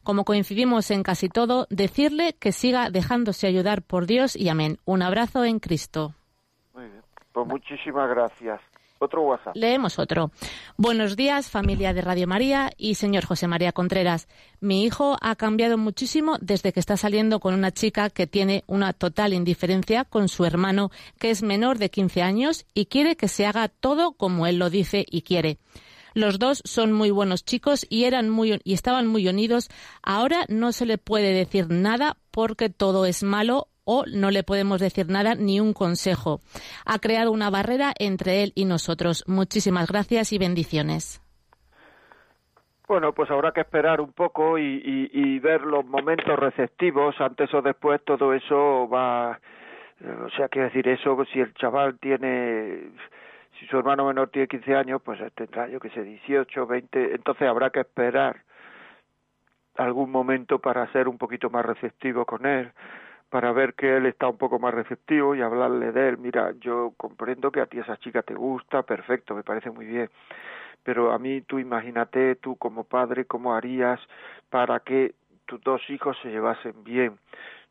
Como 0.04 0.24
coincidimos 0.24 0.92
en 0.92 1.02
casi 1.02 1.30
todo, 1.30 1.66
decirle 1.72 2.36
que 2.40 2.52
siga 2.52 2.92
dejándose 2.92 3.48
ayudar 3.48 3.82
por 3.82 4.06
Dios 4.06 4.36
y 4.36 4.50
amén. 4.50 4.78
Un 4.86 5.02
abrazo 5.02 5.44
en 5.44 5.60
Cristo. 5.60 6.14
Pues 6.74 7.48
muchísimas 7.48 8.08
gracias. 8.12 8.62
Leemos 9.56 10.00
otro. 10.00 10.32
Buenos 10.78 11.16
días, 11.16 11.50
familia 11.50 11.94
de 11.94 12.02
Radio 12.02 12.28
María 12.28 12.72
y 12.78 12.96
señor 12.96 13.26
José 13.26 13.48
María 13.48 13.72
Contreras. 13.72 14.28
Mi 14.60 14.84
hijo 14.84 15.18
ha 15.22 15.36
cambiado 15.36 15.78
muchísimo 15.78 16.38
desde 16.42 16.74
que 16.74 16.80
está 16.80 16.98
saliendo 16.98 17.40
con 17.40 17.54
una 17.54 17.72
chica 17.72 18.10
que 18.10 18.28
tiene 18.28 18.64
una 18.68 18.94
total 18.94 19.34
indiferencia 19.34 20.06
con 20.06 20.30
su 20.30 20.46
hermano, 20.46 20.92
que 21.20 21.30
es 21.30 21.44
menor 21.44 21.78
de 21.78 21.90
15 21.90 22.22
años 22.22 22.66
y 22.74 22.86
quiere 22.86 23.16
que 23.16 23.28
se 23.28 23.46
haga 23.46 23.68
todo 23.68 24.14
como 24.14 24.48
él 24.48 24.58
lo 24.58 24.70
dice 24.70 25.06
y 25.10 25.22
quiere. 25.22 25.58
Los 26.14 26.38
dos 26.38 26.62
son 26.64 26.94
muy 26.94 27.10
buenos 27.10 27.44
chicos 27.44 27.88
y 27.90 28.04
eran 28.04 28.30
muy 28.30 28.60
y 28.64 28.74
estaban 28.74 29.08
muy 29.08 29.28
unidos. 29.28 29.70
Ahora 30.04 30.46
no 30.48 30.72
se 30.72 30.86
le 30.86 30.98
puede 30.98 31.34
decir 31.34 31.70
nada 31.70 32.18
porque 32.30 32.70
todo 32.70 33.06
es 33.06 33.24
malo 33.24 33.68
o 33.86 34.06
no 34.14 34.32
le 34.32 34.44
podemos 34.44 34.80
decir 34.80 35.08
nada 35.10 35.36
ni 35.36 35.60
un 35.60 35.74
consejo. 35.74 36.40
Ha 36.86 37.00
creado 37.00 37.32
una 37.32 37.50
barrera 37.50 37.94
entre 38.00 38.44
él 38.44 38.52
y 38.56 38.66
nosotros. 38.66 39.24
Muchísimas 39.28 39.90
gracias 39.90 40.34
y 40.34 40.38
bendiciones. 40.38 41.20
Bueno, 42.88 43.14
pues 43.14 43.32
habrá 43.32 43.52
que 43.52 43.62
esperar 43.62 44.02
un 44.02 44.12
poco 44.12 44.58
y, 44.58 45.10
y, 45.12 45.40
ver 45.40 45.62
los 45.62 45.86
momentos 45.86 46.38
receptivos. 46.38 47.16
Antes 47.20 47.54
o 47.54 47.62
después 47.62 48.04
todo 48.04 48.34
eso 48.34 48.88
va. 48.90 49.40
O 50.26 50.30
sea, 50.36 50.50
quiero 50.50 50.68
decir, 50.68 50.88
eso, 50.90 51.18
si 51.32 51.40
el 51.40 51.54
chaval 51.54 51.98
tiene. 52.00 52.92
Si 53.60 53.66
su 53.68 53.78
hermano 53.78 54.06
menor 54.06 54.30
tiene 54.30 54.48
15 54.48 54.76
años, 54.76 55.02
pues 55.04 55.20
tendrá, 55.36 55.70
yo 55.70 55.80
que 55.80 55.90
sé, 55.92 56.04
18, 56.04 56.68
20. 56.68 57.16
Entonces 57.16 57.48
habrá 57.48 57.70
que 57.70 57.80
esperar 57.80 58.44
algún 59.78 60.12
momento 60.12 60.60
para 60.60 60.92
ser 60.92 61.08
un 61.08 61.18
poquito 61.18 61.50
más 61.50 61.66
receptivo 61.66 62.26
con 62.26 62.46
él, 62.46 62.72
para 63.34 63.52
ver 63.52 63.74
que 63.74 63.98
él 63.98 64.06
está 64.06 64.28
un 64.28 64.38
poco 64.38 64.60
más 64.60 64.76
receptivo 64.76 65.34
y 65.34 65.42
hablarle 65.42 65.92
de 65.92 66.10
él. 66.10 66.20
Mira, 66.20 66.54
yo 66.60 66.94
comprendo 66.98 67.52
que 67.52 67.62
a 67.62 67.66
ti 67.66 67.80
esa 67.80 67.98
chica 67.98 68.22
te 68.22 68.36
gusta, 68.36 68.84
perfecto, 68.84 69.34
me 69.34 69.42
parece 69.42 69.72
muy 69.72 69.88
bien. 69.88 70.08
Pero 70.84 71.12
a 71.12 71.18
mí 71.18 71.42
tú 71.42 71.58
imagínate, 71.58 72.36
tú 72.36 72.56
como 72.58 72.84
padre, 72.84 73.26
cómo 73.26 73.56
harías 73.56 74.00
para 74.52 74.82
que 74.82 75.16
tus 75.48 75.60
dos 75.64 75.82
hijos 75.90 76.16
se 76.22 76.30
llevasen 76.30 76.84
bien. 76.84 77.18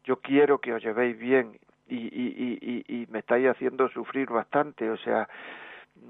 Yo 0.02 0.16
quiero 0.16 0.58
que 0.58 0.74
os 0.74 0.82
llevéis 0.82 1.16
bien 1.16 1.56
y, 1.88 1.96
y, 1.96 2.58
y, 2.60 3.02
y 3.02 3.06
me 3.12 3.20
estáis 3.20 3.46
haciendo 3.46 3.88
sufrir 3.90 4.30
bastante. 4.30 4.90
O 4.90 4.96
sea, 4.96 5.28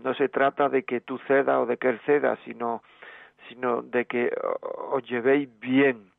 no 0.03 0.14
se 0.14 0.30
trata 0.30 0.70
de 0.70 0.84
que 0.84 1.03
tú 1.03 1.18
cedas 1.28 1.59
o 1.59 1.66
de 1.66 1.76
que 1.76 1.90
él 1.90 2.00
ceda, 2.07 2.38
sino, 2.46 2.82
sino 3.50 3.82
de 3.82 4.07
que 4.07 4.32
os 4.92 5.07
llevéis 5.07 5.50
bien. 5.61 6.11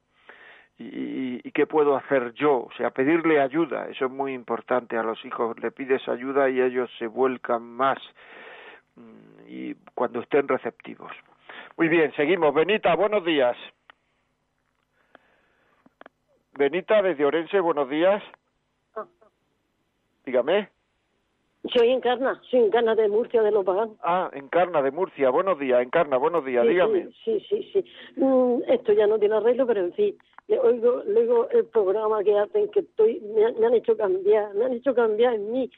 Y, 0.80 1.48
y, 1.48 1.52
qué 1.52 1.68
puedo 1.68 1.96
hacer 1.96 2.34
yo, 2.34 2.64
o 2.64 2.72
sea, 2.76 2.90
pedirle 2.90 3.40
ayuda, 3.40 3.88
eso 3.90 4.06
es 4.06 4.12
muy 4.12 4.34
importante 4.34 4.98
a 4.98 5.04
los 5.04 5.24
hijos, 5.24 5.58
le 5.60 5.70
pides 5.70 6.08
ayuda 6.10 6.50
y 6.50 6.60
ellos 6.60 6.90
se 6.98 7.06
vuelcan 7.06 7.62
más 7.62 8.00
mm, 8.96 9.48
y 9.48 9.76
cuando 9.94 10.22
estén 10.22 10.48
receptivos. 10.48 11.12
Muy 11.78 11.90
bien, 11.90 12.12
seguimos. 12.16 12.54
Benita, 12.54 12.96
buenos 12.96 13.24
días. 13.24 13.56
Benita, 16.58 17.02
desde 17.02 17.26
Orense, 17.26 17.60
buenos 17.60 17.90
días. 17.90 18.24
Dígame. 20.26 20.70
Soy 21.74 21.90
Encarna, 21.90 22.42
soy 22.50 22.60
Encarna 22.60 22.94
de 22.94 23.08
Murcia, 23.08 23.42
de 23.42 23.52
Los 23.52 23.66
Paganos. 23.66 23.98
Ah, 24.04 24.30
Encarna 24.34 24.82
de 24.82 24.92
Murcia, 24.92 25.30
buenos 25.30 25.58
días, 25.58 25.82
Encarna, 25.82 26.18
buenos 26.18 26.46
días, 26.46 26.64
Sí, 26.64 26.70
dígame. 26.70 27.10
Sí, 27.24 27.40
sí, 27.50 27.70
sí. 27.72 27.86
Mm, 28.18 28.62
esto 28.68 28.92
ya 28.94 29.08
no 29.08 29.18
tiene 29.18 29.36
arreglo, 29.36 29.66
pero 29.66 29.80
en 29.80 29.94
fin, 29.94 30.18
le 30.48 30.60
oigo, 30.60 31.04
luego 31.06 31.50
el 31.50 31.66
programa 31.66 32.24
que 32.24 32.38
hacen, 32.38 32.70
que 32.70 32.82
estoy, 32.82 33.22
me, 33.22 33.52
me 33.54 33.66
han 33.68 33.74
hecho 33.74 33.96
cambiar, 33.96 34.54
me 34.56 34.66
han 34.66 34.74
hecho 34.74 34.94
cambiar 34.94 35.36
en 35.36 35.52
mí. 35.52 35.72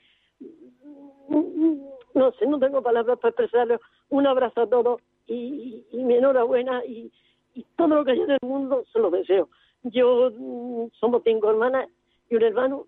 No 2.14 2.32
sé, 2.34 2.48
no 2.48 2.60
tengo 2.60 2.82
palabras 2.82 3.20
para 3.20 3.30
expresarlo. 3.30 3.80
Un 4.10 4.26
abrazo 4.28 4.62
a 4.62 4.68
todos 4.68 5.02
y, 5.28 5.86
mi 5.92 6.16
enhorabuena 6.16 6.84
y, 6.86 7.12
y 7.54 7.66
todo 7.76 7.90
lo 7.90 8.06
que 8.06 8.12
hay 8.12 8.22
en 8.22 8.32
el 8.32 8.40
mundo 8.42 8.86
se 8.92 9.00
lo 9.00 9.10
deseo. 9.12 9.50
Yo, 9.84 10.32
mm, 10.32 10.88
somos 11.00 11.22
cinco 11.24 11.50
hermanas 11.50 11.90
y 12.30 12.36
un 12.36 12.44
hermano. 12.44 12.88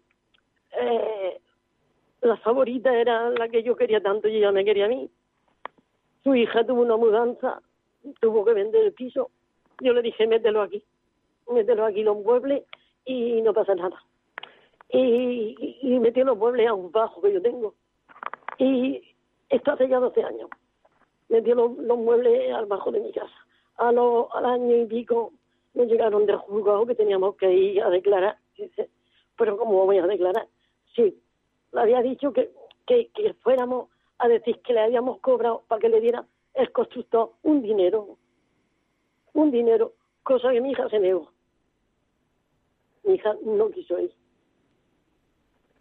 Eh, 0.80 1.40
la 2.22 2.38
favorita 2.38 2.96
era 2.96 3.30
la 3.30 3.50
que 3.50 3.64
yo 3.64 3.76
quería 3.76 4.02
tanto 4.02 4.28
y 4.28 4.38
ella 4.38 4.52
me 4.52 4.66
quería 4.66 4.86
a 4.86 4.90
mí. 4.90 5.10
Su 6.24 6.36
hija 6.36 6.66
tuvo 6.66 6.82
una 6.82 6.98
mudanza, 6.98 7.62
tuvo 8.20 8.44
que 8.44 8.54
vender 8.54 8.86
el 8.86 8.94
piso. 8.94 9.30
Yo 9.82 9.94
le 9.94 10.02
dije, 10.02 10.26
mételo 10.26 10.62
aquí, 10.62 10.84
mételo 11.50 11.86
aquí 11.86 12.04
los 12.04 12.18
muebles 12.18 12.64
y 13.06 13.42
no 13.42 13.54
pasa 13.54 13.76
nada. 13.76 14.04
Y, 14.90 15.78
y, 15.82 16.00
metí 16.00 16.24
los 16.24 16.38
muebles 16.38 16.68
a 16.68 16.74
un 16.74 16.92
bajo 16.92 17.22
que 17.22 17.34
yo 17.34 17.42
tengo. 17.42 17.74
Y 18.58 19.02
esto 19.50 19.72
hace 19.72 19.88
ya 19.88 20.00
12 20.00 20.24
años. 20.24 20.50
Metí 21.30 21.52
los, 21.52 21.72
muebles 21.72 22.54
al 22.54 22.66
bajo 22.68 22.92
de 22.92 23.02
mi 23.02 23.12
casa. 23.12 23.34
A 23.78 23.92
los, 23.92 24.28
al 24.34 24.46
año 24.46 24.78
y 24.78 24.86
pico 24.86 25.34
nos 25.74 25.88
llegaron 25.88 26.26
del 26.26 26.38
juzgado 26.38 26.86
que 26.86 26.96
teníamos 26.96 27.36
que 27.36 27.52
ir 27.52 27.82
a 27.84 27.90
declarar. 27.90 28.38
Dice, 28.58 28.90
pero 29.38 29.58
¿cómo 29.58 29.86
vamos 29.86 30.04
a 30.04 30.08
declarar? 30.08 30.48
Sí, 30.96 31.22
le 31.74 31.82
había 31.82 32.02
dicho 32.02 32.32
que, 32.32 32.52
que, 32.86 33.10
que 33.10 33.34
fuéramos 33.36 33.90
a 34.20 34.28
decir 34.28 34.60
que 34.62 34.74
le 34.74 34.82
habíamos 34.82 35.20
cobrado 35.20 35.64
para 35.68 35.80
que 35.80 35.90
le 35.90 36.02
diera 36.02 36.26
el 36.54 36.72
constructor 36.72 37.34
un 37.44 37.62
dinero, 37.62 38.18
un 39.34 39.52
dinero, 39.52 39.94
cosa 40.24 40.52
que 40.52 40.62
mi 40.62 40.72
hija 40.72 40.90
se 40.90 41.00
negó. 41.00 41.32
Mi 43.08 43.16
hija 43.16 43.36
no 43.44 43.72
quiso 43.72 44.00
ir. 44.00 44.14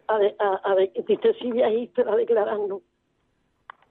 A, 0.07 0.17
de- 0.17 0.35
a, 0.39 0.61
a, 0.63 0.75
de- 0.75 0.91
dice, 1.07 1.33
sí, 1.39 1.51
voy 1.51 1.61
a 1.61 1.69
ir, 1.69 1.91
pero 1.93 2.11
a. 2.11 2.17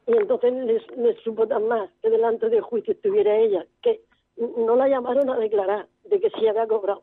Y 0.06 0.12
entonces 0.16 0.52
les, 0.52 0.96
les 0.96 1.20
supo 1.22 1.46
tan 1.46 1.66
más 1.68 1.90
que 2.00 2.10
delante 2.10 2.48
del 2.48 2.62
juicio 2.62 2.92
estuviera 2.94 3.36
ella, 3.36 3.66
que 3.82 4.00
no 4.36 4.76
la 4.76 4.88
llamaron 4.88 5.28
a 5.30 5.36
declarar 5.38 5.88
de 6.04 6.20
que 6.20 6.30
sí 6.30 6.46
había 6.46 6.66
cobrado, 6.66 7.02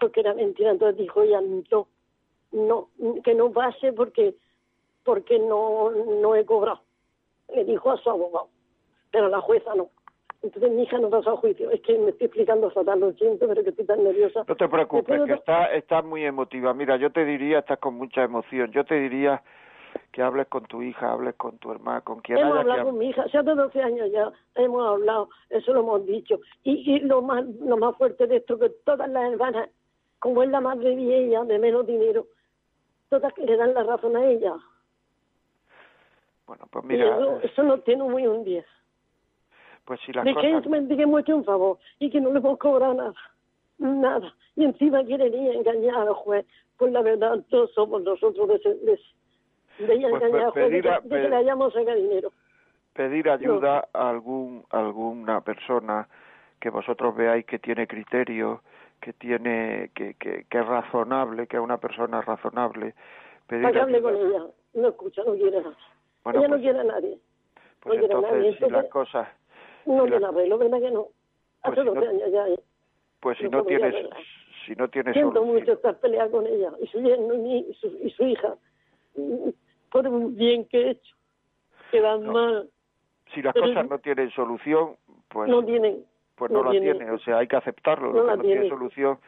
porque 0.00 0.20
era 0.20 0.34
mentira. 0.34 0.70
Entonces 0.70 0.96
dijo 0.98 1.22
ella, 1.22 1.40
no, 1.40 1.86
no, 2.52 2.88
que 3.22 3.34
no 3.34 3.52
pase 3.52 3.92
porque 3.92 4.34
porque 5.04 5.38
no, 5.38 5.90
no 5.90 6.34
he 6.34 6.44
cobrado. 6.44 6.82
Le 7.54 7.64
dijo 7.64 7.90
a 7.90 7.96
su 7.98 8.10
abogado, 8.10 8.48
pero 9.10 9.28
la 9.28 9.40
jueza 9.40 9.74
no. 9.74 9.90
Entonces 10.42 10.70
mi 10.70 10.82
hija 10.84 10.98
no 10.98 11.10
pasó 11.10 11.30
a 11.30 11.36
juicio. 11.36 11.70
Es 11.70 11.80
que 11.82 11.98
me 11.98 12.10
estoy 12.10 12.26
explicando 12.26 12.70
fatal, 12.70 13.00
lo 13.00 13.12
siento, 13.14 13.48
pero 13.48 13.62
que 13.64 13.70
estoy 13.70 13.86
tan 13.86 14.04
nerviosa. 14.04 14.44
No 14.46 14.54
te 14.56 14.68
preocupes, 14.68 15.16
que 15.16 15.20
otro- 15.22 15.34
está, 15.34 15.72
está 15.74 16.02
muy 16.02 16.24
emotiva. 16.24 16.72
Mira, 16.74 16.96
yo 16.96 17.10
te 17.10 17.24
diría, 17.24 17.58
estás 17.60 17.78
con 17.78 17.94
mucha 17.94 18.22
emoción, 18.22 18.70
yo 18.70 18.84
te 18.84 18.94
diría 19.00 19.42
que 20.12 20.22
hables 20.22 20.46
con 20.46 20.64
tu 20.66 20.80
hija, 20.82 21.10
hables 21.12 21.34
con 21.34 21.58
tu 21.58 21.72
hermana, 21.72 22.02
con 22.02 22.20
quien 22.20 22.38
Hemos 22.38 22.52
haya 22.52 22.54
que 22.54 22.60
hablado 22.60 22.80
hablar. 22.80 22.92
con 22.92 22.98
mi 22.98 23.08
hija, 23.10 23.22
hace 23.22 23.42
12 23.42 23.82
años 23.82 24.10
ya 24.12 24.30
hemos 24.54 24.86
hablado, 24.86 25.28
eso 25.50 25.72
lo 25.72 25.80
hemos 25.80 26.06
dicho. 26.06 26.38
Y, 26.62 26.94
y 26.94 27.00
lo 27.00 27.20
más 27.22 27.44
lo 27.44 27.76
más 27.76 27.96
fuerte 27.96 28.26
de 28.28 28.36
esto, 28.36 28.58
que 28.58 28.68
todas 28.84 29.08
las 29.08 29.32
hermanas, 29.32 29.68
como 30.20 30.42
es 30.44 30.50
la 30.50 30.60
madre 30.60 30.94
de 30.94 31.18
ella, 31.26 31.42
de 31.44 31.58
menos 31.58 31.84
dinero, 31.86 32.26
todas 33.08 33.36
le 33.38 33.56
dan 33.56 33.74
la 33.74 33.82
razón 33.82 34.16
a 34.16 34.24
ella. 34.24 34.54
Bueno, 36.46 36.66
pues 36.70 36.84
mira, 36.84 37.16
eso, 37.18 37.40
eso 37.42 37.62
nos 37.62 37.82
tiene 37.84 38.04
muy 38.04 38.26
un 38.26 38.44
día. 38.44 38.64
Pues 39.88 40.00
si 40.02 40.12
las 40.12 40.22
de 40.22 40.30
que 40.30 40.34
cosas... 40.36 40.50
que 41.24 41.32
un 41.32 41.44
favor 41.44 41.78
y 41.98 42.10
que 42.10 42.20
no 42.20 42.30
le 42.30 42.40
hemos 42.40 42.58
cobrado 42.58 42.92
nada, 42.92 43.14
nada. 43.78 44.34
Y 44.54 44.64
encima 44.64 45.02
quieren 45.02 45.32
ir 45.32 45.50
a 45.50 45.54
engañar 45.54 45.96
al 45.96 46.12
juez. 46.12 46.44
Pues 46.76 46.92
la 46.92 47.00
verdad, 47.00 47.38
todos 47.48 47.72
somos 47.72 48.02
nosotros 48.02 48.46
de, 48.48 48.54
ese- 48.56 48.74
de, 48.74 49.00
de 49.86 50.06
a 50.06 50.10
Pues, 50.10 50.22
engañar 50.22 50.44
al 50.46 50.52
pues, 50.52 50.52
juez, 50.52 50.64
de, 50.64 50.70
pedir 50.70 50.88
a- 50.90 51.00
que, 51.00 51.08
de 51.08 51.22
que 51.22 51.28
le 51.30 51.36
hayamos 51.36 51.72
sacado 51.72 51.96
dinero. 51.96 52.32
pedir 52.92 53.30
ayuda 53.30 53.88
a 53.94 54.10
algún 54.10 54.64
alguna 54.70 55.40
persona 55.40 56.06
que 56.60 56.68
vosotros 56.68 57.16
veáis 57.16 57.46
que 57.46 57.58
tiene 57.58 57.86
criterio, 57.86 58.60
que 59.00 59.14
tiene 59.14 59.90
que, 59.94 60.14
que, 60.14 60.44
que 60.50 60.58
es 60.58 60.66
razonable, 60.66 61.46
que 61.46 61.56
es 61.56 61.62
una 61.62 61.78
persona 61.78 62.20
razonable, 62.20 62.94
pedir 63.46 63.62
Para 63.62 63.72
que 63.72 63.80
hable 63.80 64.02
con 64.02 64.14
ella. 64.16 64.42
No 64.74 64.88
escucha, 64.88 65.22
no 65.24 65.32
quiere 65.32 65.62
nada. 65.62 65.74
Bueno, 66.24 66.40
ella 66.40 66.48
pues- 66.48 66.50
no 66.50 66.62
quiere 66.62 66.78
a 66.80 66.84
nadie. 66.84 67.18
Pues 67.80 67.94
no 67.94 68.00
quiere 68.00 68.14
a 68.14 68.16
entonces, 68.16 68.32
nadie. 68.38 68.52
si 68.52 68.60
las 68.60 68.68
Entonces, 68.84 68.90
cosas, 68.92 69.28
no 69.96 70.04
tiene 70.04 70.20
la- 70.20 70.28
arreglo, 70.28 70.58
¿verdad 70.58 70.80
que 70.80 70.90
no? 70.90 71.06
Hace 71.62 71.74
Pues 71.74 71.86
12 71.86 72.00
no- 72.00 72.10
años 72.10 72.30
ya. 72.32 72.44
pues 73.20 73.38
si 73.38 73.48
no 73.48 73.64
tienes 73.64 73.94
si 74.66 74.74
no 74.76 74.88
tienes 74.88 75.14
Siento 75.14 75.42
mucho 75.44 75.72
estar 75.72 75.98
peleando 75.98 76.36
con 76.38 76.46
ella 76.46 76.70
y 76.80 76.86
su 76.88 76.98
y, 77.00 77.74
su, 77.80 77.86
y 78.02 78.10
su 78.10 78.24
hija 78.26 78.54
por 79.90 80.06
un 80.06 80.36
bien 80.36 80.66
que 80.66 80.78
he 80.82 80.90
hecho. 80.90 81.16
Que 81.90 82.00
van 82.00 82.24
No. 82.24 82.32
mal. 82.32 82.68
si 83.34 83.42
las 83.42 83.52
pero- 83.54 83.66
cosas 83.66 83.88
no 83.88 83.98
tienen 83.98 84.30
solución, 84.30 84.96
pues 85.28 85.48
no 85.50 85.64
tienen. 85.64 86.04
pues 86.36 86.50
no, 86.50 86.58
no 86.58 86.64
la 86.66 86.70
tiene. 86.72 86.94
tiene, 86.94 87.10
o 87.10 87.18
sea, 87.18 87.38
hay 87.38 87.46
que 87.48 87.56
aceptarlo, 87.56 88.12
No 88.12 88.22
lo 88.22 88.26
que 88.30 88.36
no 88.36 88.42
tiene 88.42 88.60
tiene. 88.62 88.68
solución 88.76 89.18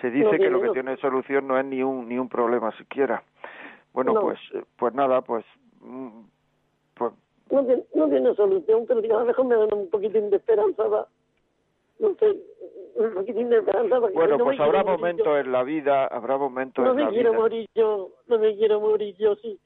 se 0.00 0.10
dice 0.10 0.24
No 0.24 0.30
que 0.32 0.36
tiene, 0.38 0.52
lo 0.52 0.60
que 0.62 0.70
tiene 0.70 0.96
solución 0.98 1.46
no 1.48 1.58
es 1.58 1.64
ni 1.64 1.82
un 1.82 2.08
ni 2.08 2.18
un 2.18 2.28
problema 2.28 2.70
siquiera. 2.76 3.22
Bueno, 3.92 4.12
No. 4.14 4.20
pues 4.20 4.38
pues 4.76 4.92
nada, 4.94 5.22
pues 5.22 5.44
mm, 5.80 6.20
pues 6.94 7.12
no 7.50 7.64
tiene, 7.64 7.84
no 7.94 8.08
tiene 8.08 8.34
solución, 8.34 8.84
pero 8.86 9.00
digo, 9.00 9.16
a 9.16 9.20
lo 9.20 9.26
mejor 9.26 9.44
me 9.46 9.56
dan 9.56 9.72
un 9.74 9.90
poquitín 9.90 10.30
de 10.30 10.36
esperanza, 10.36 10.84
va. 10.86 11.08
No 11.98 12.14
sé, 12.14 12.36
un 12.94 13.14
poquitín 13.14 13.50
de 13.50 13.58
esperanza. 13.58 14.00
porque 14.00 14.14
bueno, 14.14 14.38
no 14.38 14.44
pues 14.44 14.60
habrá 14.60 14.84
momentos 14.84 15.26
yo. 15.26 15.36
en 15.38 15.52
la 15.52 15.62
vida, 15.64 16.06
habrá 16.06 16.38
momentos 16.38 16.84
No 16.84 16.92
en 16.92 16.98
la 16.98 17.04
me 17.06 17.10
quiero 17.10 17.30
vida. 17.30 17.40
morir 17.40 17.68
yo, 17.74 18.10
no 18.26 18.38
me 18.38 18.56
quiero 18.56 18.80
morir 18.80 19.16
yo 19.18 19.34
sí, 19.36 19.58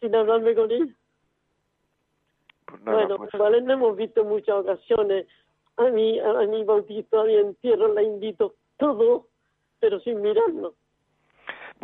sin 0.00 0.14
hablarme 0.14 0.54
con 0.54 0.70
ella. 0.70 0.94
Pues 2.66 2.82
nada, 2.82 2.98
bueno, 2.98 3.16
pues, 3.18 3.30
vale, 3.38 3.60
no 3.62 3.72
hemos 3.74 3.96
visto 3.96 4.22
en 4.22 4.28
muchas 4.28 4.56
ocasiones. 4.56 5.26
A 5.76 5.84
mí, 5.90 6.18
a 6.20 6.32
mi 6.46 6.64
bautizo, 6.64 7.20
a 7.20 7.24
mi 7.24 7.34
entierro 7.36 7.92
la 7.92 8.02
invito, 8.02 8.54
todo, 8.78 9.26
pero 9.80 9.98
sin 10.00 10.20
mirarnos. 10.22 10.72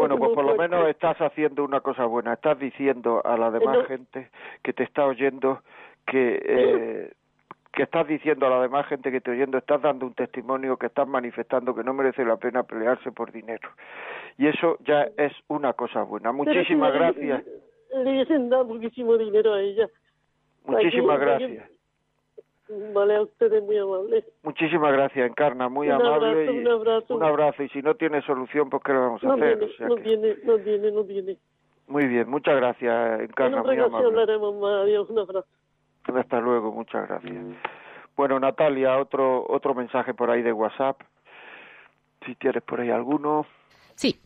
Bueno, 0.01 0.15
Es 0.15 0.21
pues 0.21 0.35
por 0.35 0.45
lo 0.45 0.57
menos 0.57 0.89
estás 0.89 1.17
haciendo 1.21 1.65
una 1.65 1.81
cosa 1.81 2.05
buena. 2.07 2.33
Estás 2.35 2.59
diciendo 2.59 3.23
a 3.25 3.37
la 3.37 3.51
demás 3.51 3.77
Entonces- 3.79 3.89
gente 3.89 4.31
que 4.63 4.73
te 4.73 4.83
está 4.85 5.07
oyendo 5.07 5.63
que 6.07 6.41
eh, 6.45 7.13
que 7.73 7.85
estás 7.85 8.07
diciendo 8.09 8.47
a 8.47 8.51
la 8.51 8.61
demás 8.63 8.85
gente 8.87 9.13
que 9.13 9.21
te 9.21 9.31
oyendo, 9.31 9.57
estás 9.57 9.81
dando 9.81 10.05
un 10.05 10.15
testimonio 10.15 10.77
que 10.77 10.87
estás 10.87 11.07
manifestando 11.07 11.73
que 11.75 11.85
no 11.85 11.95
merece 11.95 12.25
la 12.25 12.37
pena 12.37 12.65
pelearse 12.65 13.13
por 13.13 13.31
dinero. 13.31 13.69
Y 14.39 14.49
eso 14.49 14.77
ya 14.85 15.07
es 15.17 15.33
una 15.47 15.73
cosa 15.75 16.03
buena. 16.03 16.33
Muchísimas 16.33 16.93
si 16.93 16.99
le- 16.99 17.05
gracias. 17.05 17.45
Le 17.95 18.11
hubiesen 18.11 18.49
dado 18.51 18.65
muchísimo 18.65 19.17
dinero 19.17 19.55
a 19.55 19.61
ella. 19.61 19.87
Muchísimas 20.65 21.21
gracias. 21.21 21.71
Vale, 22.95 23.17
a 23.17 23.23
ustedes 23.23 23.63
muy 23.65 23.77
amables. 23.79 24.25
Muchísimas 24.45 24.93
gracias, 24.93 25.29
Encarna, 25.29 25.69
muy 25.69 25.89
Un 25.89 25.95
amable. 25.95 26.29
abrazo, 26.29 26.53
y, 26.53 26.59
un 26.59 26.69
abrazo. 26.69 27.15
un 27.17 27.23
abrazo. 27.25 27.63
Y 27.65 27.69
si 27.71 27.83
no 27.83 27.95
tiene 27.97 28.23
solución, 28.23 28.71
pues 28.71 28.83
¿qué 28.85 28.93
le 28.93 28.99
vamos 28.99 29.23
a 29.25 29.27
No 29.27 29.33
hacer? 29.35 29.59
tiene, 29.59 29.73
O 29.73 29.77
sea 29.77 29.89
no 29.89 29.97
que- 29.97 30.03
tiene, 30.03 30.37
no 30.45 30.59
tiene, 30.59 30.93
no 30.93 31.05
tiene. 31.05 31.37
Muy 31.89 32.07
bien, 32.07 32.31
muchas 32.31 32.55
gracias, 32.57 33.19
En 33.19 33.25
Encarna, 33.25 33.61
otra 33.63 33.73
muy 33.73 33.81
ocasión 33.81 33.95
amable. 34.05 34.21
hablaremos 34.21 34.55
más. 34.61 34.83
Adiós, 34.85 35.11
un 35.11 35.19
abrazo. 35.19 35.49
Hasta 36.15 36.41
luego, 36.41 36.73
muchas 36.73 37.09
gracias. 37.09 37.35
Bueno, 38.17 38.39
Natalia, 38.39 38.99
otro 38.99 39.45
otro 39.49 39.75
mensaje 39.75 40.15
por 40.15 40.31
ahí 40.31 40.43
de 40.43 40.53
WhatsApp. 40.53 41.01
Si 42.25 42.35
tienes 42.37 42.63
por 42.63 42.81
ahí 42.81 42.91
alguno. 42.91 43.47
Sí. 43.97 44.21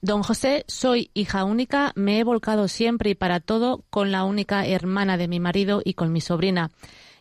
Don 0.00 0.22
José, 0.22 0.64
soy 0.66 1.10
hija 1.14 1.44
única, 1.44 1.92
me 1.94 2.18
he 2.20 2.24
volcado 2.24 2.68
siempre 2.68 3.10
y 3.10 3.14
para 3.14 3.40
todo 3.40 3.80
con 3.90 4.12
la 4.12 4.24
única 4.24 4.66
hermana 4.66 5.16
de 5.16 5.28
mi 5.28 5.40
marido 5.40 5.80
y 5.84 5.94
con 5.94 6.12
mi 6.12 6.20
sobrina. 6.20 6.68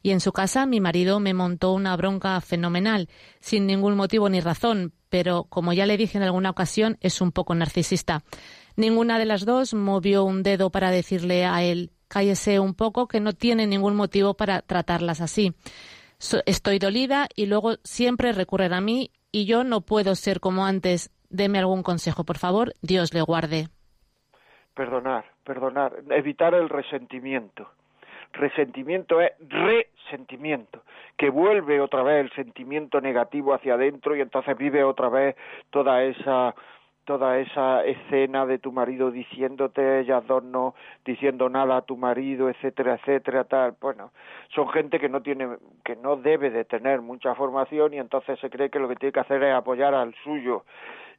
Y 0.03 0.11
en 0.11 0.19
su 0.19 0.31
casa 0.31 0.67
mi 0.67 0.79
marido 0.79 1.19
me 1.19 1.33
montó 1.33 1.71
una 1.73 1.95
bronca 1.97 2.39
fenomenal, 2.41 3.09
sin 3.39 3.65
ningún 3.65 3.95
motivo 3.95 4.29
ni 4.29 4.39
razón, 4.39 4.93
pero 5.09 5.45
como 5.45 5.73
ya 5.73 5.87
le 5.87 5.97
dije 5.97 6.19
en 6.19 6.23
alguna 6.23 6.51
ocasión, 6.51 6.97
es 7.01 7.21
un 7.21 7.31
poco 7.31 7.55
narcisista. 7.55 8.21
Ninguna 8.75 9.17
de 9.17 9.25
las 9.25 9.45
dos 9.45 9.73
movió 9.73 10.23
un 10.23 10.43
dedo 10.43 10.69
para 10.69 10.91
decirle 10.91 11.45
a 11.45 11.63
él 11.63 11.91
cállese 12.13 12.59
un 12.59 12.75
poco, 12.75 13.07
que 13.07 13.19
no 13.19 13.33
tiene 13.33 13.65
ningún 13.65 13.95
motivo 13.95 14.35
para 14.35 14.61
tratarlas 14.61 15.19
así. 15.19 15.55
estoy 16.45 16.77
dolida 16.77 17.27
y 17.35 17.47
luego 17.47 17.73
siempre 17.83 18.33
recurren 18.33 18.73
a 18.73 18.81
mí 18.81 19.09
y 19.31 19.45
yo 19.45 19.63
no 19.63 19.81
puedo 19.81 20.13
ser 20.13 20.39
como 20.39 20.65
antes. 20.65 21.09
Deme 21.31 21.57
algún 21.57 21.81
consejo, 21.81 22.23
por 22.23 22.37
favor. 22.37 22.73
Dios 22.83 23.15
le 23.15 23.23
guarde. 23.23 23.69
Perdonar, 24.75 25.25
perdonar, 25.43 26.03
evitar 26.11 26.53
el 26.53 26.69
resentimiento. 26.69 27.67
Resentimiento 28.31 29.19
es 29.19 29.31
resentimiento, 30.13 30.83
que 31.17 31.29
vuelve 31.29 31.81
otra 31.81 32.03
vez 32.03 32.25
el 32.25 32.31
sentimiento 32.31 33.01
negativo 33.01 33.53
hacia 33.53 33.73
adentro 33.73 34.15
y 34.15 34.21
entonces 34.21 34.55
vive 34.57 34.83
otra 34.83 35.09
vez 35.09 35.35
toda 35.71 36.03
esa 36.03 36.53
toda 37.05 37.37
esa 37.37 37.83
escena 37.83 38.45
de 38.45 38.59
tu 38.59 38.71
marido 38.71 39.11
diciéndote 39.11 39.99
ellas 39.99 40.25
dos 40.25 40.41
no 40.41 40.73
diciendo 41.03 41.49
nada 41.49 41.75
a 41.75 41.81
tu 41.81 41.97
marido 41.97 42.49
etcétera 42.49 42.93
etcétera 42.95 43.43
tal. 43.43 43.75
Bueno 43.81 44.11
son 44.55 44.69
gente 44.69 44.99
que 44.99 45.09
no 45.09 45.21
tiene 45.21 45.57
que 45.83 45.97
no 45.97 46.15
debe 46.15 46.49
de 46.49 46.63
tener 46.63 47.01
mucha 47.01 47.35
formación 47.35 47.93
y 47.93 47.97
entonces 47.97 48.39
se 48.39 48.49
cree 48.49 48.69
que 48.69 48.79
lo 48.79 48.87
que 48.87 48.95
tiene 48.95 49.11
que 49.11 49.19
hacer 49.19 49.43
es 49.43 49.53
apoyar 49.53 49.93
al 49.93 50.13
suyo 50.23 50.63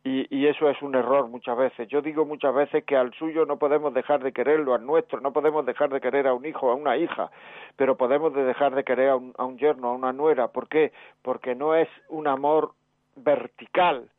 y, 0.05 0.27
y 0.37 0.47
eso 0.47 0.69
es 0.69 0.81
un 0.83 0.95
error 0.95 1.29
muchas 1.29 1.57
veces. 1.57 1.89
Yo 1.89 2.03
digo 2.03 2.27
muchas 2.27 2.55
veces 2.55 2.85
que 2.85 2.95
al 2.95 3.15
suyo 3.15 3.47
no 3.47 3.59
podemos 3.59 3.95
dejar 3.95 4.23
de 4.23 4.33
quererlo, 4.33 4.75
al 4.75 4.85
nuestro 4.85 5.21
no 5.21 5.33
podemos 5.33 5.65
dejar 5.65 5.89
de 5.89 6.01
querer 6.01 6.27
a 6.27 6.35
un 6.35 6.45
hijo, 6.45 6.71
a 6.71 6.75
una 6.75 6.99
hija, 6.99 7.31
pero 7.77 7.97
podemos 7.97 8.35
de 8.35 8.45
dejar 8.45 8.75
de 8.75 8.85
querer 8.85 9.09
a 9.09 9.17
un, 9.17 9.33
a 9.39 9.45
un 9.45 9.57
yerno, 9.57 9.89
a 9.89 9.93
una 9.95 10.13
nuera. 10.13 10.49
¿Por 10.49 10.69
qué? 10.69 10.93
Porque 11.23 11.55
no 11.55 11.75
es 11.75 11.89
un 12.11 12.29
amor 12.29 12.73
vertical, 13.17 14.11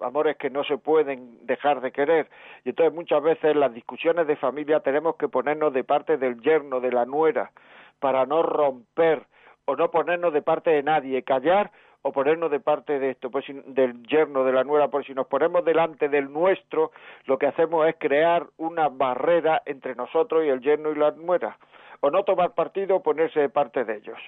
amores 0.00 0.36
que 0.36 0.50
no 0.50 0.64
se 0.64 0.76
pueden 0.76 1.46
dejar 1.46 1.80
de 1.80 1.92
querer. 1.92 2.28
Y 2.64 2.70
entonces 2.70 2.94
muchas 2.94 3.22
veces 3.22 3.52
en 3.52 3.60
las 3.60 3.72
discusiones 3.72 4.26
de 4.26 4.36
familia 4.36 4.80
tenemos 4.80 5.16
que 5.16 5.28
ponernos 5.28 5.72
de 5.72 5.82
parte 5.82 6.18
del 6.18 6.42
yerno, 6.42 6.80
de 6.80 6.92
la 6.92 7.06
nuera, 7.06 7.52
para 8.00 8.26
no 8.26 8.42
romper 8.42 9.22
o 9.64 9.76
no 9.76 9.90
ponernos 9.90 10.34
de 10.34 10.42
parte 10.42 10.70
de 10.70 10.82
nadie, 10.82 11.22
callar 11.22 11.70
o 12.02 12.12
ponernos 12.12 12.50
de 12.50 12.60
parte 12.60 12.98
de 12.98 13.10
esto, 13.10 13.30
pues 13.30 13.44
del 13.48 14.02
yerno, 14.06 14.44
de 14.44 14.52
la 14.52 14.64
nuera, 14.64 14.88
porque 14.88 15.08
si 15.08 15.14
nos 15.14 15.28
ponemos 15.28 15.64
delante 15.64 16.08
del 16.08 16.32
nuestro, 16.32 16.90
lo 17.26 17.38
que 17.38 17.46
hacemos 17.46 17.86
es 17.86 17.96
crear 17.98 18.46
una 18.58 18.88
barrera 18.88 19.62
entre 19.66 19.94
nosotros 19.94 20.44
y 20.44 20.48
el 20.48 20.60
yerno 20.60 20.90
y 20.90 20.96
la 20.96 21.12
nuera, 21.12 21.56
o 22.00 22.10
no 22.10 22.24
tomar 22.24 22.54
partido 22.54 22.96
o 22.96 23.02
ponerse 23.02 23.40
de 23.40 23.48
parte 23.48 23.84
de 23.84 23.96
ellos. 23.96 24.18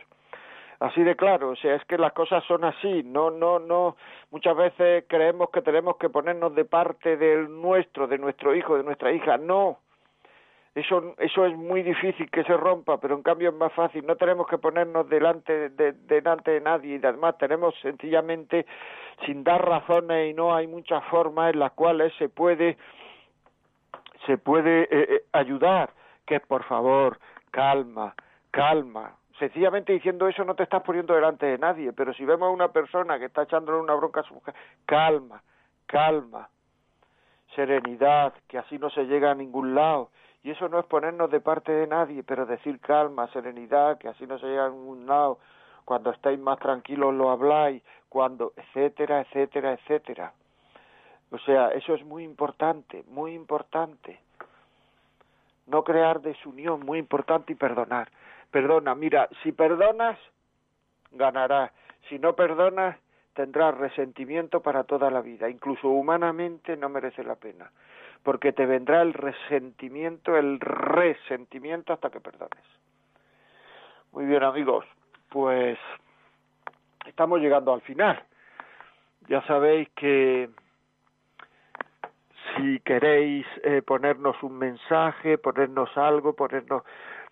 Así 0.81 1.03
de 1.03 1.17
claro, 1.17 1.51
o 1.51 1.57
sea, 1.57 1.77
es 1.77 1.85
que 1.85 1.99
las 1.99 2.13
cosas 2.13 2.45
son 2.45 2.65
así, 2.65 3.03
no, 3.05 3.31
no, 3.31 3.59
no, 3.59 3.97
muchas 4.31 4.57
veces 4.57 5.05
creemos 5.09 5.51
que 5.51 5.63
tenemos 5.63 5.97
que 5.97 6.11
ponernos 6.11 6.55
de 6.55 6.65
parte 6.65 7.17
del 7.17 7.49
nuestro, 7.61 8.07
de 8.07 8.19
nuestro 8.19 8.55
hijo, 8.55 8.77
de 8.77 8.83
nuestra 8.83 9.13
hija, 9.13 9.39
no, 9.39 9.79
eso, 10.75 11.15
eso 11.19 11.47
es 11.47 11.57
muy 11.57 11.83
difícil 11.83 12.29
que 12.31 12.43
se 12.43 12.57
rompa, 12.57 12.99
pero 12.99 13.15
en 13.15 13.23
cambio 13.23 13.51
es 13.51 13.55
más 13.55 13.73
fácil, 13.73 14.05
no 14.07 14.17
tenemos 14.17 14.49
que 14.49 14.59
ponernos 14.59 15.09
delante 15.09 15.71
de, 15.71 15.93
delante 15.93 16.51
de 16.51 16.61
nadie. 16.61 16.97
Y 16.97 17.07
además 17.07 17.39
tenemos 17.39 17.75
sencillamente, 17.81 18.67
sin 19.25 19.45
dar 19.45 19.65
razones 19.65 20.31
y 20.31 20.35
no 20.35 20.55
hay 20.55 20.67
muchas 20.67 21.05
formas 21.05 21.53
en 21.53 21.61
las 21.61 21.73
cuales 21.73 22.13
se 22.19 22.29
puede, 22.29 22.77
se 24.27 24.37
puede 24.37 24.83
eh, 24.83 24.89
eh, 24.91 25.25
ayudar, 25.33 25.91
que 26.27 26.41
por 26.41 26.65
favor, 26.65 27.19
calma, 27.53 28.15
calma, 28.51 29.15
sencillamente 29.39 29.93
diciendo 29.93 30.27
eso 30.27 30.45
no 30.45 30.57
te 30.57 30.65
estás 30.65 30.83
poniendo 30.83 31.15
delante 31.15 31.47
de 31.47 31.59
nadie, 31.59 31.93
pero 31.93 32.13
si 32.15 32.25
vemos 32.25 32.49
a 32.49 32.53
una 32.53 32.73
persona 32.73 33.19
que 33.21 33.27
está 33.27 33.43
echándole 33.43 33.79
una 33.79 33.95
bronca 33.95 34.21
a 34.21 34.25
su 34.25 34.35
mujer, 34.35 34.55
calma, 34.87 35.41
calma, 35.87 36.49
serenidad, 37.55 38.35
que 38.49 38.59
así 38.59 38.77
no 38.79 38.91
se 38.91 39.05
llega 39.05 39.31
a 39.31 39.35
ningún 39.37 39.77
lado. 39.77 40.11
Y 40.45 40.53
eso 40.53 40.69
no 40.69 40.79
es 40.79 40.87
ponernos 40.87 41.31
de 41.31 41.41
parte 41.41 41.73
de 41.73 41.89
nadie, 41.89 42.23
pero 42.23 42.47
decir 42.47 42.79
calma, 42.79 43.27
serenidad, 43.33 43.99
que 43.99 44.09
así 44.09 44.27
no 44.27 44.39
se 44.39 44.47
llega 44.47 44.67
a 44.67 44.71
ningún 44.71 45.07
lado. 45.07 45.39
Cuando 45.85 46.11
estáis 46.11 46.39
más 46.39 46.61
tranquilos 46.61 47.13
lo 47.13 47.31
habláis, 47.31 47.83
cuando, 48.09 48.53
etcétera, 48.57 49.23
etcétera, 49.23 49.73
etcétera. 49.73 50.33
O 51.33 51.39
sea, 51.39 51.71
eso 51.71 51.95
es 51.95 52.05
muy 52.05 52.23
importante, 52.23 53.03
muy 53.09 53.35
importante. 53.35 54.21
No 55.67 55.83
crear 55.83 56.21
desunión, 56.21 56.81
muy 56.85 56.99
importante 56.99 57.53
y 57.55 57.57
perdonar 57.57 58.09
perdona. 58.55 58.95
Mira, 58.95 59.29
si 59.43 59.51
perdonas, 59.51 60.17
ganarás. 61.11 61.73
Si 62.09 62.21
no 62.21 62.37
perdonas, 62.37 62.97
tendrás 63.35 63.77
resentimiento 63.77 64.61
para 64.61 64.85
toda 64.85 65.11
la 65.11 65.23
vida. 65.23 65.51
Incluso 65.51 65.89
humanamente 65.89 66.77
no 66.77 66.89
merece 66.89 67.25
la 67.25 67.35
pena. 67.35 67.73
Porque 68.25 68.53
te 68.53 68.67
vendrá 68.67 69.03
el 69.03 69.13
resentimiento, 69.13 70.37
el 70.37 70.59
resentimiento 70.59 71.93
hasta 71.93 72.11
que 72.11 72.21
perdones. 72.21 72.65
Muy 74.13 74.25
bien, 74.25 74.43
amigos. 74.43 74.85
Pues 75.29 75.79
estamos 77.07 77.41
llegando 77.41 77.73
al 77.73 77.83
final. 77.83 78.21
Ya 79.29 79.43
sabéis 79.47 79.89
que 79.91 80.51
si 82.57 82.81
queréis 82.81 83.47
eh, 83.63 83.83
ponernos 83.83 84.43
un 84.43 84.59
mensaje, 84.59 85.39
ponernos 85.39 85.97
algo, 85.97 86.35
ponernos 86.35 86.83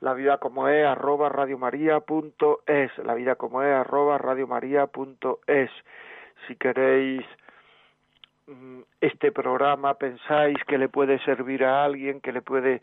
la 0.01 0.15
vida 0.15 0.39
como 0.39 0.69
es 0.69 0.85
arroba 0.85 1.29
radiomaria.es, 1.29 2.99
la 2.99 3.15
vida 3.15 3.37
como 3.37 3.63
es 3.63 3.73
arroba 3.73 4.19
radiomaria.es. 4.19 5.71
Si 6.47 6.57
queréis 6.57 7.25
este 9.01 9.33
programa, 9.33 9.95
pensáis 9.95 10.57
que 10.67 10.79
le 10.79 10.89
puede 10.89 11.19
servir 11.25 11.65
a 11.65 11.85
alguien, 11.85 12.21
que 12.21 12.33
le 12.33 12.43
puede 12.43 12.81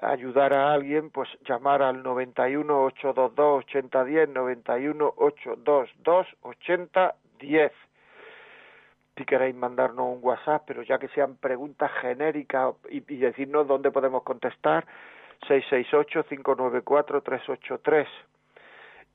ayudar 0.00 0.52
a 0.52 0.72
alguien, 0.72 1.10
pues 1.10 1.28
llamar 1.46 1.82
al 1.82 2.02
91 2.02 2.84
822 2.84 3.64
8010, 3.64 4.28
91 4.30 5.14
822 5.16 6.26
8010. 6.42 7.72
Si 9.16 9.24
queréis 9.24 9.54
mandarnos 9.54 10.14
un 10.14 10.18
WhatsApp, 10.22 10.64
pero 10.66 10.82
ya 10.82 10.98
que 10.98 11.08
sean 11.08 11.36
preguntas 11.36 11.90
genéricas 12.00 12.74
y, 12.90 12.98
y 13.12 13.16
decirnos 13.16 13.66
dónde 13.66 13.90
podemos 13.90 14.22
contestar, 14.22 14.86
668-594-383. 15.48 18.06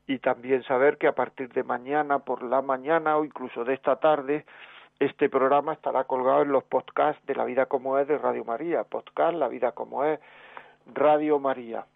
Y 0.08 0.18
también 0.20 0.64
saber 0.64 0.98
que 0.98 1.08
a 1.08 1.14
partir 1.14 1.54
de 1.54 1.64
mañana 1.64 2.18
por 2.20 2.42
la 2.42 2.64
mañana 2.64 3.18
o 3.18 3.26
incluso 3.26 3.64
de 3.64 3.76
esta 3.76 3.98
tarde, 3.98 4.46
este 5.02 5.30
programa 5.30 5.74
estará 5.74 6.04
colgado 6.04 6.44
en 6.44 6.52
los 6.52 6.64
podcasts 6.64 7.26
de 7.26 7.34
La 7.34 7.44
Vida 7.44 7.66
como 7.66 7.98
es 7.98 8.08
de 8.08 8.20
Radio 8.20 8.46
María. 8.46 8.84
Podcast 8.84 9.36
La 9.36 9.48
Vida 9.48 9.72
como 9.72 10.04
es 10.04 10.20
Radio 10.94 11.40
María. 11.40 11.88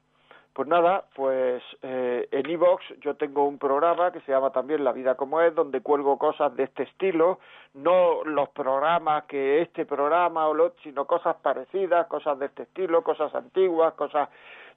Pues 0.53 0.67
nada, 0.67 1.05
pues 1.13 1.61
eh, 1.83 2.27
en 2.31 2.49
iVox 2.49 2.83
yo 3.01 3.15
tengo 3.15 3.47
un 3.47 3.59
programa 3.59 4.11
que 4.11 4.21
se 4.21 4.31
llama 4.31 4.49
también 4.51 4.83
La 4.83 4.91
vida 4.91 5.13
como 5.13 5.39
es, 5.41 5.53
donde 5.53 5.81
cuelgo 5.81 6.17
cosas 6.17 6.55
de 6.55 6.63
este 6.63 6.83
estilo, 6.83 7.39
no 7.75 8.23
los 8.23 8.49
programas 8.49 9.25
que 9.25 9.61
este 9.61 9.85
programa 9.85 10.47
o 10.47 10.55
lo, 10.55 10.73
sino 10.81 11.05
cosas 11.05 11.35
parecidas, 11.43 12.07
cosas 12.07 12.39
de 12.39 12.47
este 12.47 12.63
estilo, 12.63 13.03
cosas 13.03 13.35
antiguas, 13.35 13.93
cosas 13.93 14.29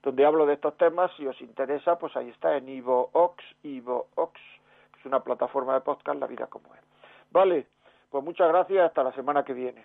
donde 0.02 0.26
hablo 0.26 0.44
de 0.44 0.54
estos 0.54 0.76
temas. 0.76 1.10
Si 1.16 1.26
os 1.26 1.40
interesa, 1.40 1.98
pues 1.98 2.14
ahí 2.14 2.28
está 2.28 2.58
en 2.58 2.68
iVox, 2.68 3.42
iVox, 3.62 4.38
es 4.98 5.06
una 5.06 5.20
plataforma 5.20 5.72
de 5.72 5.80
podcast 5.80 6.20
La 6.20 6.26
vida 6.26 6.46
como 6.48 6.74
es. 6.74 6.80
Vale, 7.30 7.66
pues 8.10 8.24
muchas 8.24 8.48
gracias, 8.48 8.86
hasta 8.86 9.02
la 9.02 9.12
semana 9.12 9.44
que 9.44 9.52
viene. 9.52 9.84